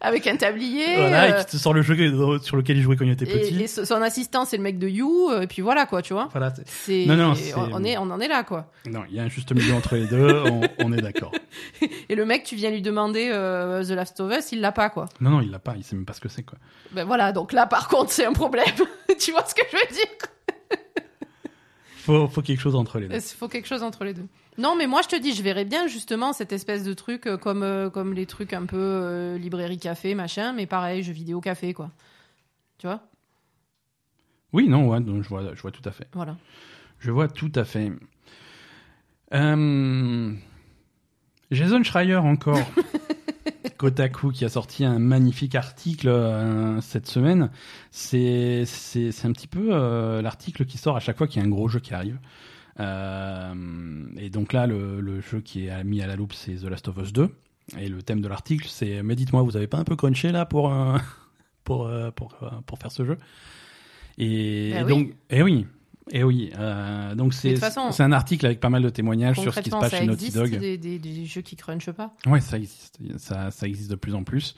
[0.00, 0.94] avec un tablier.
[0.96, 1.96] voilà, euh, et qui te sort le jeu
[2.40, 3.60] sur lequel il jouait quand il était et, petit.
[3.62, 6.12] et so- son assistant c'est le mec de You, euh, et puis voilà quoi, tu
[6.12, 6.28] vois.
[6.30, 8.66] Voilà, c'est- Non, non, on- c'est- on est, on en est là quoi.
[8.88, 11.32] non, il y a un juste milieu entre les deux, on, on est d'accord.
[12.08, 14.88] Et le mec tu viens lui demander euh, The Last of Us, il l'a pas
[14.88, 15.06] quoi.
[15.20, 16.58] Non, non, il l'a pas, il sait même pas ce que c'est, quoi.
[16.92, 18.66] Ben voilà, donc là par contre c'est un problème.
[19.18, 20.06] tu vois ce que je veux dire?
[22.08, 23.16] Faut, faut quelque chose entre les deux.
[23.16, 24.24] Il faut quelque chose entre les deux?
[24.56, 27.36] Non, mais moi je te dis, je verrais bien justement cette espèce de truc euh,
[27.36, 31.42] comme, euh, comme les trucs un peu euh, librairie café, machin, mais pareil, jeux vidéo
[31.42, 31.90] café, quoi.
[32.78, 33.02] Tu vois?
[34.54, 36.08] Oui, non, ouais, donc je vois, je vois tout à fait.
[36.14, 36.38] Voilà.
[36.98, 37.92] Je vois tout à fait.
[41.50, 42.56] Jason Schreier encore.
[43.78, 47.50] Kotaku qui a sorti un magnifique article euh, cette semaine.
[47.90, 51.44] C'est c'est c'est un petit peu euh, l'article qui sort à chaque fois qu'il y
[51.44, 52.18] a un gros jeu qui arrive.
[52.80, 53.54] Euh,
[54.16, 56.88] et donc là, le, le jeu qui est mis à la loupe, c'est The Last
[56.88, 57.28] of Us 2.
[57.78, 60.44] Et le thème de l'article, c'est mais dites-moi, vous avez pas un peu crunché là
[60.46, 60.72] pour
[61.64, 62.34] pour pour
[62.66, 63.18] pour faire ce jeu?
[64.18, 64.88] Et, Ben et oui.
[64.88, 65.66] donc, et oui,
[66.10, 66.50] et oui.
[66.58, 69.94] euh, donc c'est un article avec pas mal de témoignages sur ce qui se passe
[69.94, 70.58] chez Naughty Dog.
[70.58, 72.14] des, des, des jeux qui crunchent pas?
[72.26, 72.98] Ouais, ça existe.
[73.18, 74.54] Ça, ça existe de plus en plus.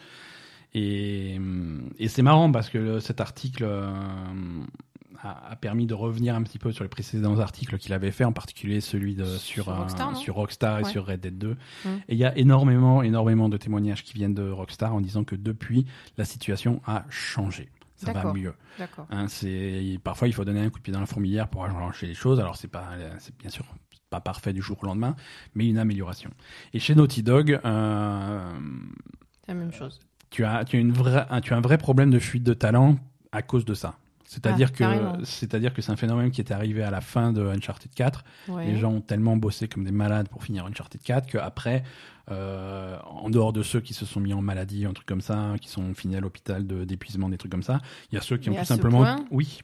[0.74, 1.40] Et,
[1.98, 3.90] et c'est marrant parce que le- cet article euh,
[5.22, 8.22] a, a permis de revenir un petit peu sur les précédents articles qu'il avait fait,
[8.24, 10.18] en particulier celui de, sur, Sur euh, Rockstar, non?
[10.18, 11.48] sur Rockstar et sur Red Dead 2.
[11.48, 11.57] Mm.
[11.88, 15.34] Et il y a énormément, énormément de témoignages qui viennent de Rockstar en disant que
[15.34, 15.86] depuis,
[16.16, 17.68] la situation a changé.
[18.07, 18.55] Ça va mieux.
[18.78, 19.07] D'accord.
[19.11, 19.26] Hein,
[20.03, 22.40] parfois il faut donner un coup de pied dans la fourmilière pour enclencher les choses.
[22.40, 22.88] Alors c'est pas,
[23.18, 23.64] c'est bien sûr
[24.11, 25.14] pas parfait du jour au lendemain,
[25.55, 26.30] mais une amélioration.
[26.72, 28.53] Et chez Naughty Dog, euh,
[29.46, 30.01] la même chose.
[30.30, 32.55] tu as, tu as une vraie, un- tu as un vrai problème de fuite de
[32.55, 32.96] talent
[33.32, 33.94] à cause de ça.
[34.24, 37.44] C'est-à-dire Ah, que, c'est-à-dire que c'est un phénomène qui est arrivé à la fin de
[37.44, 38.22] Uncharted 4.
[38.48, 38.66] Ouais.
[38.66, 41.82] Les gens ont tellement bossé comme des malades pour finir Uncharted 4 qu'après,
[42.31, 45.55] euh, en dehors de ceux qui se sont mis en maladie, un truc comme ça,
[45.61, 48.37] qui sont finis à l'hôpital de- d'épuisement, des trucs comme ça, il y a ceux
[48.37, 49.01] qui ont tout simplement.
[49.31, 49.61] Oui.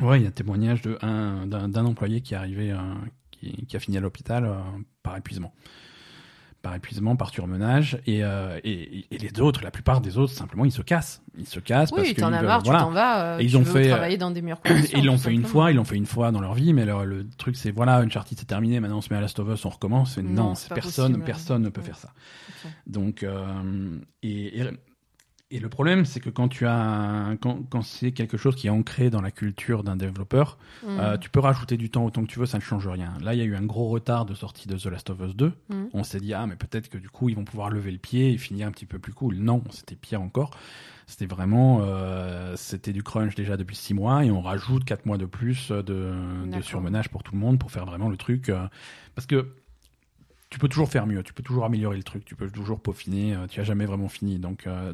[0.00, 2.78] Ouais, il y a un témoignage un- d'un employé qui est arrivé, euh,
[3.30, 4.58] qui, qui a fini à l'hôpital euh,
[5.02, 5.52] par épuisement.
[6.66, 10.64] Par épuisement, par surmenage, et, euh, et, et les autres, la plupart des autres, simplement,
[10.64, 11.22] ils se cassent.
[11.38, 13.34] Ils se cassent parce Oui, que t'en as marre, tu t'en vas.
[13.36, 14.98] euh, Et ils ont fait, euh, travailler dans des Et conditions.
[14.98, 17.04] ils l'ont fait une fois, ils l'ont fait une fois dans leur vie, mais le,
[17.04, 19.64] le truc c'est voilà, Uncharted c'est terminé, maintenant on se met à Last of Us,
[19.64, 20.18] on recommence.
[20.18, 21.24] Et Non, personne, possible.
[21.24, 21.86] personne ne peut Ouais.
[21.86, 22.10] faire ça.
[22.88, 23.44] Donc euh,
[24.24, 24.64] et, et
[25.50, 28.70] et le problème c'est que quand tu as quand, quand c'est quelque chose qui est
[28.70, 30.98] ancré dans la culture d'un développeur, Mm.
[31.00, 33.14] euh, tu peux rajouter du temps autant que tu veux, ça ne change rien.
[33.22, 35.34] Là, il y a eu un gros retard de sortie de The Last of Us
[35.34, 35.52] 2.
[35.70, 35.74] Mm.
[35.94, 38.32] On s'est dit ah mais peut-être que du coup ils vont pouvoir lever le pied
[38.32, 39.36] et finir un petit peu plus cool.
[39.36, 40.50] Non, c'était pire encore.
[41.08, 45.18] C'était vraiment, euh, c'était du crunch déjà depuis six mois et on rajoute quatre mois
[45.18, 46.12] de plus de,
[46.62, 48.48] surmenage pour tout le monde pour faire vraiment le truc.
[48.48, 48.66] euh,
[49.14, 49.54] parce que
[50.50, 53.34] tu peux toujours faire mieux, tu peux toujours améliorer le truc, tu peux toujours peaufiner.
[53.34, 54.38] euh, tu as jamais vraiment fini.
[54.38, 54.92] Donc euh,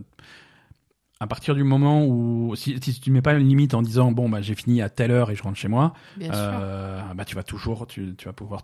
[1.21, 4.29] à partir du moment où si, si tu mets pas une limite en disant bon
[4.29, 5.93] bah j'ai fini à telle heure et je rentre chez moi,
[6.33, 8.63] euh, bah tu vas toujours tu, tu vas pouvoir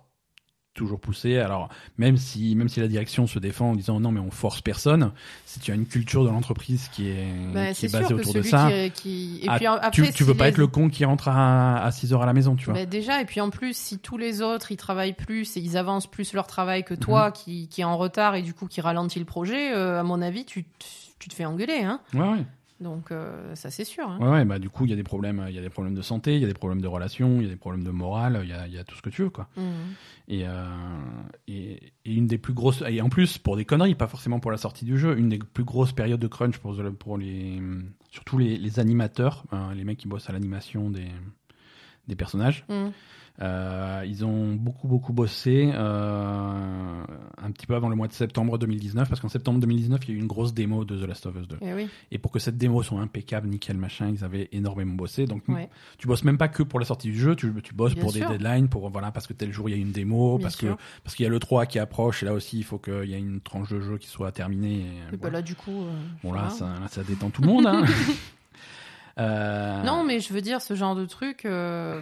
[0.78, 1.68] toujours pousser alors
[1.98, 5.12] même si même si la direction se défend en disant non mais on force personne
[5.44, 8.32] si tu as une culture de l'entreprise qui est Bah, qui c'est est basée autour
[8.32, 9.40] de ça qui, qui...
[9.42, 12.12] Et ah, puis après, tu, veux pas être le con qui rentre à, à 6
[12.12, 14.40] heures à la maison tu vois Bah, déjà, et puis en plus, si tous les
[14.40, 17.32] autres ils travaillent plus et ils avancent plus leur travail que toi, Mhm.
[17.32, 20.22] qui, qui est en retard et du coup qui ralentit le projet, euh, à mon
[20.22, 20.84] avis, tu, te-
[21.18, 21.80] tu te fais engueuler.
[21.82, 22.44] Hein ouais ouais
[22.80, 24.08] Donc, euh, ça c'est sûr.
[24.08, 24.18] Hein.
[24.20, 25.94] ouais ouais bah du coup il y a des problèmes il y a des problèmes
[25.96, 27.90] de santé il y a des problèmes de relations il y a des problèmes de
[27.90, 29.48] morale il y a, il y a tout ce que tu veux quoi.
[30.28, 30.64] Et, euh,
[31.48, 34.50] et, et une des plus grosses et en plus pour des conneries pas forcément pour
[34.52, 37.60] la sortie du jeu une des plus grosses périodes de crunch pour pour les
[38.12, 41.08] surtout les, les animateurs euh, les mecs qui bossent à l'animation des
[42.06, 42.92] des personnages Mhm.
[43.40, 47.02] Euh, ils ont beaucoup beaucoup bossé euh,
[47.40, 50.12] un petit peu avant le mois de septembre 2019 parce qu'en septembre 2019 il y
[50.14, 51.88] a eu une grosse démo de The Last of Us 2 Eh oui.
[52.10, 55.68] et pour que cette démo soit impeccable nickel machin ils avaient énormément bossé donc Ouais.
[55.98, 58.12] tu bosses même pas que pour la sortie du jeu, tu, tu bosses Bien pour
[58.12, 58.28] sûr.
[58.28, 60.56] des deadlines, pour voilà parce que tel jour il y a une démo, Bien parce
[60.56, 60.66] que
[61.04, 63.14] parce qu'il y a le 3 qui approche et là aussi il faut qu'il y
[63.14, 64.84] ait une tranche de jeu qui soit terminée.
[65.12, 65.82] Et, Et bah là, du coup.
[65.82, 65.92] euh,
[66.24, 67.66] bon là ça, là, ça détend tout le monde.
[67.68, 67.84] Hein.
[69.18, 72.00] Euh, Non, mais je veux dire, ce genre de truc, euh,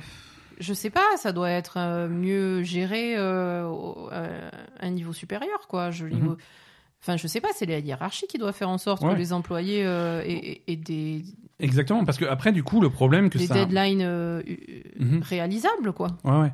[0.58, 4.48] je sais pas, ça doit être euh, mieux géré euh, au- euh,
[4.80, 5.90] à un niveau supérieur, quoi.
[5.90, 6.36] Je, niveau-
[7.02, 9.08] Enfin, je sais pas, c'est la hiérarchie qui doit faire en sorte Mhm.
[9.08, 9.14] Ouais.
[9.14, 11.22] que les employés euh, aient, des,
[11.60, 13.54] Exactement parce que après du coup le problème que des ça.
[13.54, 14.54] deadlines euh, euh,
[14.98, 15.22] Mhm.
[15.22, 16.08] réalisables, quoi.
[16.24, 16.52] Ouais ouais.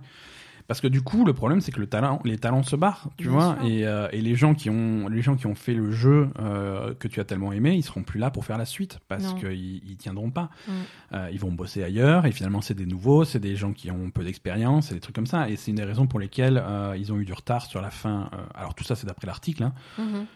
[0.68, 3.24] Parce que du coup, le problème, c'est que le talent, les talents se barrent, tu
[3.28, 5.90] Bien vois, et, euh, et les gens qui ont, les gens qui ont fait le
[5.90, 8.98] jeu euh, que tu as tellement aimé, ils seront plus là pour faire la suite
[9.08, 10.50] parce qu'ils ils tiendront pas.
[10.66, 10.72] Mm.
[11.14, 14.10] Euh, ils vont bosser ailleurs et finalement, c'est des nouveaux, c'est des gens qui ont
[14.10, 15.48] peu d'expérience et des trucs comme ça.
[15.50, 16.62] Et c'est une des raisons pour lesquelles
[16.96, 18.30] ils ont eu du retard sur la fin.
[18.54, 19.62] alors tout ça, c'est d'après l'article.
[19.64, 19.74] Hein.
[19.98, 20.26] Mhm.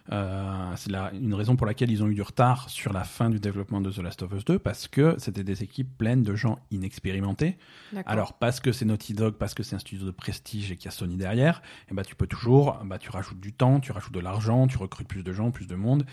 [0.77, 3.41] C'est la- une raison pour laquelle ils ont eu du retard sur la fin du
[3.41, 6.59] développement de The Last of Us 2 parce que c'était des équipes pleines de gens
[6.71, 7.57] inexpérimentés.
[8.07, 10.87] Alors parce que c'est Naughty Dog, parce que c'est un studio de prestige et qu'il
[10.87, 13.93] y a Sony derrière, et bah tu peux toujours, bah tu rajoutes du temps, tu
[13.93, 16.07] rajoutes de l'argent, tu recrutes plus de gens, plus de monde,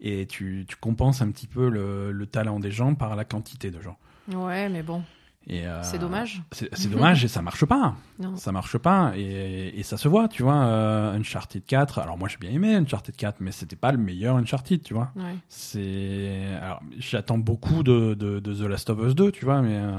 [0.00, 3.70] et tu, tu compenses un petit peu le, le talent des gens par la quantité
[3.70, 3.98] de gens.
[4.32, 5.02] Ouais, mais bon,
[5.50, 6.42] euh, c'est dommage.
[6.50, 7.94] C'est dommage et ça marche pas.
[8.18, 8.34] Non.
[8.36, 10.56] Ça marche pas et, et ça se voit, tu vois.
[10.56, 11.98] euh, Uncharted 4.
[11.98, 15.10] Alors moi j'ai bien aimé Uncharted 4, mais c'était pas le meilleur Uncharted, tu vois.
[15.16, 15.34] Ouais.
[15.48, 19.76] C'est alors j'attends beaucoup de, de, de The Last of Us 2, tu vois, mais
[19.76, 19.92] euh,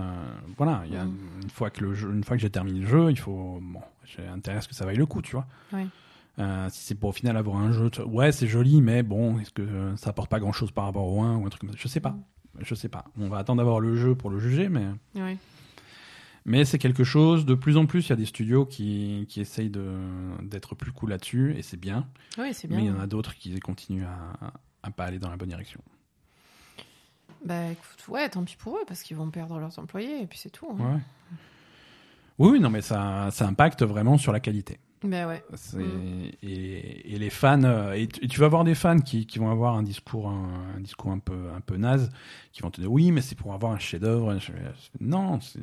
[0.57, 1.13] voilà, il y a Mm.
[1.43, 3.81] une fois que le jeu, une fois que j'ai terminé le jeu, il faut bon,
[4.05, 5.45] j'ai intérêt à ce que ça vaille le coup, tu vois.
[5.71, 5.85] Ouais.
[6.39, 9.51] Euh, si c'est pour au final avoir un jeu, ouais, c'est joli, mais bon, est-ce
[9.51, 11.75] que euh, ça apporte pas grand-chose par rapport au 1 ou un truc comme ça?
[11.79, 12.15] Je sais pas.
[12.59, 13.05] Je sais pas.
[13.19, 14.85] On va attendre d'avoir le jeu pour le juger, mais
[15.15, 15.37] Ouais.
[16.45, 17.45] mais c'est quelque chose.
[17.45, 19.71] De plus en plus, il y a des studios qui qui essayent
[20.41, 22.07] d'être plus cool là-dessus et c'est bien.
[22.37, 22.85] Ouais, c'est Mais bien.
[22.85, 24.53] il y en a d'autres qui continuent à
[24.83, 25.81] à pas aller dans la bonne direction.
[27.45, 30.39] Bah écoute, ouais, tant pis pour eux, parce qu'ils vont perdre leurs employés, et puis
[30.39, 30.67] c'est tout.
[30.71, 30.93] hein.
[30.95, 30.99] Ouais.
[32.39, 34.79] Oui, oui, non, mais ça, ça impacte vraiment sur la qualité.
[35.03, 35.43] Bah ouais.
[35.73, 36.29] Mm.
[36.41, 39.37] Et, et les fans, euh, et tu, et tu vas avoir des fans qui, qui
[39.37, 42.09] vont avoir un discours, un, un discours un peu, un peu naze,
[42.51, 44.35] qui vont te dire oui, mais c'est pour avoir un chef-d'œuvre.
[44.99, 45.59] Non, c'est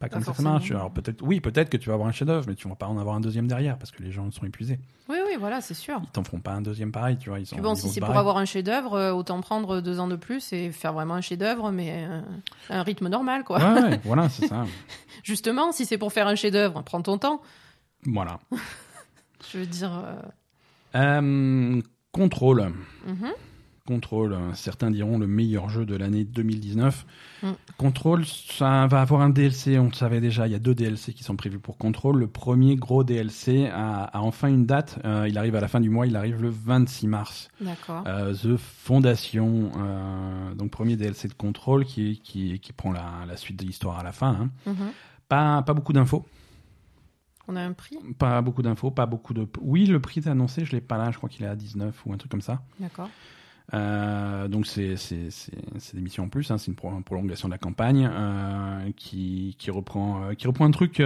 [0.00, 0.70] pas comme ça que ça marche.
[0.72, 2.98] Alors peut-être, oui, peut-être que tu vas avoir un chef-d'œuvre, mais tu vas pas en
[2.98, 4.80] avoir un deuxième derrière parce que les gens sont épuisés.
[5.08, 6.00] Oui, oui, voilà, c'est sûr.
[6.02, 7.38] Ils t'en feront pas un deuxième pareil, tu vois.
[7.38, 10.08] Ils sont, bon, ils si c'est pour avoir un chef-d'œuvre, euh, autant prendre deux ans
[10.08, 12.20] de plus et faire vraiment un chef-d'œuvre, mais euh,
[12.70, 13.58] à un rythme normal, quoi.
[13.58, 14.64] Ouais, ouais, voilà, c'est ça.
[15.22, 17.40] Justement, si c'est pour faire un chef-d'œuvre, prends ton temps.
[18.06, 18.38] Voilà.
[19.52, 19.92] Je veux dire.
[19.92, 20.20] euh,
[20.96, 21.82] Euh,
[22.12, 22.72] contrôle.
[23.06, 23.30] mhm.
[23.86, 27.04] Control, euh, certains diront le meilleur jeu de l'année 2019.
[27.42, 27.48] Mm.
[27.76, 31.12] Control, ça va avoir un DLC, on le savait déjà, il y a deux DLC
[31.12, 32.18] qui sont prévus pour Control.
[32.18, 35.80] Le premier gros DLC a, a enfin une date, euh, il arrive à la fin
[35.80, 37.48] du mois, il arrive le 26 mars.
[37.60, 38.04] D'accord.
[38.06, 43.36] Euh, The Fondation, euh, donc premier DLC de Control qui, qui, qui prend la, la
[43.36, 44.30] suite de l'histoire à la fin.
[44.30, 44.50] hein.
[44.64, 44.92] Mhm.
[45.28, 46.24] Pas, pas beaucoup d'infos.
[47.48, 49.46] On a un prix Pas beaucoup d'infos, pas beaucoup de.
[49.60, 52.06] Oui, le prix est annoncé, je l'ai pas là, je crois qu'il est à 19
[52.06, 52.62] ou un truc comme ça.
[52.80, 53.10] D'accord.
[53.72, 54.94] Euh, donc c'est
[55.94, 59.56] des missions en plus, hein, c'est une, pro- une prolongation de la campagne euh, qui
[59.58, 60.98] qui reprend euh, qui reprend un truc.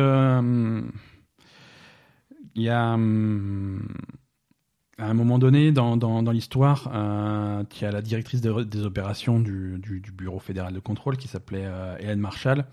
[2.54, 3.88] Il y a hum,
[4.98, 8.82] à un moment donné dans dans, dans l'histoire, il y a la directrice de- des
[8.84, 11.68] opérations du, du du bureau fédéral de contrôle qui s'appelait
[12.00, 12.64] Hélène Marshall.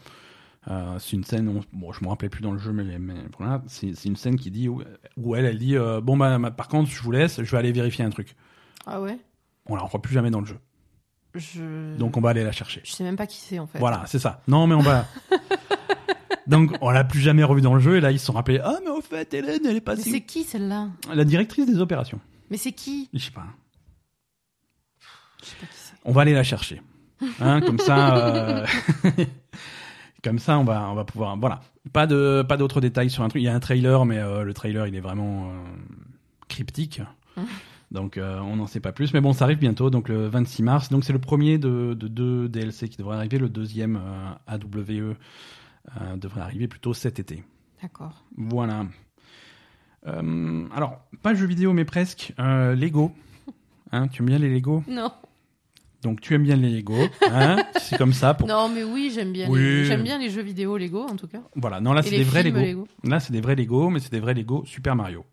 [0.68, 3.14] Euh, c'est une scène, on- bon, je me rappelais plus dans le jeu, mais, mais
[3.38, 4.82] voilà, c'est une scène qui dit où,
[5.18, 7.58] où elle, elle dit, euh, bon bah, bah, par contre, je vous laisse, je vais
[7.58, 8.36] aller vérifier un truc.
[8.88, 9.20] Ah ouais?
[9.68, 10.58] On la revoit plus jamais dans le jeu.
[11.36, 11.96] Je.
[11.98, 12.82] Donc on va aller la chercher.
[12.86, 13.78] Je sais même pas qui c'est en fait.
[13.78, 14.42] Voilà, c'est ça.
[14.48, 15.06] Non, mais on va.
[16.48, 18.60] Donc on l'a plus jamais revue dans le jeu et là ils se sont rappelés.
[18.64, 20.12] Ah mais au fait Hélène elle est Mais passée.
[20.12, 20.90] c'est qui celle-là?
[21.14, 22.20] La directrice des opérations.
[22.50, 23.10] Mais c'est qui?
[23.14, 23.48] Je sais pas.
[25.42, 25.94] Je sais pas qui c'est.
[26.06, 26.82] On va aller la chercher.
[27.40, 28.16] Hein, comme ça.
[28.18, 28.66] euh,
[30.26, 31.38] Comme ça, on va, on va pouvoir.
[31.38, 31.62] Voilà.
[31.94, 33.44] Pas de, pas d'autres détails sur un truc.
[33.44, 35.54] Il y a un trailer, mais euh, le trailer, il est vraiment euh,
[36.48, 37.00] cryptique.
[37.92, 39.14] Donc, euh, on n'en sait pas plus.
[39.14, 40.90] Mais bon, ça arrive bientôt, donc le 26 mars.
[40.90, 43.38] Donc, c'est le premier de, de deux DLC qui devrait arriver.
[43.38, 44.02] Le deuxième
[44.48, 45.16] AWE
[46.18, 47.44] devrait arriver plutôt cet été.
[47.84, 48.24] D'accord.
[48.36, 48.88] Voilà.
[50.04, 52.34] Alors, pas jeux vidéo, mais presque.
[52.40, 53.12] Lego.
[53.92, 54.84] Hein, tu aimes bien les Lego?
[54.88, 55.12] Non.
[56.06, 56.94] Donc, tu aimes bien les Lego.
[57.32, 58.36] Hein c'est comme ça.
[58.36, 58.48] Pour...
[58.48, 59.50] Non, mais oui, j'aime bien.
[59.50, 59.60] Oui.
[59.60, 59.86] Les...
[59.86, 61.42] J'aime bien les jeux vidéo Lego en tout cas.
[61.56, 61.82] Voilà.
[61.82, 62.60] Non, là, c'est des vrais Lego.
[62.60, 62.88] Lego.
[63.04, 65.26] Là, c'est des vrais Lego, mais c'est des vrais Lego Super Mario.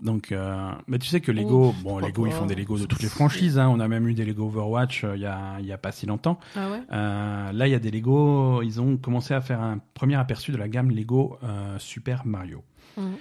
[0.00, 2.78] Donc, euh, mais tu sais que Lego, Ouf, bon, pourquoi Lego, ils font des Lego
[2.78, 3.58] de toutes les franchises.
[3.58, 3.68] Hein.
[3.68, 5.90] On a même eu des Lego Overwatch euh, il y, a, il y a pas
[5.90, 6.38] si longtemps.
[6.54, 8.62] Ah ouais Euh, là, il y a des Lego.
[8.62, 12.62] Ils ont commencé à faire un premier aperçu de la gamme Lego euh, Super Mario.
[12.96, 13.16] Mhm.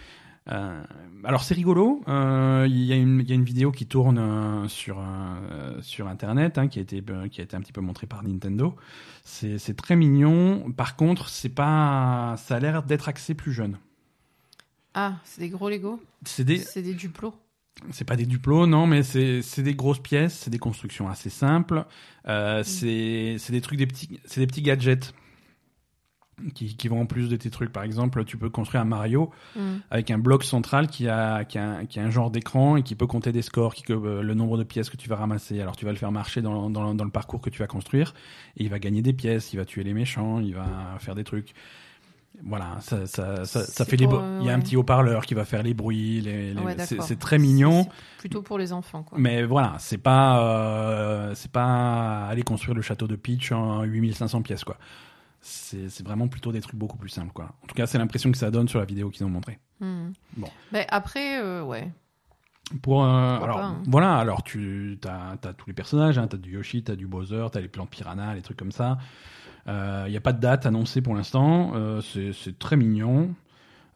[0.51, 0.83] Euh,
[1.23, 2.03] alors c'est rigolo.
[2.07, 5.01] Euh, Il y, a une- il y a une vidéo qui tourne euh, sur
[5.81, 8.75] sur internet hein, qui a été qui a été un petit peu montrée par Nintendo.
[9.23, 10.71] C'est très mignon.
[10.71, 12.35] Par contre, c'est pas.
[12.37, 13.79] Ça a l'air d'être axé plus jeune.
[14.93, 15.99] Ah, c'est des gros Lego?
[16.25, 17.33] C'est des C'est des duplos
[17.91, 21.85] c'est pas des duplos, non, mais c'est des grosses pièces, c'est des constructions assez simples.
[22.25, 25.13] C'est c'est des trucs des petits c'est des petits gadgets.
[26.53, 27.71] Qui, qui vont en plus de tes trucs.
[27.71, 29.79] Par exemple, tu peux construire un Mario Mhm.
[29.89, 32.83] avec un bloc central qui a, qui a, un- qui a un genre d'écran et
[32.83, 35.61] qui peut compter des scores, qui, euh, le nombre de pièces que tu vas ramasser.
[35.61, 38.13] Alors tu vas le faire marcher dans, dans, dans le parcours que tu vas construire
[38.57, 40.65] et il va gagner des pièces, il va tuer les méchants, il va
[40.99, 41.53] faire des trucs.
[42.43, 44.05] Voilà, ça, ça, ça, fait les.
[44.07, 46.19] euh, il y a un petit haut-parleur qui va faire les bruits.
[46.19, 47.87] Les, les- Ouais, c'est très mignon.
[48.17, 49.17] Plutôt pour les enfants quoi.
[49.17, 54.41] Mais voilà, c'est pas, euh, c'est pas aller construire le château de Peach en 8500
[54.41, 54.77] pièces, quoi.
[55.47, 57.53] C'est vraiment plutôt des trucs beaucoup plus simples, quoi.
[57.63, 59.59] En tout cas, c'est l'impression que ça donne sur la vidéo qu'ils ont montré.
[59.79, 60.13] Mhm.
[60.37, 60.47] Bon.
[60.71, 61.91] Ben, après, euh, ouais.
[62.81, 63.83] Pour, euh, alors, pas, hein.
[63.85, 67.05] voilà, alors tu as, tous les personnages, hein, tu as du Yoshi, tu as du
[67.05, 68.97] Bowser, tu as les plantes piranha, les trucs comme ça.
[69.67, 73.35] Il n'y a pas de date annoncée pour l'instant, euh, c'est c'est très mignon,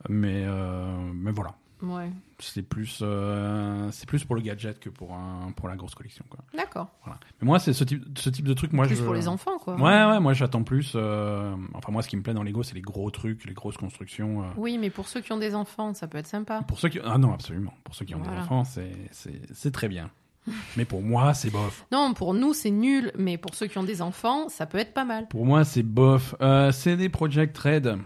[0.07, 1.55] mais, euh, mais voilà.
[1.81, 2.11] Ouais.
[2.41, 6.23] C'est plus, euh, c'est plus pour le gadget que pour, un, pour la grosse collection.
[6.29, 6.39] Quoi.
[6.55, 6.87] D'accord.
[7.03, 7.19] Voilà.
[7.41, 8.71] Mais moi, c'est ce type, ce type de truc.
[8.71, 9.03] Moi, Plus je...
[9.03, 9.75] pour les enfants quoi.
[9.75, 10.93] Ouais, ouais, moi j'attends plus.
[10.95, 13.75] euh, Enfin, moi, ce qui me plaît dans Lego, c'est les gros trucs, les grosses
[13.77, 14.43] constructions.
[14.43, 14.47] euh.
[14.55, 16.61] Oui, mais pour ceux qui ont des enfants, ça peut être sympa.
[16.67, 16.99] Pour ceux qui.
[17.03, 17.73] Ah non, absolument.
[17.83, 20.09] Pour ceux qui ont des enfants, c'est- c'est c'est très bien.
[20.77, 21.85] Mais pour moi, c'est bof.
[21.91, 24.93] Non, pour nous, c'est nul, mais pour ceux qui ont des enfants, ça peut être
[24.93, 25.27] pas mal.
[25.27, 26.33] Pour moi, c'est bof.
[26.41, 27.97] Euh, CD Projekt Red.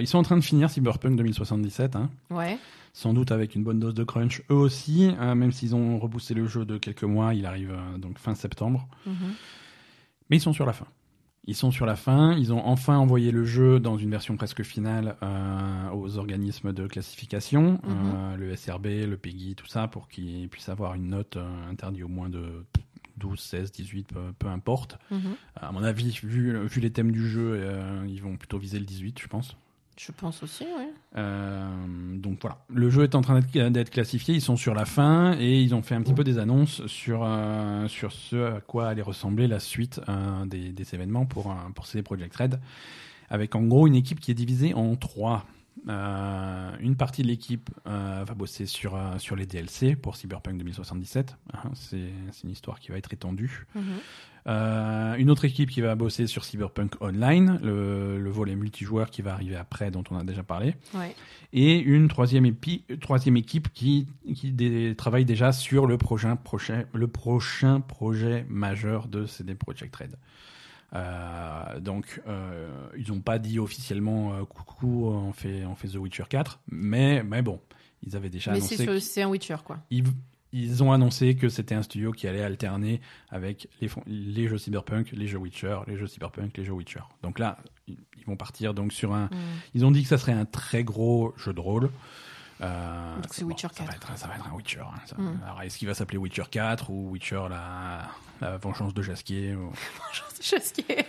[0.00, 2.10] Ils sont en train de finir Cyberpunk 2077, hein.
[2.30, 2.58] Ouais.
[2.96, 6.32] Sans doute avec une bonne dose de crunch eux aussi, hein, même s'ils ont repoussé
[6.32, 8.88] le jeu de quelques mois, il arrive euh, donc fin septembre.
[9.04, 9.34] Mhm.
[10.30, 10.86] Mais ils sont sur la fin.
[11.44, 14.62] Ils sont sur la fin, ils ont enfin envoyé le jeu dans une version presque
[14.62, 20.48] finale euh, aux organismes de classification, euh, le SRB, le PEGI, tout ça, pour qu'ils
[20.48, 22.64] puissent avoir une note euh, interdite au moins de
[23.18, 24.98] 12, 16, 18, peu, peu importe.
[25.10, 25.34] Mhm.
[25.54, 28.86] À mon avis, vu, vu les thèmes du jeu, euh, ils vont plutôt viser le
[28.86, 29.54] 18, je pense.
[29.98, 30.84] Je pense aussi, oui.
[31.16, 31.66] Euh,
[32.18, 35.34] donc voilà, le jeu est en train d'être- d'être classifié, ils sont sur la fin
[35.38, 38.88] et ils ont fait un petit peu des annonces sur, euh, sur ce à quoi
[38.88, 42.60] allait ressembler la suite euh, des, des événements pour, euh, pour CD Projekt Red,
[43.30, 45.46] avec en gros une équipe qui est divisée en trois.
[45.88, 50.58] Euh, une partie de l'équipe euh, va bosser sur, euh, sur les DLC pour Cyberpunk
[50.58, 53.66] 2077, hein, c'est c'est une histoire qui va être étendue.
[53.74, 53.82] Mhm.
[54.46, 59.20] Euh, une autre équipe qui va bosser sur Cyberpunk Online, le, le volet multijoueur qui
[59.22, 61.14] va arriver après, dont on a déjà parlé Ouais.
[61.52, 64.06] et une troisième, épi- troisième équipe qui,
[64.36, 69.96] qui dé- travaille déjà sur le prochain, prochain, le prochain projet majeur de CD Projekt
[69.96, 70.14] Red.
[70.94, 75.96] Euh, donc, euh, ils n'ont pas dit officiellement euh, coucou, on fait, on fait The
[75.96, 77.60] Witcher 4, mais, mais bon,
[78.06, 79.00] ils avaient déjà Mais annoncé.
[79.00, 79.78] c'est un Witcher, quoi.
[80.52, 83.00] Ils ont annoncé que c'était un studio qui allait alterner
[83.30, 83.68] avec
[84.06, 87.00] les, jeux Cyberpunk, les jeux Witcher, les jeux Cyberpunk, les jeux Witcher.
[87.22, 87.58] Donc là,
[87.88, 87.96] ils
[88.26, 89.26] vont partir donc sur un.
[89.26, 89.30] Mm.
[89.74, 91.90] Ils ont dit que ça serait un très gros jeu de rôle.
[92.62, 94.10] Euh, Donc c'est Witcher ça va 4.
[94.12, 94.80] être, ça va être un Witcher.
[94.80, 95.16] hein, ça.
[95.18, 95.40] Mm.
[95.44, 98.08] Alors est-ce qu'il va s'appeler Witcher 4 ou Witcher la,
[98.40, 99.70] la vengeance de Jasquier ou
[100.40, 101.06] Je sais ce qui est.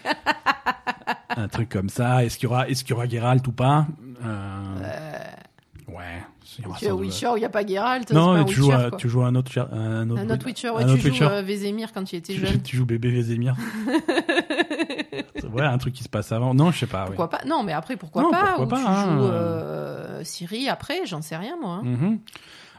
[1.30, 3.88] un truc comme ça Est-ce qu'il y aura, est-ce qu'il y aura Geralt ou pas?
[4.23, 5.19] Euh, Euh,
[5.88, 6.22] Ouais.
[6.63, 8.11] Tu sans doute- Witcher, il n'y a pas Geralt.
[8.11, 8.97] Non, c'est mais pas tu joues, à, quoi.
[8.97, 11.07] tu joues à un autre, un autre, Un autre Witcher, ouais, un tu autre joues
[11.09, 11.25] Witcher.
[11.25, 12.61] euh, Vézémir quand tu, jeune.
[12.61, 13.55] tu joues bébé Vézémir.
[15.53, 16.53] ouais, un truc qui se passe avant.
[16.53, 17.05] Non, je sais pas.
[17.05, 17.41] Pourquoi pas?
[17.45, 18.53] Non, mais après, pourquoi Non, pas?
[18.55, 19.17] pourquoi Ou pas, tu hein.
[19.17, 21.81] joues euh, Siri après, j'en sais rien, moi.
[21.81, 21.84] hein.
[21.84, 22.19] Mhm.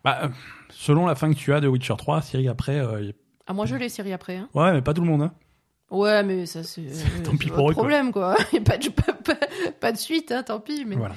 [0.04, 0.28] Bah, euh,
[0.70, 2.78] selon la fin que tu as de Witcher 3, Siri après.
[2.78, 3.12] euh,
[3.46, 4.36] Ah, moi, je l'ai Siri après.
[4.36, 4.48] Hein.
[4.54, 5.22] Ouais, mais pas tout le monde.
[5.22, 5.32] Hein.
[5.90, 6.82] Ouais, mais ça, c'est.
[7.24, 7.82] Tant c'est pis pour eux, quoi.
[7.82, 8.34] problème, quoi.
[8.56, 9.46] A pas, de, pas, pas-
[9.80, 10.84] pas de suite, hein, tant pis.
[10.86, 10.96] Mais...
[10.96, 11.14] Voilà.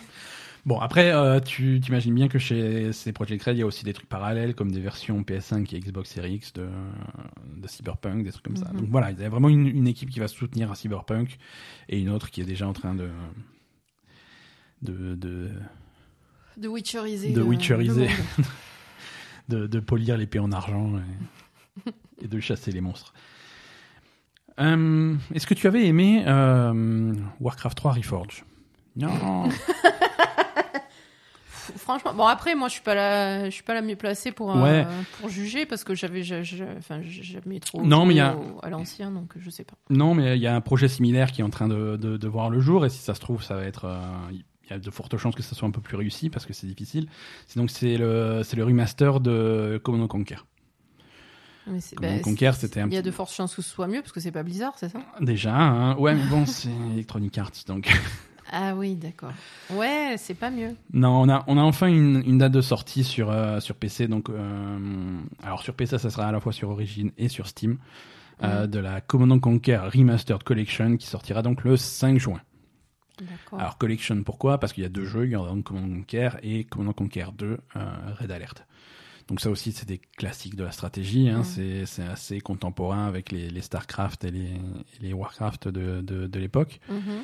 [0.65, 3.83] Bon, après, euh, tu t'imagines bien que chez ces Project Red, il y a aussi
[3.83, 6.67] des trucs parallèles, comme des versions PS5 et Xbox Series X de,
[7.57, 8.69] de Cyberpunk, des trucs comme ça.
[8.71, 8.81] Mhm.
[8.81, 11.37] Donc voilà, il y a vraiment une, une équipe qui va soutenir un Cyberpunk
[11.89, 13.09] et une autre qui est déjà en train de
[14.83, 15.49] de, de,
[16.57, 17.33] De Witcheriser.
[17.33, 18.07] De Witcheriser.
[19.47, 20.93] le de, de polir l'épée en argent
[21.85, 21.91] et,
[22.23, 23.13] et de chasser les monstres.
[24.59, 28.43] Euh, Est-ce que tu avais aimé euh, Warcraft 3 Reforged?
[28.95, 29.49] Non.
[31.77, 34.55] Franchement, bon après moi je suis pas la, je suis pas la mieux placée pour
[34.55, 34.83] euh,
[35.19, 36.21] pour juger parce que j'avais,
[36.77, 39.75] enfin jamais trop Non, mais il y a- au- à l'ancien donc je sais pas.
[39.89, 42.27] Non, mais il y a un projet similaire qui est en train de, de, de
[42.27, 43.85] voir le jour, et si ça se trouve, ça va être.
[43.85, 43.99] euh,
[44.31, 46.53] Il y a de fortes chances que ça soit un peu plus réussi parce que
[46.53, 47.07] c'est difficile.
[47.47, 50.37] C'est donc c'est le c'est le remaster de Command Conquer.
[51.67, 53.87] Mais Command bah, Conquer, c'était un Il y a de fortes chances que ce soit
[53.87, 54.99] mieux parce que c'est pas Blizzard, c'est ça?
[55.19, 55.95] Déjà, hein.
[55.97, 57.91] ouais, mais bon, c'est Electronic Arts, donc.
[58.51, 59.31] Ah oui, d'accord.
[59.69, 60.75] Ouais, c'est pas mieux.
[60.93, 64.07] Non, on a, on a enfin une, une date de sortie sur, euh, sur PC.
[64.07, 67.77] Donc, euh, alors sur PC, ça sera à la fois sur Origin et sur Steam,
[68.43, 72.41] euh, de la Command Conquer Remastered Collection qui sortira donc le 5 juin.
[73.19, 73.59] D'accord.
[73.59, 74.57] Alors Collection, pourquoi?
[74.57, 76.95] Parce qu'il y a deux jeux, il y en a donc Command Conquer et Command
[76.95, 77.45] Conquer 2
[77.75, 77.79] euh,
[78.19, 78.65] Red Alert.
[79.27, 81.29] Donc ça aussi, c'est des classiques de la stratégie.
[81.29, 81.43] Hein.
[81.43, 86.27] C'est, c'est assez contemporain avec les, les Starcraft et les, et les Warcraft de, de,
[86.27, 86.81] de l'époque.
[86.89, 87.21] Mhm.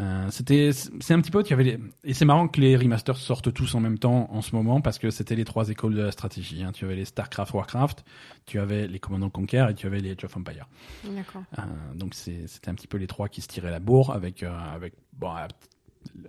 [0.00, 1.78] Euh, c'était, c'est un petit peu, tu avais les...
[2.04, 4.98] et c'est marrant que les remasters sortent tous en même temps en ce moment parce
[4.98, 6.62] que c'était les trois écoles de la stratégie.
[6.62, 6.70] Hein.
[6.72, 8.04] Tu avais les Starcraft, Warcraft,
[8.46, 10.68] tu avais les Command Conquer et tu avais les Age of Empire.
[11.04, 11.42] D'accord.
[11.58, 11.62] Euh,
[11.94, 14.56] donc c'est- c'était un petit peu les trois qui se tiraient la bourre avec, euh,
[14.72, 15.32] avec bon,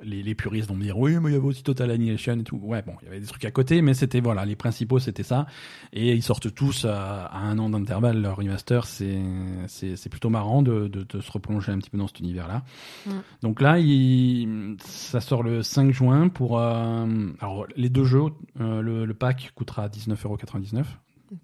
[0.04, 2.44] les, les puristes vont me dire oui mais il y avait aussi Total Annihilation et
[2.44, 2.58] tout.
[2.58, 5.24] Ouais bon il y avait des trucs à côté mais c'était voilà les principaux c'était
[5.24, 5.46] ça
[5.94, 9.20] et ils sortent tous à, à un an d'intervalle leur remaster c'est
[9.68, 12.64] c'est plutôt marrant de, de, de se replonger un petit peu dans cet univers là.
[13.06, 13.12] Mm.
[13.42, 17.06] Donc là il, ça sort le 5 juin pour euh,
[17.40, 18.24] alors les deux jeux
[18.60, 20.84] euh, le, le pack coûtera 19,99€.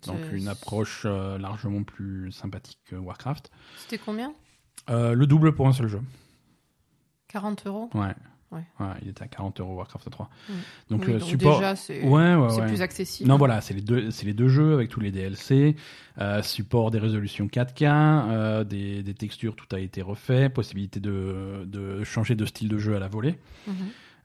[0.08, 3.52] Donc une approche euh, largement plus sympathique que Warcraft.
[3.78, 4.34] C'était combien?
[4.88, 6.02] Le double pour un seul jeu.
[7.36, 7.90] 40 euros?
[7.94, 8.14] Ouais.
[8.52, 8.62] Ouais.
[9.02, 10.30] il était à 40 euros Warcraft 3.
[10.48, 10.54] Mm.
[10.90, 11.58] Donc Oui, le support.
[11.60, 13.28] déjà c'est ouais, ouais, plus accessible.
[13.28, 15.76] Non, voilà, c'est les deux, les deux jeux avec tous les DLC,
[16.22, 21.66] euh, support des résolutions 4K, euh, des, des textures, tout a été refait, possibilité de,
[21.66, 23.38] de changer de style de jeu à la volée.
[23.68, 23.76] Mhm.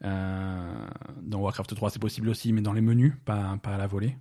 [0.04, 0.86] Euh,
[1.22, 4.16] dans Warcraft 3, c'est possible aussi, mais dans les menus, pas, pas à la volée.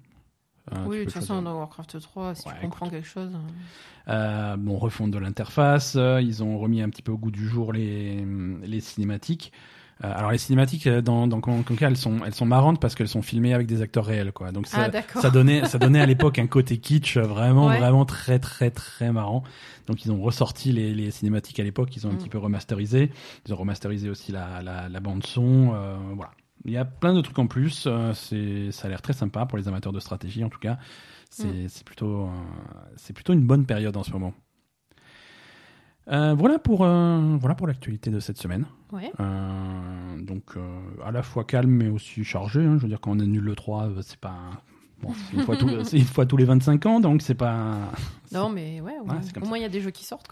[0.87, 3.31] Oui, de toute façon, dans Warcraft 3, si Ouais, tu comprends quelque chose.
[3.35, 3.41] hein.
[4.07, 7.47] Euh, bon, refonte de l'interface, euh, ils ont remis un petit peu au goût du
[7.47, 8.25] jour les,
[8.63, 9.51] les cinématiques.
[10.03, 13.09] Euh, alors les cinématiques euh, dans, dans Conquer, elles sont, elles sont marrantes parce qu'elles
[13.09, 14.51] sont filmées avec des acteurs réels, quoi.
[14.53, 17.77] Donc ça, Ah, ça donnait, ça donnait à l'époque un côté kitsch vraiment, Ouais.
[17.79, 19.43] vraiment très, très, très marrant.
[19.87, 22.17] Donc ils ont ressorti les, les cinématiques à l'époque, ils ont un Mm.
[22.17, 23.11] petit peu remasterisé.
[23.45, 26.31] Ils ont remasterisé aussi la, la, la bande son, euh, voilà.
[26.65, 27.86] Il y a plein de trucs en plus.
[27.88, 30.77] euh, c'est, ça a l'air très sympa pour les amateurs de stratégie, en tout cas.
[31.30, 31.68] C'est, Mm.
[31.69, 32.30] c'est plutôt, euh,
[32.98, 34.34] c'est plutôt une bonne période en ce moment.
[36.11, 38.65] Euh, voilà pour euh, voilà pour l'actualité de cette semaine.
[38.91, 39.11] Ouais.
[39.19, 40.56] Euh, donc
[41.06, 42.61] à la fois calme mais aussi chargé.
[42.65, 42.77] hein.
[42.77, 44.36] Je veux dire quand on annule le 3, euh, c'est pas
[45.03, 47.76] bon, une fois tous c'est une fois tous les 25 ans donc c'est pas
[48.31, 50.30] Non, mais ouais, au, Ouais, moins il y a des jeux qui sortent.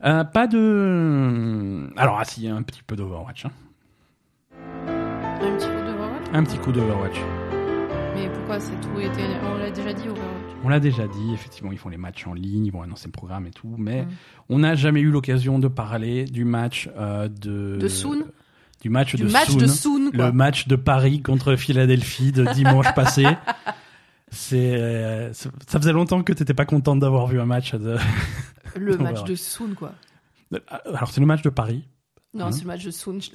[0.00, 0.24] quoi.
[0.24, 3.46] Pas de alors ah si un petit peu d'Overwatch.
[3.46, 3.52] hein.
[6.32, 7.16] Un petit coup d'Overwatch.
[8.14, 9.22] Mais pourquoi c'est tout été.
[9.44, 10.56] On l'a déjà dit, Overwatch?
[10.64, 13.12] On l'a déjà dit, effectivement, ils font les matchs en ligne, ils vont annoncer le
[13.12, 14.08] programme et tout, mais Mm.
[14.50, 18.24] on n'a jamais eu l'occasion de parler du match euh, de De Soon?
[18.82, 19.58] Du match Du de match Soon.
[19.58, 20.26] de Soon, quoi.
[20.26, 23.24] le match de Paris contre Philadelphie de dimanche passé.
[24.30, 27.96] C'est, euh, ça faisait longtemps que t'étais pas contente d'avoir vu un match de.
[28.76, 29.92] Le match de Soon, quoi.
[30.94, 31.84] Alors c'est le match de Paris,
[32.34, 33.30] Non, Hein c'est le match de Soon, je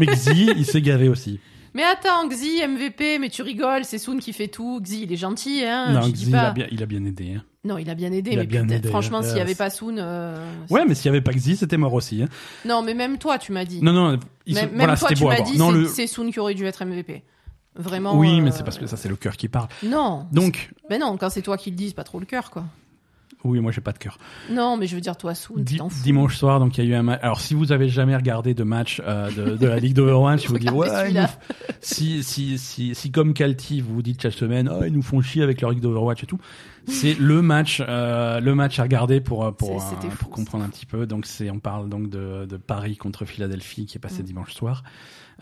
[0.00, 1.38] mais Xi, il s'est gavé aussi.
[1.74, 4.80] Mais attends, Xi, MVP, mais tu rigoles, c'est Soon qui fait tout.
[4.82, 5.92] Xi, il est gentil, hein.
[5.92, 7.34] non, Xi, il a bien, il a bien aidé.
[7.38, 7.44] hein.
[7.64, 9.22] Non, il a bien aidé, Il mais bien aidé, franchement, hein.
[9.22, 9.96] s'il n'y avait pas Soon.
[9.98, 12.22] euh, Ouais, mais s'il y avait pas Xi, c'était mort aussi.
[12.22, 12.28] hein.
[12.64, 13.80] Non, mais même toi, tu m'as dit.
[13.82, 15.56] Non, non, ils même voilà, toi, tu m'as dit,
[15.88, 16.08] c'est le...
[16.08, 17.22] Soon qui aurait dû être MVP.
[17.74, 18.18] Vraiment.
[18.18, 19.68] Oui, euh, mais c'est parce que ça, c'est le cœur qui parle.
[19.82, 20.26] Non.
[20.32, 22.64] Donc, Mais non, quand c'est toi qui le dis, c'est pas trop le cœur, quoi.
[23.44, 24.18] Oui, moi, j'ai pas de cœur.
[24.50, 25.90] Non, mais je veux dire, toi, Di- fous.
[26.02, 27.20] dimanche soir, donc il y a eu un match.
[27.22, 30.52] Alors, si vous avez jamais regardé de match euh, de, de la Ligue d'Overwatch, vous
[30.54, 31.20] vous dites ouais, nous
[31.80, 35.20] si si si si comme Calti, vous vous dites chaque semaine, oh, ils nous font
[35.20, 36.38] chier avec leur Ligue d'Overwatch et tout.
[36.86, 40.68] C'est le match, euh, le match à regarder pour euh, pour euh, pour comprendre un
[40.68, 41.06] petit peu.
[41.06, 44.26] Donc c'est, on parle donc de, de Paris contre Philadelphie qui est passé Mm.
[44.26, 44.82] dimanche soir.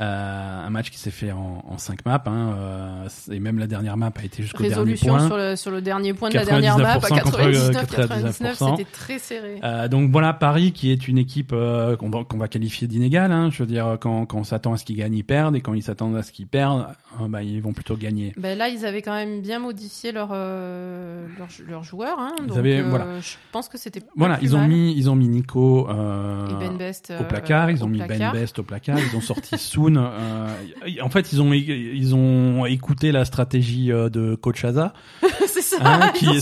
[0.00, 3.66] Euh, un match qui s'est fait en, en cinq maps, hein, euh, et même la
[3.66, 5.26] dernière map a été jusqu'au dernier point.
[5.26, 8.40] sur le, sur le dernier point de la dernière map à 99% contre, euh, 99,
[8.40, 8.46] 99%.
[8.46, 9.60] 99, c'était très serré.
[9.62, 13.30] Euh, donc voilà Paris qui est une équipe euh, qu'on va, qu'on va qualifier d'inégale.
[13.30, 13.50] Hein.
[13.50, 15.74] Je veux dire quand, quand on s'attend à ce qu'ils gagnent, ils perdent et quand
[15.74, 16.86] ils s'attendent à ce qu'ils perdent,
[17.28, 18.32] bah, ils vont plutôt gagner.
[18.36, 22.18] Ben là, ils avaient quand même bien modifié leur, euh, leur, leur joueur.
[22.18, 23.20] Hein, Ils donc, avaient- euh, voilà.
[23.20, 24.02] Je pense que c'était.
[24.16, 27.70] Voilà, ils ont mis ils ont mis Nico euh, Et Ben Best au euh, placard,
[27.70, 28.32] ils au ont mis Ben.
[28.32, 29.96] Best au placard, ils ont sorti Soon.
[29.96, 34.92] en fait, ils ont ils ont écouté la stratégie de coach Aza.
[35.46, 35.76] c'est ça.
[35.82, 36.32] hein, ils, qui ont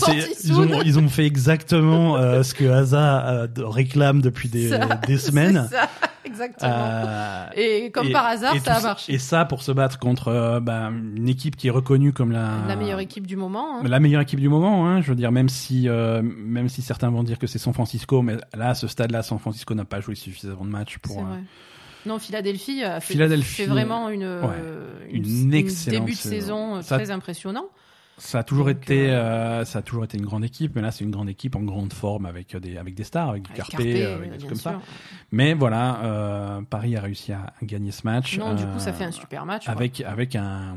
[0.43, 5.69] ils ont ils ont fait exactement ce que Aza réclame depuis des, Ça, des semaines.
[6.39, 6.71] Exactement.
[6.71, 9.13] Euh, et comme et- par hasard, ça a marché.
[9.13, 12.57] Et ça pour se battre contre euh, bah, une équipe qui est reconnue comme la
[12.67, 13.79] La meilleure équipe du moment.
[13.79, 13.83] hein.
[13.83, 14.87] la meilleure équipe du moment.
[14.87, 17.73] Hein, je veux dire, même si euh, même si certains vont dire que c'est San
[17.73, 21.23] Francisco, mais là à ce stade-là, San Francisco n'a pas joué suffisamment de matchs pour.
[22.05, 24.41] Non, Philadelphie a fait, Philadelphie, fait vraiment une, euh,
[25.11, 26.75] une excellente début de saison.
[26.75, 27.65] saison Ça- très impressionnant.
[28.19, 29.13] Ça a toujours Donc, été, euh,
[29.61, 31.61] euh, ça a toujours été une grande équipe, mais là c'est une grande équipe en
[31.61, 34.49] grande forme avec des avec des stars, avec du Avec Carpe, euh, avec des trucs
[34.49, 34.71] comme sûr.
[34.71, 34.81] ça.
[35.31, 38.37] Mais voilà, euh, Paris a réussi à gagner ce match.
[38.37, 39.65] Non, du coup, euh, ça fait un super match.
[39.65, 39.73] quoi.
[39.73, 40.75] avec avec un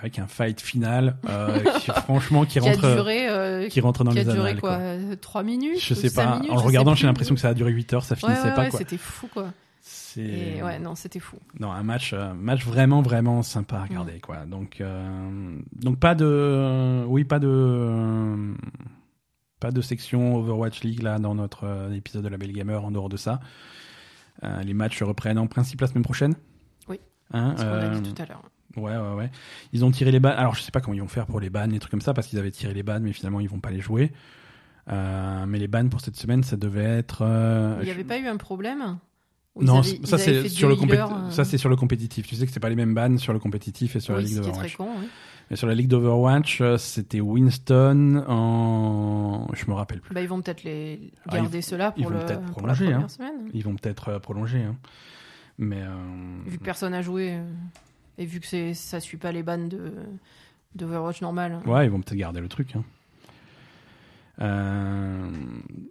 [0.00, 4.04] avec un fight final euh, qui, franchement qui qui a rentre duré, euh, qui rentre
[4.04, 4.60] dans qui a les duré annales.
[4.60, 4.84] quoi, quoi.
[4.84, 6.36] euh, 3 minutes Je sais pas.
[6.36, 8.54] minutes, en regardant, j'ai l'impression que ça a duré 8 heures, ça Ouais, finissait ouais,
[8.54, 8.78] pas ouais, quoi.
[8.78, 9.48] c'était fou quoi.
[10.14, 11.36] C'est ouais, non, c'était fou.
[11.60, 14.46] non un match euh, match vraiment vraiment sympa à regarder quoi.
[14.46, 18.54] Donc euh, donc pas de oui pas de euh,
[19.60, 22.90] pas de section Overwatch League là dans notre euh, épisode de la Belle Gamer en
[22.90, 23.40] dehors de ça.
[24.44, 26.34] Euh, les matchs reprennent en principe la semaine prochaine.
[26.88, 27.00] Oui.
[27.32, 28.42] Hein, Ce qu'on a euh, dit tout à l'heure.
[28.76, 29.30] Ouais, ouais, ouais.
[29.72, 30.38] Ils ont tiré les bannes.
[30.38, 32.14] Alors, je sais pas comment ils vont faire pour les bannes, les trucs comme ça,
[32.14, 34.12] parce qu'ils avaient tiré les bannes, mais finalement, ils vont pas les jouer.
[34.90, 37.22] Euh, mais les bannes pour cette semaine, ça devait être.
[37.22, 38.98] euh, Il n'y je- avait pas eu un problème
[39.60, 42.26] Non, avaient- ça c'est sur le healers, euh, ça c'est sur le compétitif.
[42.26, 44.36] Tu sais que c'est pas les mêmes bannes sur le compétitif et sur la ligue
[44.36, 44.76] d'Overwatch.
[44.76, 44.88] con.
[45.00, 45.08] oui.
[45.50, 50.14] Mais sur la ligue d'Overwatch, euh, c'était Winston en, je me rappelle plus.
[50.14, 53.04] Bah, ils vont peut-être les Ah, garder ceux-là ils pour, le, pour la prolonger, première
[53.04, 53.08] hein.
[53.08, 53.50] semaine.
[53.54, 54.76] Ils vont peut-être euh, prolonger, hein.
[55.56, 55.88] Mais euh,
[56.46, 57.36] Vu que personne n'a joué
[58.18, 59.92] et vu que ça suit pas les bannes de
[60.76, 61.58] d'Overwatch normal.
[61.66, 62.76] ouais, ils vont peut-être garder le truc.
[62.76, 62.84] Hein.
[64.40, 65.28] Euh,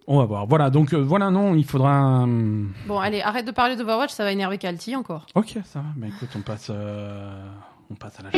[0.07, 0.47] on va voir.
[0.47, 2.23] Voilà, donc euh, voilà, non, il faudra.
[2.25, 5.25] euh, Bon, allez, arrête de parler d'Overwatch, ça va énerver Calti encore.
[5.35, 5.85] Ok, ça va.
[5.97, 8.29] Bah écoute, on passe, on passe à la.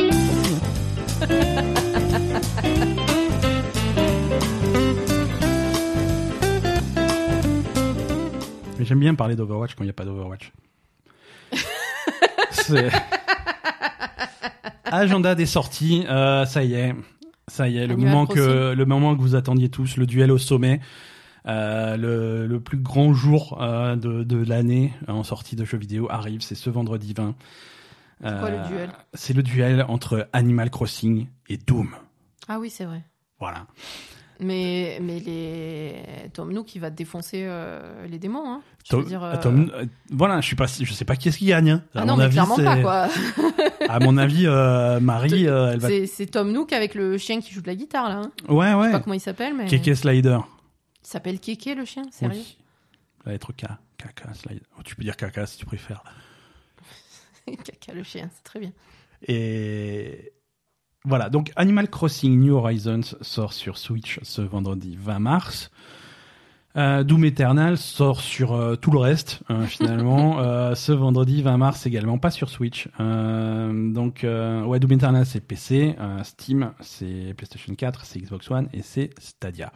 [8.78, 10.52] Mais j'aime bien parler d'Overwatch quand il n'y a pas d'Overwatch.
[12.50, 12.90] C'est-
[14.84, 16.94] Agenda des sorties, euh, ça y est,
[17.50, 20.30] ça y est, le Animal moment que le moment que vous attendiez tous, le duel
[20.30, 20.80] au sommet,
[21.46, 26.06] euh, le, le plus grand jour euh, de, de l'année en sortie de jeux vidéo
[26.10, 27.34] arrive, c'est ce vendredi 20.
[28.22, 28.90] C'est quoi le Euh, duel?
[29.14, 31.88] C'est le duel entre Animal Crossing et Doom.
[32.48, 33.02] Ah oui, c'est vrai.
[33.38, 33.66] Voilà.
[34.42, 36.02] Mais, mais les...
[36.32, 38.50] Tom Nook, il va te défoncer euh, les démons.
[38.50, 38.62] Hein.
[38.84, 41.28] Je Tom- veux dire, euh, Tom- euh, voilà, je suis pas, je sais pas qui
[41.28, 41.70] est-ce qui gagne.
[41.70, 41.82] hein.
[41.94, 43.08] À Ah non, mon mais avis, clairement pas, quoi.
[43.88, 44.46] À mon avis,
[45.00, 45.88] Marie, elle va.
[46.06, 48.16] C'est Tom Nook avec le chien qui joue de la guitare, là.
[48.22, 48.30] hein.
[48.48, 48.92] Ouais, Je sais ouais.
[48.92, 49.66] pas comment il s'appelle, mais...
[49.66, 50.38] Keke Slider.
[51.02, 52.56] Il s'appelle Keke, le chien Sérieux Oui.
[53.26, 53.64] La lettre K.
[53.98, 54.62] Kaka Slider.
[54.78, 56.02] Oh, tu peux dire Kaka si tu préfères.
[57.46, 58.72] Kaka, le chien, c'est très bien.
[59.26, 60.32] Et
[61.04, 65.70] voilà, donc Animal Crossing New Horizons sort sur Switch ce vendredi 20 mars.
[66.76, 70.36] Euh, Doom Eternal sort sur euh, tout le reste, euh, finalement,
[70.74, 72.88] ce vendredi 20 mars également, pas sur Switch.
[72.98, 79.10] Donc, ouais, Doom Eternal c'est PC, Steam c'est PlayStation 4, c'est Xbox One et c'est
[79.18, 79.72] Stadia.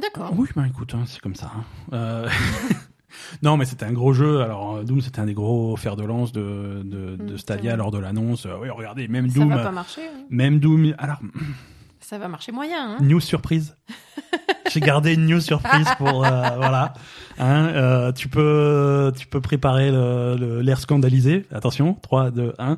[0.00, 0.32] D'accord.
[0.36, 1.52] Oui, bah écoute, hein, c'est comme ça.
[1.92, 2.24] hein.
[3.42, 4.40] Non, mais c'était un gros jeu.
[4.42, 7.38] Alors, euh, Doom, c'était un des gros fers de lance de, de, de Mm, c'est
[7.38, 8.46] Stadia lors de l'annonce.
[8.46, 9.48] Euh, oui, regardez, même Ça Doom.
[9.50, 10.02] va euh, pas marcher.
[10.02, 10.22] hein.
[10.30, 10.94] Même Doom.
[10.98, 11.18] Alors,
[12.00, 12.90] Ça va marcher moyen.
[12.92, 12.96] Hein.
[13.00, 13.76] news surprise.
[14.70, 16.92] j'ai gardé une news surprise pour euh, voilà.
[17.38, 21.46] Hein, euh, tu peux tu peux préparer le- le- l'air scandalisé.
[21.50, 22.76] Attention, 3 2 1.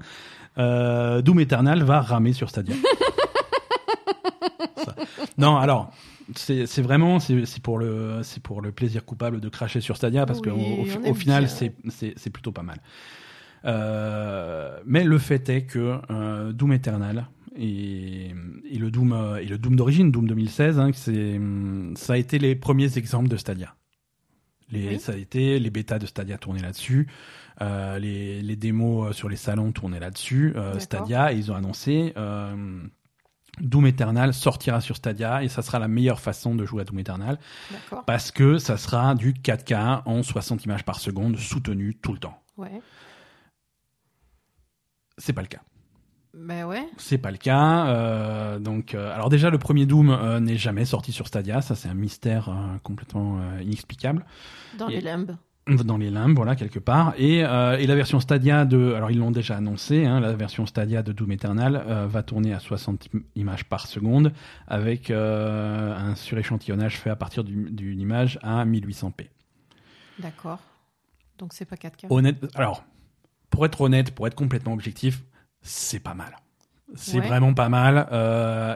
[0.59, 2.77] Euh, Doom Eternal va ramer sur Stadia.
[4.77, 4.95] Ça.
[5.39, 5.91] Non, alors
[6.35, 10.41] c'est vraiment c'est pour le c'est pour le plaisir coupable de cracher sur Stadia parce
[10.41, 12.81] Oui, que au, final c'est plutôt pas mal.
[13.65, 17.27] Euh, mais le fait est que euh, Doom Eternal
[17.57, 18.33] et,
[18.71, 21.41] et le Doom euh, et le Doom d'origine, Doom 2016, hein, c'est
[21.95, 23.75] ça a été les premiers exemples de Stadia.
[24.71, 24.99] Les, Oui.
[24.99, 27.07] Ça a été les bêtas de Stadia tournaient là-dessus,
[27.61, 30.55] euh, les, les démos sur les salons tournaient là-dessus.
[30.79, 32.13] Stadia, et ils ont annoncé
[33.61, 36.99] Doom Eternal sortira sur Stadia et ça sera la meilleure façon de jouer à Doom
[36.99, 37.39] Eternal
[38.07, 42.41] parce que ça sera du 4K en 60 images par seconde soutenu tout le temps.
[42.57, 42.81] Ouais.
[45.19, 45.61] C'est pas le cas.
[46.35, 46.87] Ben ouais.
[46.99, 47.87] C'est pas le cas.
[47.87, 51.63] euh, donc, euh, alors déjà, le premier Doom euh, n'est jamais sorti sur Stadia.
[51.63, 52.51] Ça, c'est un mystère
[52.83, 54.27] complètement inexplicable
[54.79, 55.37] Dans Et- les limbes.
[55.67, 57.15] Dans les limbes, voilà quelque part.
[57.19, 60.65] Et, euh, et la version Stadia de, alors ils l'ont déjà annoncé, hein, la version
[60.65, 64.33] Stadia de Doom Eternal euh, va tourner à 60 im- images par seconde
[64.69, 69.29] avec euh, un suréchantillonnage fait à partir du- d'une image à 1800p.
[70.21, 70.61] D'accord.
[71.39, 72.07] Donc c'est pas 4K.
[72.11, 72.85] Honnête, alors
[73.51, 75.25] pour être honnête, pour être complètement objectif,
[75.63, 76.37] c'est pas mal.
[76.95, 77.27] C'est Ouais.
[77.27, 78.07] vraiment pas mal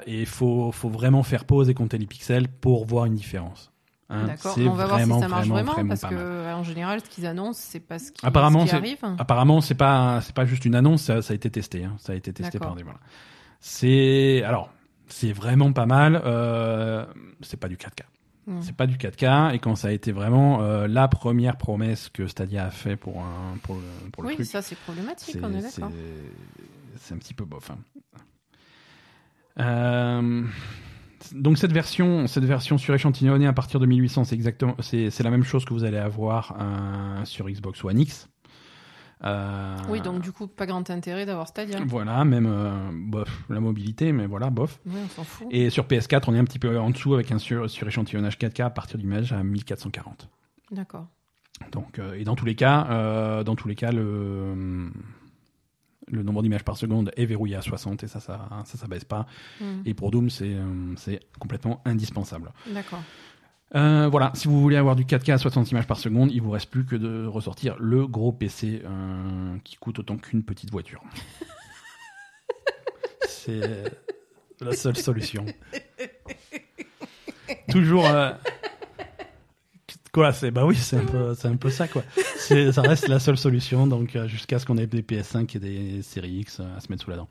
[0.07, 3.70] et il faut, faut vraiment faire pause et compter les pixels pour voir une différence.
[4.13, 4.57] Hein, D'accord.
[4.59, 7.61] On va voir si ça marche vraiment, vraiment parce que en général, ce qu'ils annoncent,
[7.63, 8.99] c'est pas ce qui, Apparemment, ce qui arrive.
[9.19, 11.85] Apparemment, c'est pas c'est pas juste une annonce, ça, ça a été testé.
[11.85, 11.95] hein.
[11.99, 12.99] Ça a été testé par des voilà.
[13.61, 14.71] C'est alors
[15.09, 16.21] c'est vraiment pas mal.
[16.25, 17.07] Euh,
[17.41, 18.03] c'est pas du 4K.
[18.47, 18.63] Hmm.
[18.63, 22.27] C'est pas du 4K et quand ça a été vraiment euh, la première promesse que
[22.27, 24.47] Stadia a fait pour un pour le pour le Oui, truc.
[24.47, 25.95] ça c'est problématique, c'est on est c'est d'accord.
[26.97, 27.71] c'est un petit peu bof.
[27.71, 27.79] hein.
[29.59, 30.43] Euh,
[31.33, 35.31] donc cette version, cette version suréchantillonnée à partir de 1800, c'est exactement, c'est c'est la
[35.31, 38.29] même chose que vous allez avoir euh, sur Xbox One X.
[39.23, 41.79] Euh, Oui, donc du coup, pas grand intérêt d'avoir Stadia.
[41.87, 44.81] voilà, même euh, bof, la mobilité, mais voilà, bof.
[44.87, 45.47] Oui, on s'en fout.
[45.51, 48.65] Et sur PS4, on est un petit peu en dessous avec un sur, suréchantillonnage 4K
[48.65, 50.31] à partir d'image à 1440.
[50.71, 51.07] D'accord.
[51.73, 54.91] Donc, et dans tous les cas, dans tous les cas, le
[56.11, 59.05] le nombre d'images par seconde est verrouillé à 60 et ça, ça, ça, ça baisse
[59.05, 59.27] pas.
[59.61, 59.83] Hmm.
[59.85, 62.53] Et pour Doom, c'est euh, c'est complètement indispensable.
[62.73, 63.03] D'accord.
[63.77, 66.51] Euh, voilà, si vous voulez avoir du 4K à 60 images par seconde, il vous
[66.51, 71.03] reste plus que de ressortir le gros PC euh, qui coûte autant qu'une petite voiture.
[73.29, 73.61] c'est
[74.61, 75.47] la seule solution.
[77.69, 78.07] Toujours.
[78.07, 78.33] euh,
[80.13, 82.03] Quoi, c'est bah oui, c'est un peu, c'est un peu ça quoi.
[82.37, 85.61] C'est, ça reste la seule solution, donc euh, jusqu'à ce qu'on ait des PS5 et
[85.61, 87.29] des séries X euh, à se mettre sous la dent.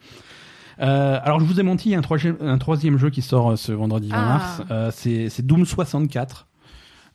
[0.82, 3.22] Euh, alors je vous ai menti, il y a un troisième, un troisième jeu qui
[3.22, 4.26] sort euh, ce vendredi 20 Ah.
[4.26, 4.62] mars.
[4.72, 6.48] Euh, c'est, c'est Doom 64.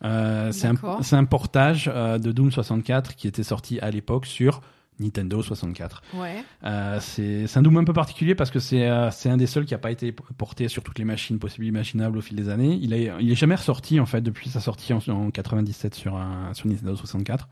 [0.03, 0.75] Euh, c'est un,
[1.13, 4.61] un portage de Doom 64 qui était sorti à l'époque sur
[4.99, 6.01] Nintendo 64.
[6.13, 6.43] Ouais.
[6.63, 9.73] Euh, c'est un Doom un peu particulier parce que c'est euh, un des seuls qui
[9.73, 12.77] n'a pas été porté sur toutes les machines possibles et imaginables au fil des années.
[12.81, 16.15] Il est, il est jamais ressorti en fait depuis sa sortie en, en 97 sur,
[16.15, 17.47] un, sur Nintendo 64.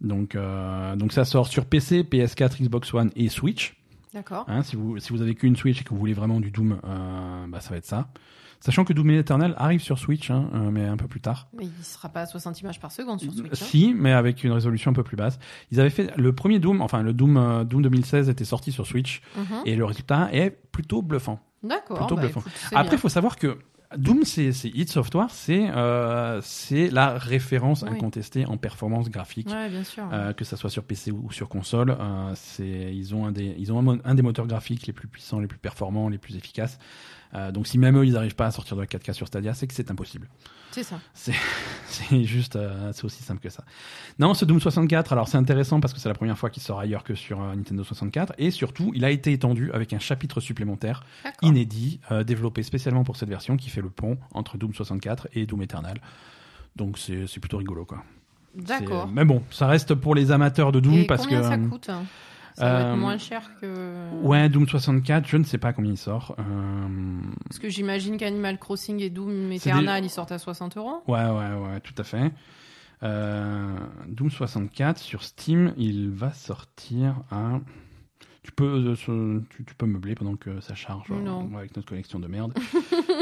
[0.00, 3.76] Donc, euh, donc ça sort sur PC, PS4, Xbox One et Switch.
[4.14, 4.44] D'accord.
[4.48, 6.78] Hein, si, vous, si vous avez qu'une Switch et que vous voulez vraiment du Doom,
[7.48, 8.08] bah, ça va être ça.
[8.60, 11.46] Sachant que Doom Eternal arrive sur Switch, hein, euh, mais un peu plus tard.
[11.56, 13.52] Mais il sera pas à 60 images par seconde sur Switch.
[13.52, 13.54] hein.
[13.54, 15.38] Si, mais avec une résolution un peu plus basse.
[15.70, 18.86] Ils avaient fait le premier Doom, enfin le Doom, euh, Doom 2016 était sorti sur
[18.86, 19.62] Switch Mhm.
[19.64, 21.38] et le résultat est plutôt bluffant.
[21.62, 21.98] D'accord.
[21.98, 22.40] plutôt bah, bluffant.
[22.40, 23.58] écoute, Après, il faut savoir que
[23.96, 27.88] Doom, c'est c'est id Software, c'est euh, c'est la référence Oui.
[27.92, 29.48] incontestée en performance graphique.
[29.48, 30.04] Ouais, bien sûr.
[30.12, 33.54] Euh, que ça soit sur PC ou sur console, euh, c'est ils ont un des
[33.58, 36.78] ils ont un des moteurs graphiques les plus puissants, les plus performants, les plus efficaces.
[37.34, 39.54] Euh, donc si même eux ils n'arrivent pas à sortir de la 4K sur Stadia,
[39.54, 40.28] c'est que c'est impossible.
[40.70, 41.00] C'est ça.
[41.88, 43.64] C'est juste, euh, c'est aussi simple que ça.
[44.18, 46.78] Non, ce Doom 64, alors c'est intéressant parce que c'est la première fois qu'il sort
[46.78, 50.40] ailleurs que sur euh, Nintendo 64 et surtout il a été étendu avec un chapitre
[50.40, 51.02] supplémentaire
[51.42, 55.62] inédit développé spécialement pour cette version qui fait le pont entre Doom 64 et Doom
[55.62, 55.98] Eternal.
[56.76, 58.04] Donc c'est c'est plutôt rigolo quoi.
[58.54, 59.08] D'accord.
[59.08, 61.88] Mais bon, ça reste pour les amateurs de Doom Et parce combien que ça coûte?
[61.88, 62.04] hein
[62.58, 64.12] Ça va euh, être moins cher que.
[64.22, 66.34] ouais, Doom 64, je ne sais pas combien il sort.
[66.38, 66.42] Euh,
[67.44, 71.02] Parce que j'imagine qu'Animal Crossing et Doom Eternal, ils sortent à 60 euros.
[71.06, 72.32] Ouais, ouais, ouais, tout à fait.
[73.04, 73.76] Euh,
[74.08, 77.60] Doom 64 sur Steam, il va sortir à.
[78.48, 82.18] Tu peux, euh, tu, tu peux meubler pendant que ça charge euh, avec notre connexion
[82.18, 82.54] de merde.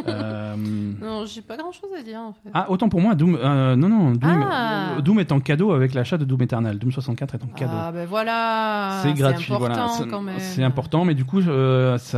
[0.08, 2.48] Euh, Non, j'ai pas grand chose à dire en fait.
[2.54, 3.32] Ah, autant pour moi, Doom.
[3.32, 4.98] non, non, Doom, Ah.
[5.02, 6.78] Doom est en cadeau avec l'achat de Doom Eternal.
[6.78, 7.72] Doom 64 est en cadeau.
[7.74, 9.00] Ah, ben voilà.
[9.02, 9.88] c'est gratuit, important, voilà.
[9.98, 10.38] C'est- quand même.
[10.38, 11.48] C'est important, mais du coup, ça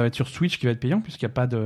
[0.00, 1.56] va être sur Switch qui va être payant puisqu'il n'y a pas de.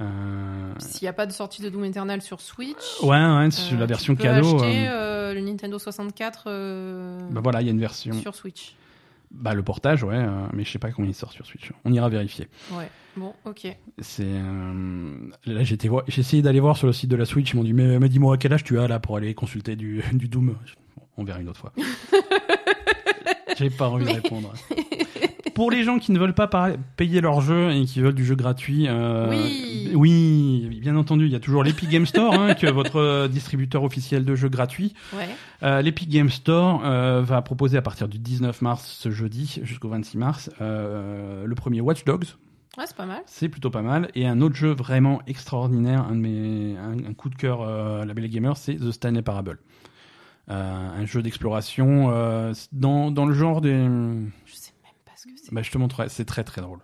[0.00, 3.00] Euh, S'il n'y a pas de sortie de Doom Eternal sur Switch.
[3.02, 4.54] Ouais, ouais, sur euh, la tu version peux cadeau.
[4.56, 8.14] acheter euh, le Nintendo 64 euh, bah voilà, il y a une version.
[8.14, 8.74] sur Switch.
[9.30, 11.70] Bah le portage, ouais, euh, mais je sais pas combien il sort sur Switch.
[11.84, 12.48] On ira vérifier.
[12.72, 12.88] Ouais.
[13.16, 13.66] Bon, ok.
[13.98, 17.52] C'est euh, là j'étais voir, j'ai essayé d'aller voir sur le site de la Switch.
[17.52, 19.76] Ils m'ont dit mais, mais dis-moi à quel âge tu as là pour aller consulter
[19.76, 20.56] du, du Doom?
[21.16, 21.72] On verra une autre fois.
[23.58, 24.52] j'ai pas envie de répondre.
[25.58, 26.48] Pour les gens qui ne veulent pas
[26.96, 29.90] payer leur jeu et qui veulent du jeu gratuit, euh, Oui.
[29.92, 33.26] oui, bien entendu, il y a toujours l'Epic Game Store, hein, qui est votre euh,
[33.26, 34.94] distributeur officiel de jeux gratuits.
[35.12, 35.26] Ouais.
[35.64, 39.88] Euh, L'Epic Game Store euh, va proposer à partir du 19 mars, ce jeudi, jusqu'au
[39.88, 42.26] 26 mars, le premier Watch Dogs.
[42.78, 43.22] Ouais, c'est pas mal.
[43.26, 44.10] C'est plutôt pas mal.
[44.14, 47.66] Et un autre jeu vraiment extraordinaire, un, de mes, un, un coup de cœur
[48.06, 49.58] la Belle Gamer, c'est The Stanley Parable.
[50.46, 52.12] Un jeu d'exploration
[52.70, 53.74] dans, dans le genre des...
[54.46, 54.67] Je sais
[55.24, 55.54] que.
[55.54, 56.80] Bah, je te montrerai, c'est très très drôle.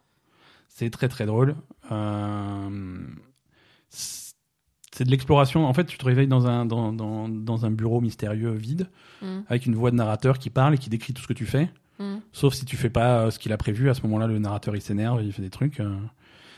[0.69, 1.55] C'est très très drôle.
[1.93, 2.98] Euh,
[3.90, 5.66] c'est de l'exploration.
[5.66, 8.89] En fait, tu te réveilles dans un, dans, dans, dans un bureau mystérieux vide,
[9.23, 11.47] Hmm, avec une voix de narrateur qui parle et qui décrit tout ce que tu
[11.47, 11.70] fais.
[11.98, 12.16] hmm.
[12.32, 14.74] Sauf si tu fais pas euh, ce qu'il a prévu, à ce moment-là, le narrateur
[14.77, 15.81] il s'énerve, il fait des trucs.
[15.81, 15.97] euh,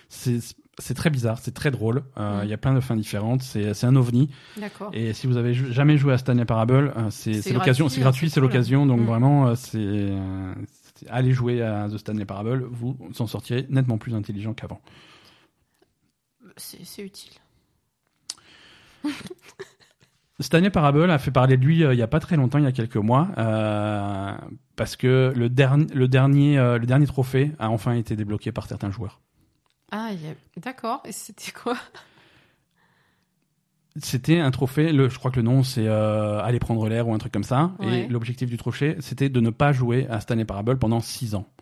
[0.09, 0.39] c'est
[0.79, 2.03] c'est très bizarre, c'est très drôle.
[2.19, 2.51] Euh, Il Mm.
[2.51, 3.43] y a plein de fins différentes.
[3.43, 4.29] C'est un ovni.
[4.59, 4.91] D'accord.
[4.93, 8.31] Et si vous avez jamais joué à Stanley Parable, euh, c'est l'occasion, gratuit, c'est gratuit,
[8.31, 8.85] c'est l'occasion.
[8.87, 9.05] Donc Mm.
[9.07, 10.13] vraiment, euh, c'est-
[11.09, 14.81] allez jouer à The Stanley Parable, vous en sortirez nettement plus intelligent qu'avant.
[16.57, 17.35] C'est utile.
[20.41, 22.65] Stanley Parable a fait parler de lui euh, il y a pas très longtemps, il
[22.65, 24.37] y a quelques mois, euh,
[24.77, 28.67] parce que le, dernier le, dernier, euh, le dernier trophée a enfin été débloqué par
[28.67, 29.21] certains joueurs.
[29.91, 30.11] Ah,
[30.57, 31.01] d'accord.
[31.05, 31.77] Et c'était quoi?
[34.03, 37.15] C'était un trophée, le, je crois que le nom c'est euh, Aller prendre l'air ou
[37.15, 37.73] un truc comme ça.
[37.79, 38.01] Ouais.
[38.03, 41.47] Et l'objectif du trophée, c'était de ne pas jouer à Stanley Parable pendant 6 ans.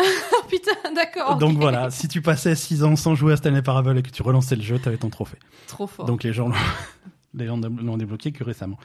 [0.00, 1.38] Oh putain, d'accord.
[1.38, 4.22] Donc voilà, si tu passais 6 ans sans jouer à Stanley Parable et que tu
[4.22, 5.38] relançais le jeu, t'avais ton trophée.
[5.68, 6.04] Trop fort.
[6.06, 6.50] Donc les gens
[7.34, 8.78] l'ont- débloqué que récemment.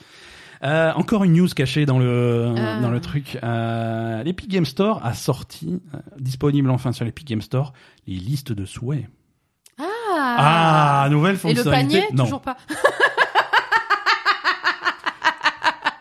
[0.64, 2.80] Euh, encore une news cachée dans le Ah.
[2.82, 3.38] dans le truc.
[3.44, 7.74] Euh, L'Epic Game Store a sorti, euh, disponible enfin sur l'Epic Game Store,
[8.08, 9.06] les listes de souhaits.
[10.22, 11.04] Ah.
[11.04, 12.02] Ah, nouvelle Et le fonctionnalité.
[12.02, 12.58] panier non, Toujours pas.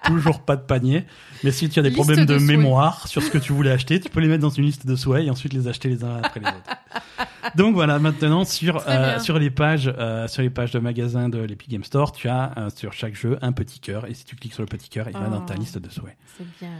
[0.08, 1.04] toujours pas de panier.
[1.44, 4.00] Mais si tu as des Liste problèmes de, mémoire sur ce que tu voulais acheter,
[4.00, 6.16] tu peux les mettre dans une liste de souhaits et ensuite les acheter les uns
[6.22, 7.54] après les autres.
[7.56, 11.38] Donc voilà, maintenant sur euh, sur les pages euh, sur les pages de magasin de
[11.38, 14.36] l'Epic Game Store, tu as euh, sur chaque jeu un petit cœur et si tu
[14.36, 15.30] cliques sur le petit cœur, il va Oh.
[15.30, 16.16] dans ta liste de souhaits.
[16.36, 16.70] C'est bien.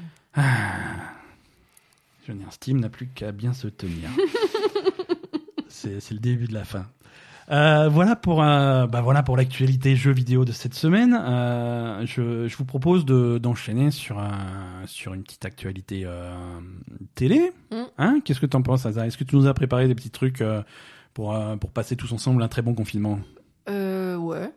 [2.27, 4.11] Je n'ai un Steam n'a plus qu'à bien se tenir.
[5.69, 6.87] c'est le début de la fin.
[7.51, 11.19] Euh, voilà pour euh, bah voilà pour l'actualité jeux vidéo de cette semaine.
[11.19, 16.07] Euh, je, je vous propose de d'enchaîner sur un sur une petite actualité
[17.15, 17.53] télé.
[17.71, 17.83] Mm.
[17.97, 20.11] Hein Qu'est-ce que tu en penses, Hazard Est-ce que tu nous as préparé des petits
[20.11, 20.43] trucs
[21.15, 23.19] pour pour passer tous ensemble un très bon confinement?
[23.69, 24.51] Euh, ouais.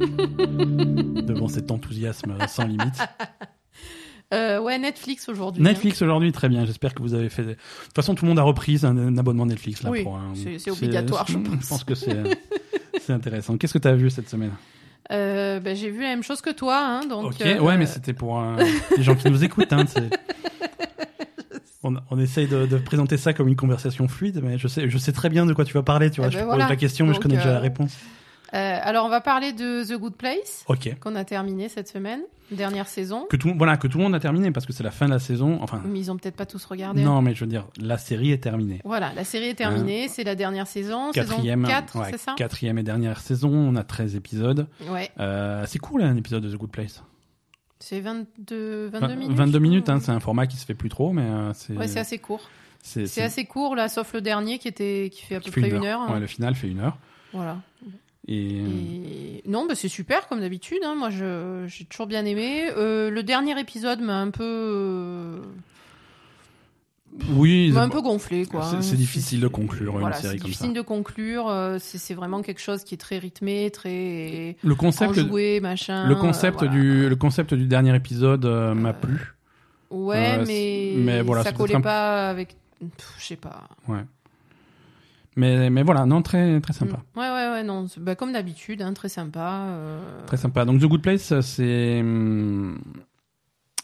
[0.00, 2.98] devant cet enthousiasme sans limite
[4.32, 5.62] Euh, ouais, Netflix aujourd'hui.
[5.62, 6.64] Netflix aujourd'hui, très bien.
[6.64, 7.42] J'espère que vous avez fait.
[7.42, 10.34] De toute façon, tout le monde a repris un, un abonnement Netflix là Oui, un-
[10.58, 11.62] c'est- obligatoire, je pense.
[11.62, 12.16] Je pense que c'est
[13.00, 13.56] c'est intéressant.
[13.56, 14.50] Qu'est-ce que tu as vu cette semaine?
[14.52, 15.12] Hein.
[15.12, 17.24] Euh, ben, j'ai vu la même chose que toi, hein, donc.
[17.32, 18.56] Ok, euh, ouais, mais c'était pour euh,
[18.96, 19.72] les gens qui nous écoutent.
[19.72, 19.84] Hein,
[21.82, 24.98] on, on essaye de, de présenter ça comme une conversation fluide, mais je sais, je
[24.98, 26.10] sais très bien de quoi tu vas parler.
[26.10, 26.68] Tu vois, Eh je ben pose voilà.
[26.68, 27.96] la question, mais je connais déjà euh, la réponse.
[28.54, 30.98] Euh, alors, on va parler de The Good Place, Ok.
[31.00, 32.20] qu'on a terminé cette semaine,
[32.50, 33.26] dernière saison.
[33.30, 35.12] Que tout, voilà, que tout le monde a terminé parce que c'est la fin de
[35.12, 35.58] la saison.
[35.62, 37.02] Enfin, Mais ils ont peut-être pas tous regardé.
[37.02, 38.80] non, mais je veux dire, la série est terminée.
[38.84, 42.34] Voilà, la série est terminée, c'est la dernière saison, Quatrième, saison 4, ouais, c'est ça
[42.36, 43.50] quatrième et dernière saison.
[43.52, 44.66] On a 13 épisodes.
[44.88, 47.02] Ouais, Euh, c'est cool un épisode de The Good Place.
[47.78, 49.36] c'est 22, 22 minutes.
[49.36, 51.76] 22 je minutes, hein, c'est un format qui se fait plus trop, mais euh, c'est
[51.76, 52.42] Ouais, c'est assez court.
[52.82, 55.70] c'est- assez court là, sauf le dernier qui était qui fait à qui peu près
[55.70, 56.00] une heure.
[56.00, 56.12] hein.
[56.14, 56.98] Ouais, le final fait une heure.
[57.32, 57.58] Voilà.
[58.28, 59.42] Et, Et...
[59.46, 60.80] Non, bah c'est super comme d'habitude.
[60.84, 60.94] hein.
[60.94, 62.68] Moi, je j'ai toujours bien aimé.
[62.76, 65.38] Euh, le dernier épisode m'a un peu euh,
[67.32, 68.62] oui, un c'est- peu gonflé quoi.
[68.70, 70.72] c'est- c'est difficile de conclure une Voilà, série c'est comme difficile ça.
[70.74, 71.48] de conclure.
[71.48, 76.06] euh, C'est c'est vraiment quelque chose qui est très rythmé, très le concept, enjoué, machin.
[76.06, 76.72] le concept euh, voilà.
[76.80, 79.34] du, le concept du dernier épisode euh, m'a plu.
[79.90, 82.54] Ouais, euh, mais, mais voilà, ça c'est collait un- pas avec.
[83.18, 83.68] Je sais pas.
[83.88, 84.04] Ouais.
[85.36, 86.96] Mais, mais voilà, non, très, très sympa.
[87.14, 87.18] Mm.
[87.18, 87.86] Ouais, ouais, ouais, non.
[87.98, 89.64] Bah, comme d'habitude, hein, très sympa.
[89.68, 90.64] euh, Très sympa.
[90.64, 92.80] Donc The Good Place, c'est hum,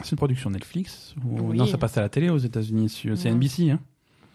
[0.02, 1.14] c'est une production Netflix.
[1.24, 1.56] ou- Oui.
[1.56, 2.88] Non, ça passe à la télé aux États-Unis.
[3.16, 3.30] C'est.
[3.30, 3.70] NBC.
[3.70, 3.78] Hein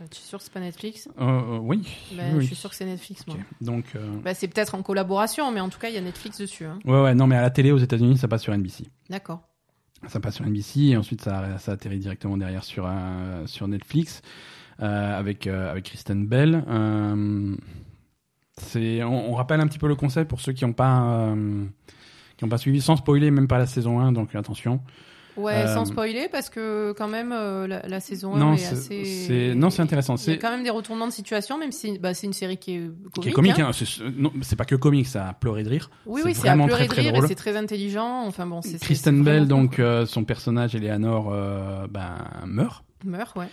[0.10, 1.10] Tu es sûr que c'est pas Netflix?
[1.20, 1.84] Euh, euh, oui.
[2.16, 2.42] Bah, oui.
[2.42, 3.36] Je suis sûr que c'est Netflix, moi.
[3.60, 6.40] Donc, euh, Bah, c'est peut-être en collaboration, mais en tout cas, il y a Netflix
[6.40, 6.66] dessus.
[6.66, 6.80] hein.
[6.86, 8.86] ouais, ouais, non, mais à la télé aux États-Unis, ça passe sur NBC.
[9.10, 9.42] D'accord.
[10.08, 14.24] Ça passe sur NBC et ensuite ça, ça atterrit directement derrière sur, un- sur Netflix.
[14.82, 16.64] Euh, avec euh, avec Kristen Bell.
[16.68, 17.56] Euh,
[18.58, 21.34] c'est, on, on rappelle un petit peu le concept pour ceux qui n'ont pas
[22.38, 24.82] qui ont pas suivi, sans spoiler, même pas la saison 1, donc attention.
[25.38, 28.66] Ouais, Euh, sans spoiler, parce que quand même, euh, la, la saison 1 Non, est
[28.66, 29.06] assez.
[29.06, 30.16] c'est- non, c'est intéressant.
[30.18, 32.58] Il y a quand même des retournements de situation, même si bah, c'est une série
[32.58, 33.12] qui est comique.
[33.22, 33.70] qui est comique, hein.
[33.70, 35.90] hein, c'est, pas que comique, ça a pleuré de rire.
[36.06, 38.26] Oui, oui, c'est à pleurer très, de rire c'est très intelligent.
[38.26, 38.80] Enfin bon, c'est.
[38.82, 41.32] Kristen Bell, donc euh, son personnage Eleanor,
[41.90, 42.84] ben meurt.
[43.06, 43.48] meurt, ouais.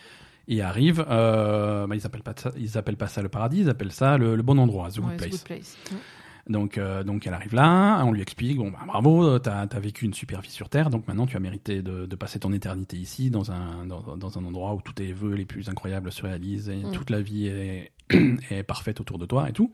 [0.48, 1.04] Et arrive.
[1.08, 4.18] Euh, bah, ils appellent pas ça, ils appellent pas ça le paradis, ils appellent ça
[4.18, 5.30] le, le bon endroit, the good Ouais, place.
[5.30, 5.78] The Good Place.
[6.48, 10.06] Donc, euh, donc elle arrive là, on lui explique, bon bah bravo, t'as as vécu
[10.06, 12.96] une super vie sur Terre, donc maintenant tu as mérité de, de passer ton éternité
[12.96, 16.22] ici, dans un dans, dans un endroit où tous tes vœux les plus incroyables se
[16.22, 16.92] réalisent et Mm.
[16.92, 17.92] toute la vie est,
[18.50, 19.70] est parfaite autour de toi et tout.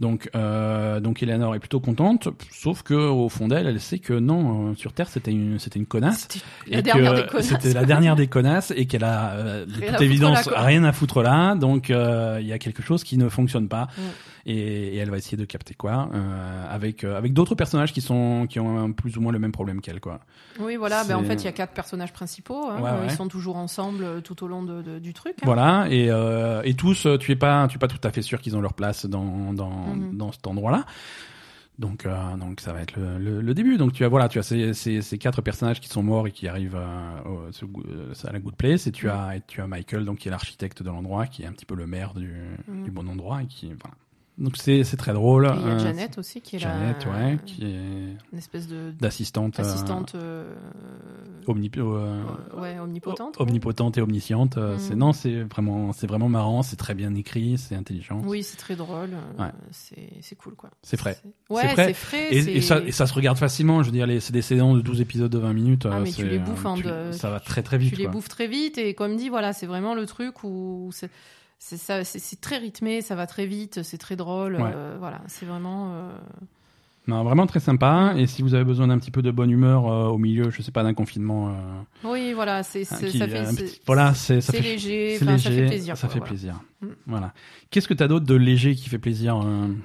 [0.00, 4.12] Donc, euh, donc Eleanor est plutôt contente, sauf que au fond d'elle, elle sait que
[4.12, 6.26] non, euh, sur Terre c'était une c'était une connasse.
[6.28, 7.46] C'était la dernière des connasses.
[7.46, 10.92] C'était la dernière des connasses et qu'elle a euh, de toute évidence là, rien à
[10.92, 11.54] foutre là.
[11.54, 14.02] Donc euh, il y a quelque chose qui ne fonctionne pas Mm.
[14.46, 18.00] Et, et elle va essayer de capter quoi euh, avec euh, avec d'autres personnages qui
[18.00, 20.20] sont qui ont un, plus ou moins le même problème qu'elle quoi.
[20.60, 21.04] Oui, voilà.
[21.04, 22.68] Ben, en fait, il y a quatre personnages principaux.
[22.70, 22.80] hein.
[22.80, 23.06] Ouais, ouais.
[23.06, 25.34] Ils sont toujours ensemble euh, tout au long de, de- du truc.
[25.38, 25.42] hein.
[25.46, 28.40] Voilà et euh, et tous tu es pas tu es pas tout à fait sûr
[28.40, 30.16] qu'ils ont leur place dans dans Mhm.
[30.16, 30.84] dans cet endroit là.
[31.76, 33.78] Donc, euh, donc ça va être le, le, le début.
[33.78, 36.30] Donc tu as voilà, tu as ces, ces, ces quatre personnages qui sont morts et
[36.30, 37.50] qui arrivent euh,
[38.28, 38.86] à la Good Place.
[38.86, 39.12] Et tu Mhm.
[39.12, 41.66] as et tu as Michael, donc qui est l'architecte de l'endroit, qui est un petit
[41.66, 42.32] peu le maire du,
[42.68, 42.84] Mhm.
[42.84, 43.96] du bon endroit et qui voilà.
[44.36, 45.46] Donc c'est c'est très drôle.
[45.46, 47.12] Et il y a Euh, Janet aussi qui est Janet, là.
[47.12, 50.52] ouais, qui est Une espèce de d'assistante, euh, assistante euh,
[51.46, 52.20] omni- euh,
[52.60, 53.36] ouais, omnipotente.
[53.40, 54.56] omnipotente et omnisciente.
[54.58, 54.76] euh.
[54.78, 58.22] C'est non, c'est vraiment, c'est vraiment marrant, c'est très bien écrit, c'est intelligent.
[58.24, 59.10] Oui, c'est très drôle.
[59.12, 59.52] euh, Ouais.
[59.70, 60.70] C'est c'est cool, quoi.
[60.82, 61.16] C'est frais.
[61.48, 62.34] Ouais, c'est frais.
[62.34, 63.82] Et, ça, et ça se regarde facilement.
[63.84, 65.86] Je veux dire, c'est des saisons de 12 épisodes de 20 minutes.
[65.86, 67.90] Ah, euh, mais tu les euh, bouffes tu- deux- Ça va très très vite.
[67.94, 70.90] tu les bouffes très vite et comme dit, voilà, c'est vraiment le truc où
[71.66, 72.04] c'est ça,
[72.42, 74.56] très rythmé, ça va très vite, c'est très drôle.
[74.56, 74.70] Ouais.
[74.74, 75.92] euh, voilà, c'est vraiment.
[75.94, 76.10] euh,
[77.06, 78.12] Non, vraiment très sympa.
[78.16, 80.60] Et si vous avez besoin d'un petit peu de bonne humeur euh, au milieu, je
[80.62, 81.54] sais pas, d'un confinement,
[82.02, 83.06] Oui, voilà, c'est ça fait.
[83.06, 85.96] petit- voilà, c'est ça fait léger, ça fait plaisir.
[85.96, 86.30] ça quoi, fait voilà.
[86.30, 86.60] plaisir.
[86.82, 86.86] Mm.
[87.06, 87.32] Voilà.
[87.70, 89.38] Qu'est-ce que t'as d'autre de léger qui fait plaisir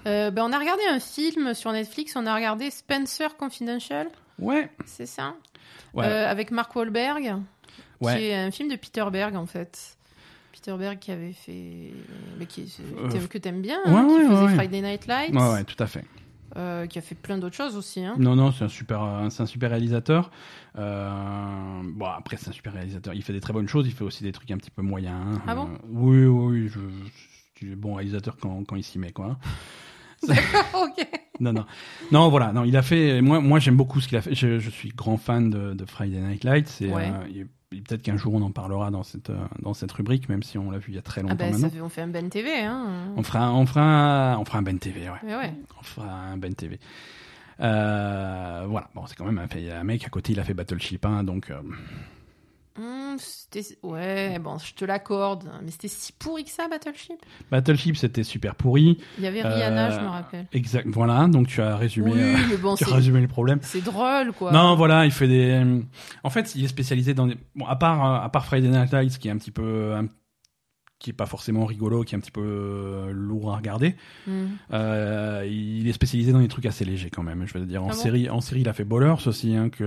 [0.06, 4.07] ben, on a regardé un film sur Netflix, on a regardé Spencer Confidential,
[4.38, 4.69] Ouais.
[4.85, 5.34] c'est ça?
[5.93, 6.06] Ouais.
[6.06, 7.35] Avec Mark Wahlberg,
[8.01, 8.18] Ouais.
[8.18, 9.97] qui est un film de Peter Berg en fait.
[10.61, 11.91] Peter Berg qui avait fait.
[12.38, 14.56] mais qui, Euh, que t'aimes bien, ouais, hein, qui ouais, faisait ouais.
[14.56, 16.03] Friday Night Lights, Ouais, ouais, tout à fait.
[16.57, 18.03] euh, qui a fait plein d'autres choses aussi.
[18.03, 18.15] Hein.
[18.18, 20.31] Non, non, c'est un super, euh, un super réalisateur.
[20.77, 23.14] Euh, bon, après, c'est un super réalisateur.
[23.14, 23.88] Il fait des très bonnes choses.
[23.88, 25.15] Il fait aussi des trucs un petit peu moyens.
[25.38, 25.41] hein.
[25.48, 25.69] Ah bon?
[25.90, 26.68] Oui, oui, oui.
[26.69, 29.38] Je, je suis bon réalisateur quand, quand il s'y met, quoi.
[30.23, 31.07] ok.
[31.40, 31.65] Non, non,
[32.11, 32.52] non, voilà.
[32.52, 33.22] Non, il a fait.
[33.22, 34.36] Moi, moi, j'aime beaucoup ce qu'il a fait.
[34.36, 36.81] Je, je suis grand fan de, de Friday Night Lights.
[36.81, 37.10] Et, Ouais.
[37.10, 40.58] euh, peut-être qu'un jour on en parlera dans cette, euh, dans cette rubrique, même si
[40.58, 41.68] on l'a vu il y a très longtemps Ah ben, maintenant.
[41.70, 43.14] ça fait, on fait un Ben TV, hein.
[43.16, 45.16] On fera, un- on fera, on fera un Ben TV, ouais.
[45.24, 45.54] Ouais, ouais.
[45.80, 46.80] On fera un Ben TV.
[47.62, 48.90] Euh, voilà.
[48.96, 51.50] Bon, c'est quand même un, mec à côté, il a fait Battleship, hein, donc.
[51.52, 51.62] euh,
[53.18, 55.43] C'était- ouais, bon, je te l'accorde.
[55.64, 57.18] Mais c'était si pourri que ça, Battleship?
[57.51, 58.97] Battleship, c'était super pourri.
[59.18, 60.47] Il y avait Rihanna, Euh, je me rappelle.
[60.53, 60.88] Exact.
[60.89, 61.27] Voilà.
[61.27, 63.60] Donc tu as résumé, Oui, euh, mais bon, tu as résumé le problème.
[63.61, 64.51] c'est drôle, quoi.
[64.51, 65.81] Non, voilà, il fait des.
[66.23, 67.38] En fait, il est spécialisé dans des.
[67.56, 70.07] Bon, à part, euh, à part Friday Night Lights, qui est un petit peu, un-
[71.00, 73.96] qui est pas forcément rigolo, qui est un petit peu euh, lourd à regarder.
[74.28, 74.50] Hum.
[74.74, 77.46] Euh, il est spécialisé dans des trucs assez légers quand même.
[77.48, 79.70] Je veux dire, en Ah bon série, en série, il a fait Ballers aussi, hein,
[79.70, 79.84] que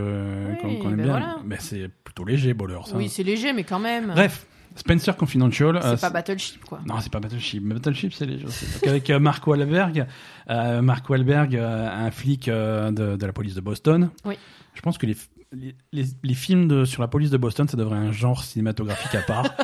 [0.51, 1.13] Oui, qu'on qu'on aime ben bien.
[1.13, 1.39] voilà.
[1.45, 2.77] Mais c'est plutôt léger, Ballers.
[2.77, 2.95] hein.
[2.97, 4.09] Oui, c'est léger, mais quand même.
[4.15, 5.79] Bref, Spencer Confidential.
[5.83, 6.81] c'est euh, pas Battleship, quoi.
[6.87, 7.63] Non, c'est pas Battleship.
[7.63, 8.65] Mais Battleship, c'est léger aussi.
[8.73, 10.07] Donc, avec Mark Wahlberg,
[10.49, 14.09] Mark Wahlberg, un flic de, de la police de Boston.
[14.25, 14.37] Oui.
[14.75, 15.15] Je pense que les,
[15.53, 18.43] les, les, les films de, sur la police de Boston, ça devrait être un genre
[18.45, 19.45] cinématographique à part.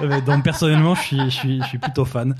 [0.00, 2.34] Euh, donc personnellement, je suis, je suis, je suis plutôt fan.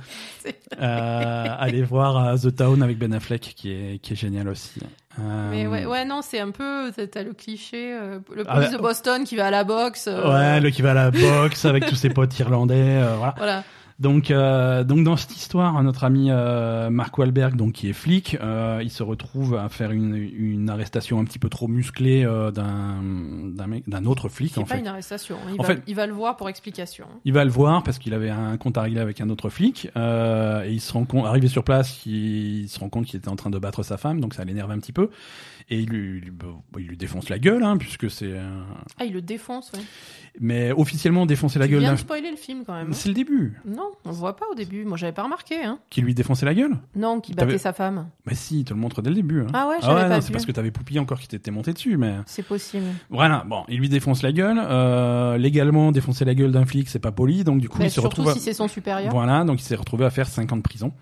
[0.80, 4.80] Euh, allez voir euh, The Town avec Ben Affleck, qui est, qui est génial aussi.
[5.20, 6.90] Euh, Mais ouais, ouais, non, c'est un peu.
[6.92, 10.08] t'as- le cliché, euh, le Ah, police de Boston qui va à la boxe.
[10.08, 13.34] euh, Ouais, le qui va à la boxe avec tous ses potes irlandais, voilà.
[13.36, 13.64] Voilà.
[14.02, 18.36] Donc, euh, donc dans cette histoire, notre ami euh, Mark Wahlberg, donc qui est flic,
[18.42, 22.50] euh, il se retrouve à faire une, une arrestation un petit peu trop musclée euh,
[22.50, 23.00] d'un
[23.86, 24.80] d'un autre flic C'est pas fait.
[24.80, 25.36] une arrestation.
[25.48, 27.06] Il, En va, fait- il va le voir pour explication.
[27.24, 29.88] Il va le voir parce qu'il avait un compte à régler avec un autre flic
[29.96, 33.18] euh, et il se rend compte, arrivé sur place, il, il se rend compte qu'il
[33.18, 35.10] était en train de battre sa femme, donc ça l'énerve un petit peu
[35.68, 38.26] et il lui, lui- bon, il lui défonce la gueule, hein, puisque c'est.
[38.32, 38.62] euh,
[38.98, 39.80] Ah, il le défonce, ouais.
[40.40, 42.88] Mais officiellement défoncer la tu gueule viens de spoiler le film quand même.
[42.88, 42.94] hein.
[42.94, 43.58] C'est le début.
[43.66, 43.90] Non.
[44.04, 44.84] on voit pas au début.
[44.84, 45.62] Moi, j'avais pas remarqué.
[45.62, 45.78] Hein.
[45.90, 48.08] Qui lui défonçait la gueule Non, qui battait sa femme.
[48.26, 49.42] Bah si, il te le montre dès le début.
[49.42, 49.46] hein.
[49.52, 51.72] Ah ouais, Ah j'avais ouais, pas c'est parce que t'avais Poupille encore qui t'était monté
[51.72, 52.86] dessus, mais C'est possible.
[53.10, 53.44] voilà.
[53.46, 54.58] Bon, il lui défonce la gueule.
[54.58, 57.90] Euh, légalement, défoncer la gueule d'un flic, c'est pas poli, donc du coup, Bah, il
[57.90, 58.28] se surtout retrouve.
[58.30, 59.12] à- si c'est son supérieur.
[59.12, 60.92] Voilà, donc il s'est retrouvé à faire 5 ans de prison.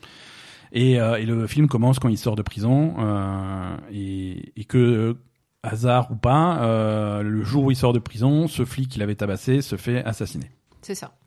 [0.72, 4.78] Et, euh, et le film commence quand il sort de prison euh, et, et que
[4.78, 5.14] euh,
[5.62, 9.62] hasard ou pas, le jour où il sort de prison, ce flic qu'il avait tabassé
[9.62, 10.50] se fait assassiner.
[10.80, 11.18] C'est ça.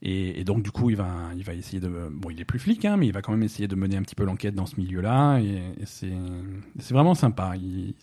[0.00, 2.58] Et, et donc du coup, il va, il va essayer de, bon, il est plus
[2.58, 4.66] flic, hein, mais il va quand même essayer de mener un petit peu l'enquête dans
[4.66, 5.38] ce milieu-là.
[5.38, 6.12] Et, et c'est,
[6.78, 7.54] c'est vraiment sympa.
[7.56, 7.94] Il,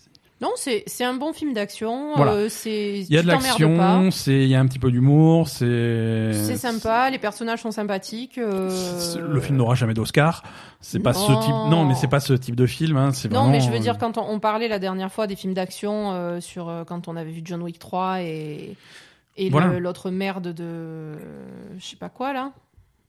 [0.42, 2.16] Non, c'est un bon film d'action.
[2.16, 2.32] Voilà.
[2.34, 6.32] euh, il y a de l'action, il y a un petit peu d'humour, c'est.
[6.34, 8.40] C'est sympa, les personnages sont sympathiques.
[8.40, 8.70] euh,
[9.20, 10.44] Le film n'aura jamais d'Oscar.
[10.80, 11.54] C'est pas ce type.
[11.70, 12.98] Non, mais c'est pas ce type de film.
[12.98, 15.36] Hein, Non, mais je veux euh, dire, quand on, on parlait la dernière fois des
[15.36, 18.76] films d'action, euh, sur euh, quand on avait vu John Wick 3 et,
[19.38, 19.78] et Voilà.
[19.80, 21.12] l'autre merde de.
[21.78, 22.52] Je sais pas quoi là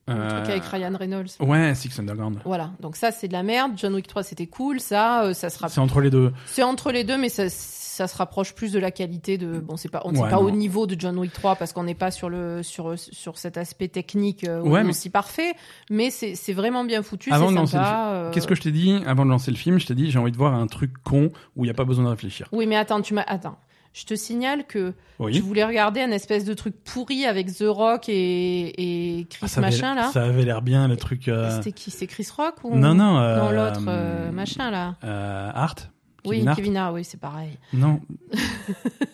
[0.08, 1.28] Le euh, truc avec Ryan Reynolds.
[1.40, 2.38] Ouais, Six Underground.
[2.44, 3.72] Voilà, donc ça c'est de la merde.
[3.76, 5.68] John Wick 3 c'était cool, ça, euh, ça sera.
[5.68, 6.32] C'est entre les deux.
[6.46, 9.60] C'est entre les deux, mais ça, ça se rapproche plus de la qualité de.
[9.60, 10.42] Bon, c'est pas, on n'est Ouais, pas non.
[10.42, 13.56] au niveau de John Wick 3 parce qu'on n'est pas sur le sur sur cet
[13.56, 15.54] aspect technique euh, Ouais, mais- aussi parfait,
[15.88, 18.08] mais c'est vraiment bien foutu, Avant de lancer le sympa.
[18.12, 19.00] euh, Qu'est-ce que je t'ai dit?
[19.06, 21.30] Avant de lancer le film Je t'ai dit j'ai envie de voir un truc con
[21.54, 22.48] où il n'y a pas besoin de réfléchir.
[22.50, 23.56] Oui, mais attends, tu m'as attends.
[23.94, 25.32] Je te signale que Oui.
[25.32, 29.58] tu voulais regarder un espèce de truc pourri avec The Rock et, et Chris Ah,
[29.58, 30.10] avait- machin là.
[30.12, 31.28] Ça avait l'air bien le truc.
[31.28, 33.18] euh, C'était qui C'est Chris Rock ou Non, non.
[33.18, 34.94] euh, Non, l'autre euh, machin là.
[35.04, 35.90] Euh, Hart.
[36.24, 37.50] oui, Kevin Hart Kevin Hart, oui, c'est pareil.
[37.74, 38.00] Non.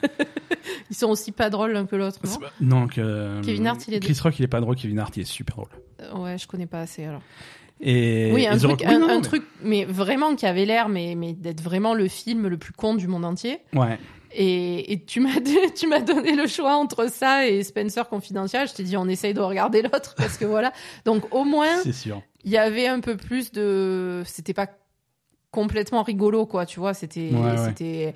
[0.91, 3.41] Ils sont aussi pas drôles l'un que l'autre, non pas- Non, que.
[3.43, 4.77] Kevin Hart, il est Chris Rock, il est pas drôle.
[4.77, 5.69] Kevin Hart, il est super drôle.
[6.01, 7.21] Euh, Ouais, je connais pas assez alors.
[7.81, 10.65] Et, oui, un truc, Rock- oui, un, non, un mais- truc, mais vraiment qui avait
[10.65, 13.59] l'air, mais, mais d'être vraiment le film le plus con du monde entier.
[13.75, 13.99] Ouais.
[14.41, 15.41] Et, et tu m'as
[15.75, 18.69] tu m'as donné le choix entre ça et Spencer Confidential.
[18.69, 20.73] Je t'ai dit on essaye de regarder l'autre parce que voilà.
[21.05, 21.83] Donc au moins
[22.45, 24.69] il y avait un peu plus de, c'était pas
[25.51, 26.95] complètement rigolo quoi, tu vois.
[26.95, 28.15] C'était Ouais, c'était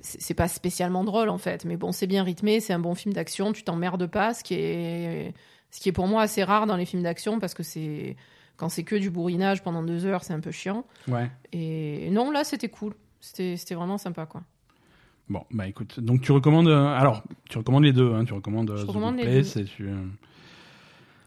[0.00, 2.94] c'est c'est pas spécialement drôle en fait, mais bon c'est bien rythmé, c'est un bon
[2.94, 3.52] film d'action.
[3.52, 5.34] Tu t'emmerdes pas, ce qui est
[5.70, 8.16] ce qui est pour moi assez rare dans les films d'action parce que c'est
[8.56, 10.86] quand c'est que du bourrinage pendant deux heures, c'est un peu chiant.
[11.08, 11.30] Ouais.
[11.52, 12.94] Et non, là, c'était cool.
[13.20, 14.42] C'était c'était vraiment sympa, quoi.
[15.28, 16.00] Bon, bah écoute.
[16.00, 16.68] Donc tu recommandes.
[16.68, 18.12] euh, alors, tu recommandes les deux.
[18.12, 19.88] Hein, tu recommandes euh, Je The recommande Good les Place et tu.
[19.88, 19.94] euh,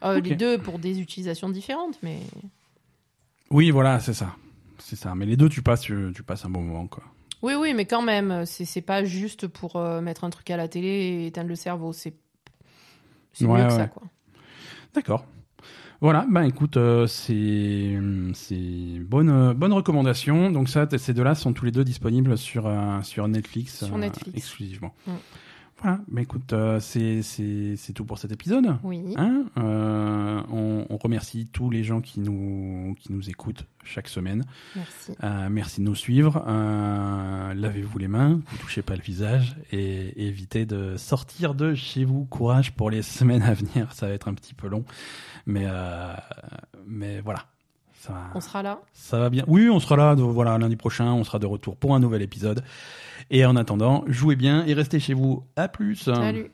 [0.04, 0.26] Euh, Ok.
[0.28, 2.20] Les deux pour des utilisations différentes, mais
[3.50, 4.36] Oui, voilà, c'est ça.
[4.78, 5.14] C'est ça.
[5.16, 7.02] Mais les deux, tu passes, tu, tu passes un bon moment, quoi.
[7.42, 10.56] oui, oui, mais quand même, c'est c'est pas juste pour euh, mettre un truc à
[10.56, 11.92] la télé et éteindre le cerveau.
[11.92, 12.14] C'est
[13.32, 13.88] c'est Ouais, mieux que ça, ouais.
[13.88, 14.02] quoi.
[14.94, 15.24] D'accord.
[16.00, 17.98] Voilà, ben écoute, euh, c'est
[18.34, 20.50] c'est bonne euh, bonne recommandation.
[20.50, 23.98] Donc ça, ces deux-là sont tous les deux disponibles sur euh, sur Netflix, Sur euh,
[23.98, 24.36] Netflix.
[24.36, 24.94] exclusivement.
[25.06, 25.10] Mm.
[25.80, 28.76] Voilà, ben écoute, euh, c'est c'est c'est tout pour cet épisode.
[28.82, 29.14] Oui.
[29.16, 34.44] Hein Euh, on, on remercie tous les gens qui nous qui nous écoutent chaque semaine.
[34.74, 35.12] Merci.
[35.22, 36.44] Euh, merci de nous suivre.
[36.48, 42.04] Euh, Lavez-vous les mains, vous touchez pas le visage et évitez de sortir de chez
[42.04, 42.24] vous.
[42.24, 43.92] Courage pour les semaines à venir.
[43.92, 44.84] Ça va être un petit peu long,
[45.46, 46.12] mais euh,
[46.86, 47.44] mais voilà.
[48.08, 48.80] Ça, va- On sera là.
[48.92, 49.44] ça va bien.
[49.46, 50.14] Oui, on sera là.
[50.14, 52.64] voilà, lundi prochain, on sera de retour pour un nouvel épisode.
[53.30, 55.44] Et en attendant, jouez bien et restez chez vous.
[55.56, 55.96] À plus.
[55.96, 56.50] Salut.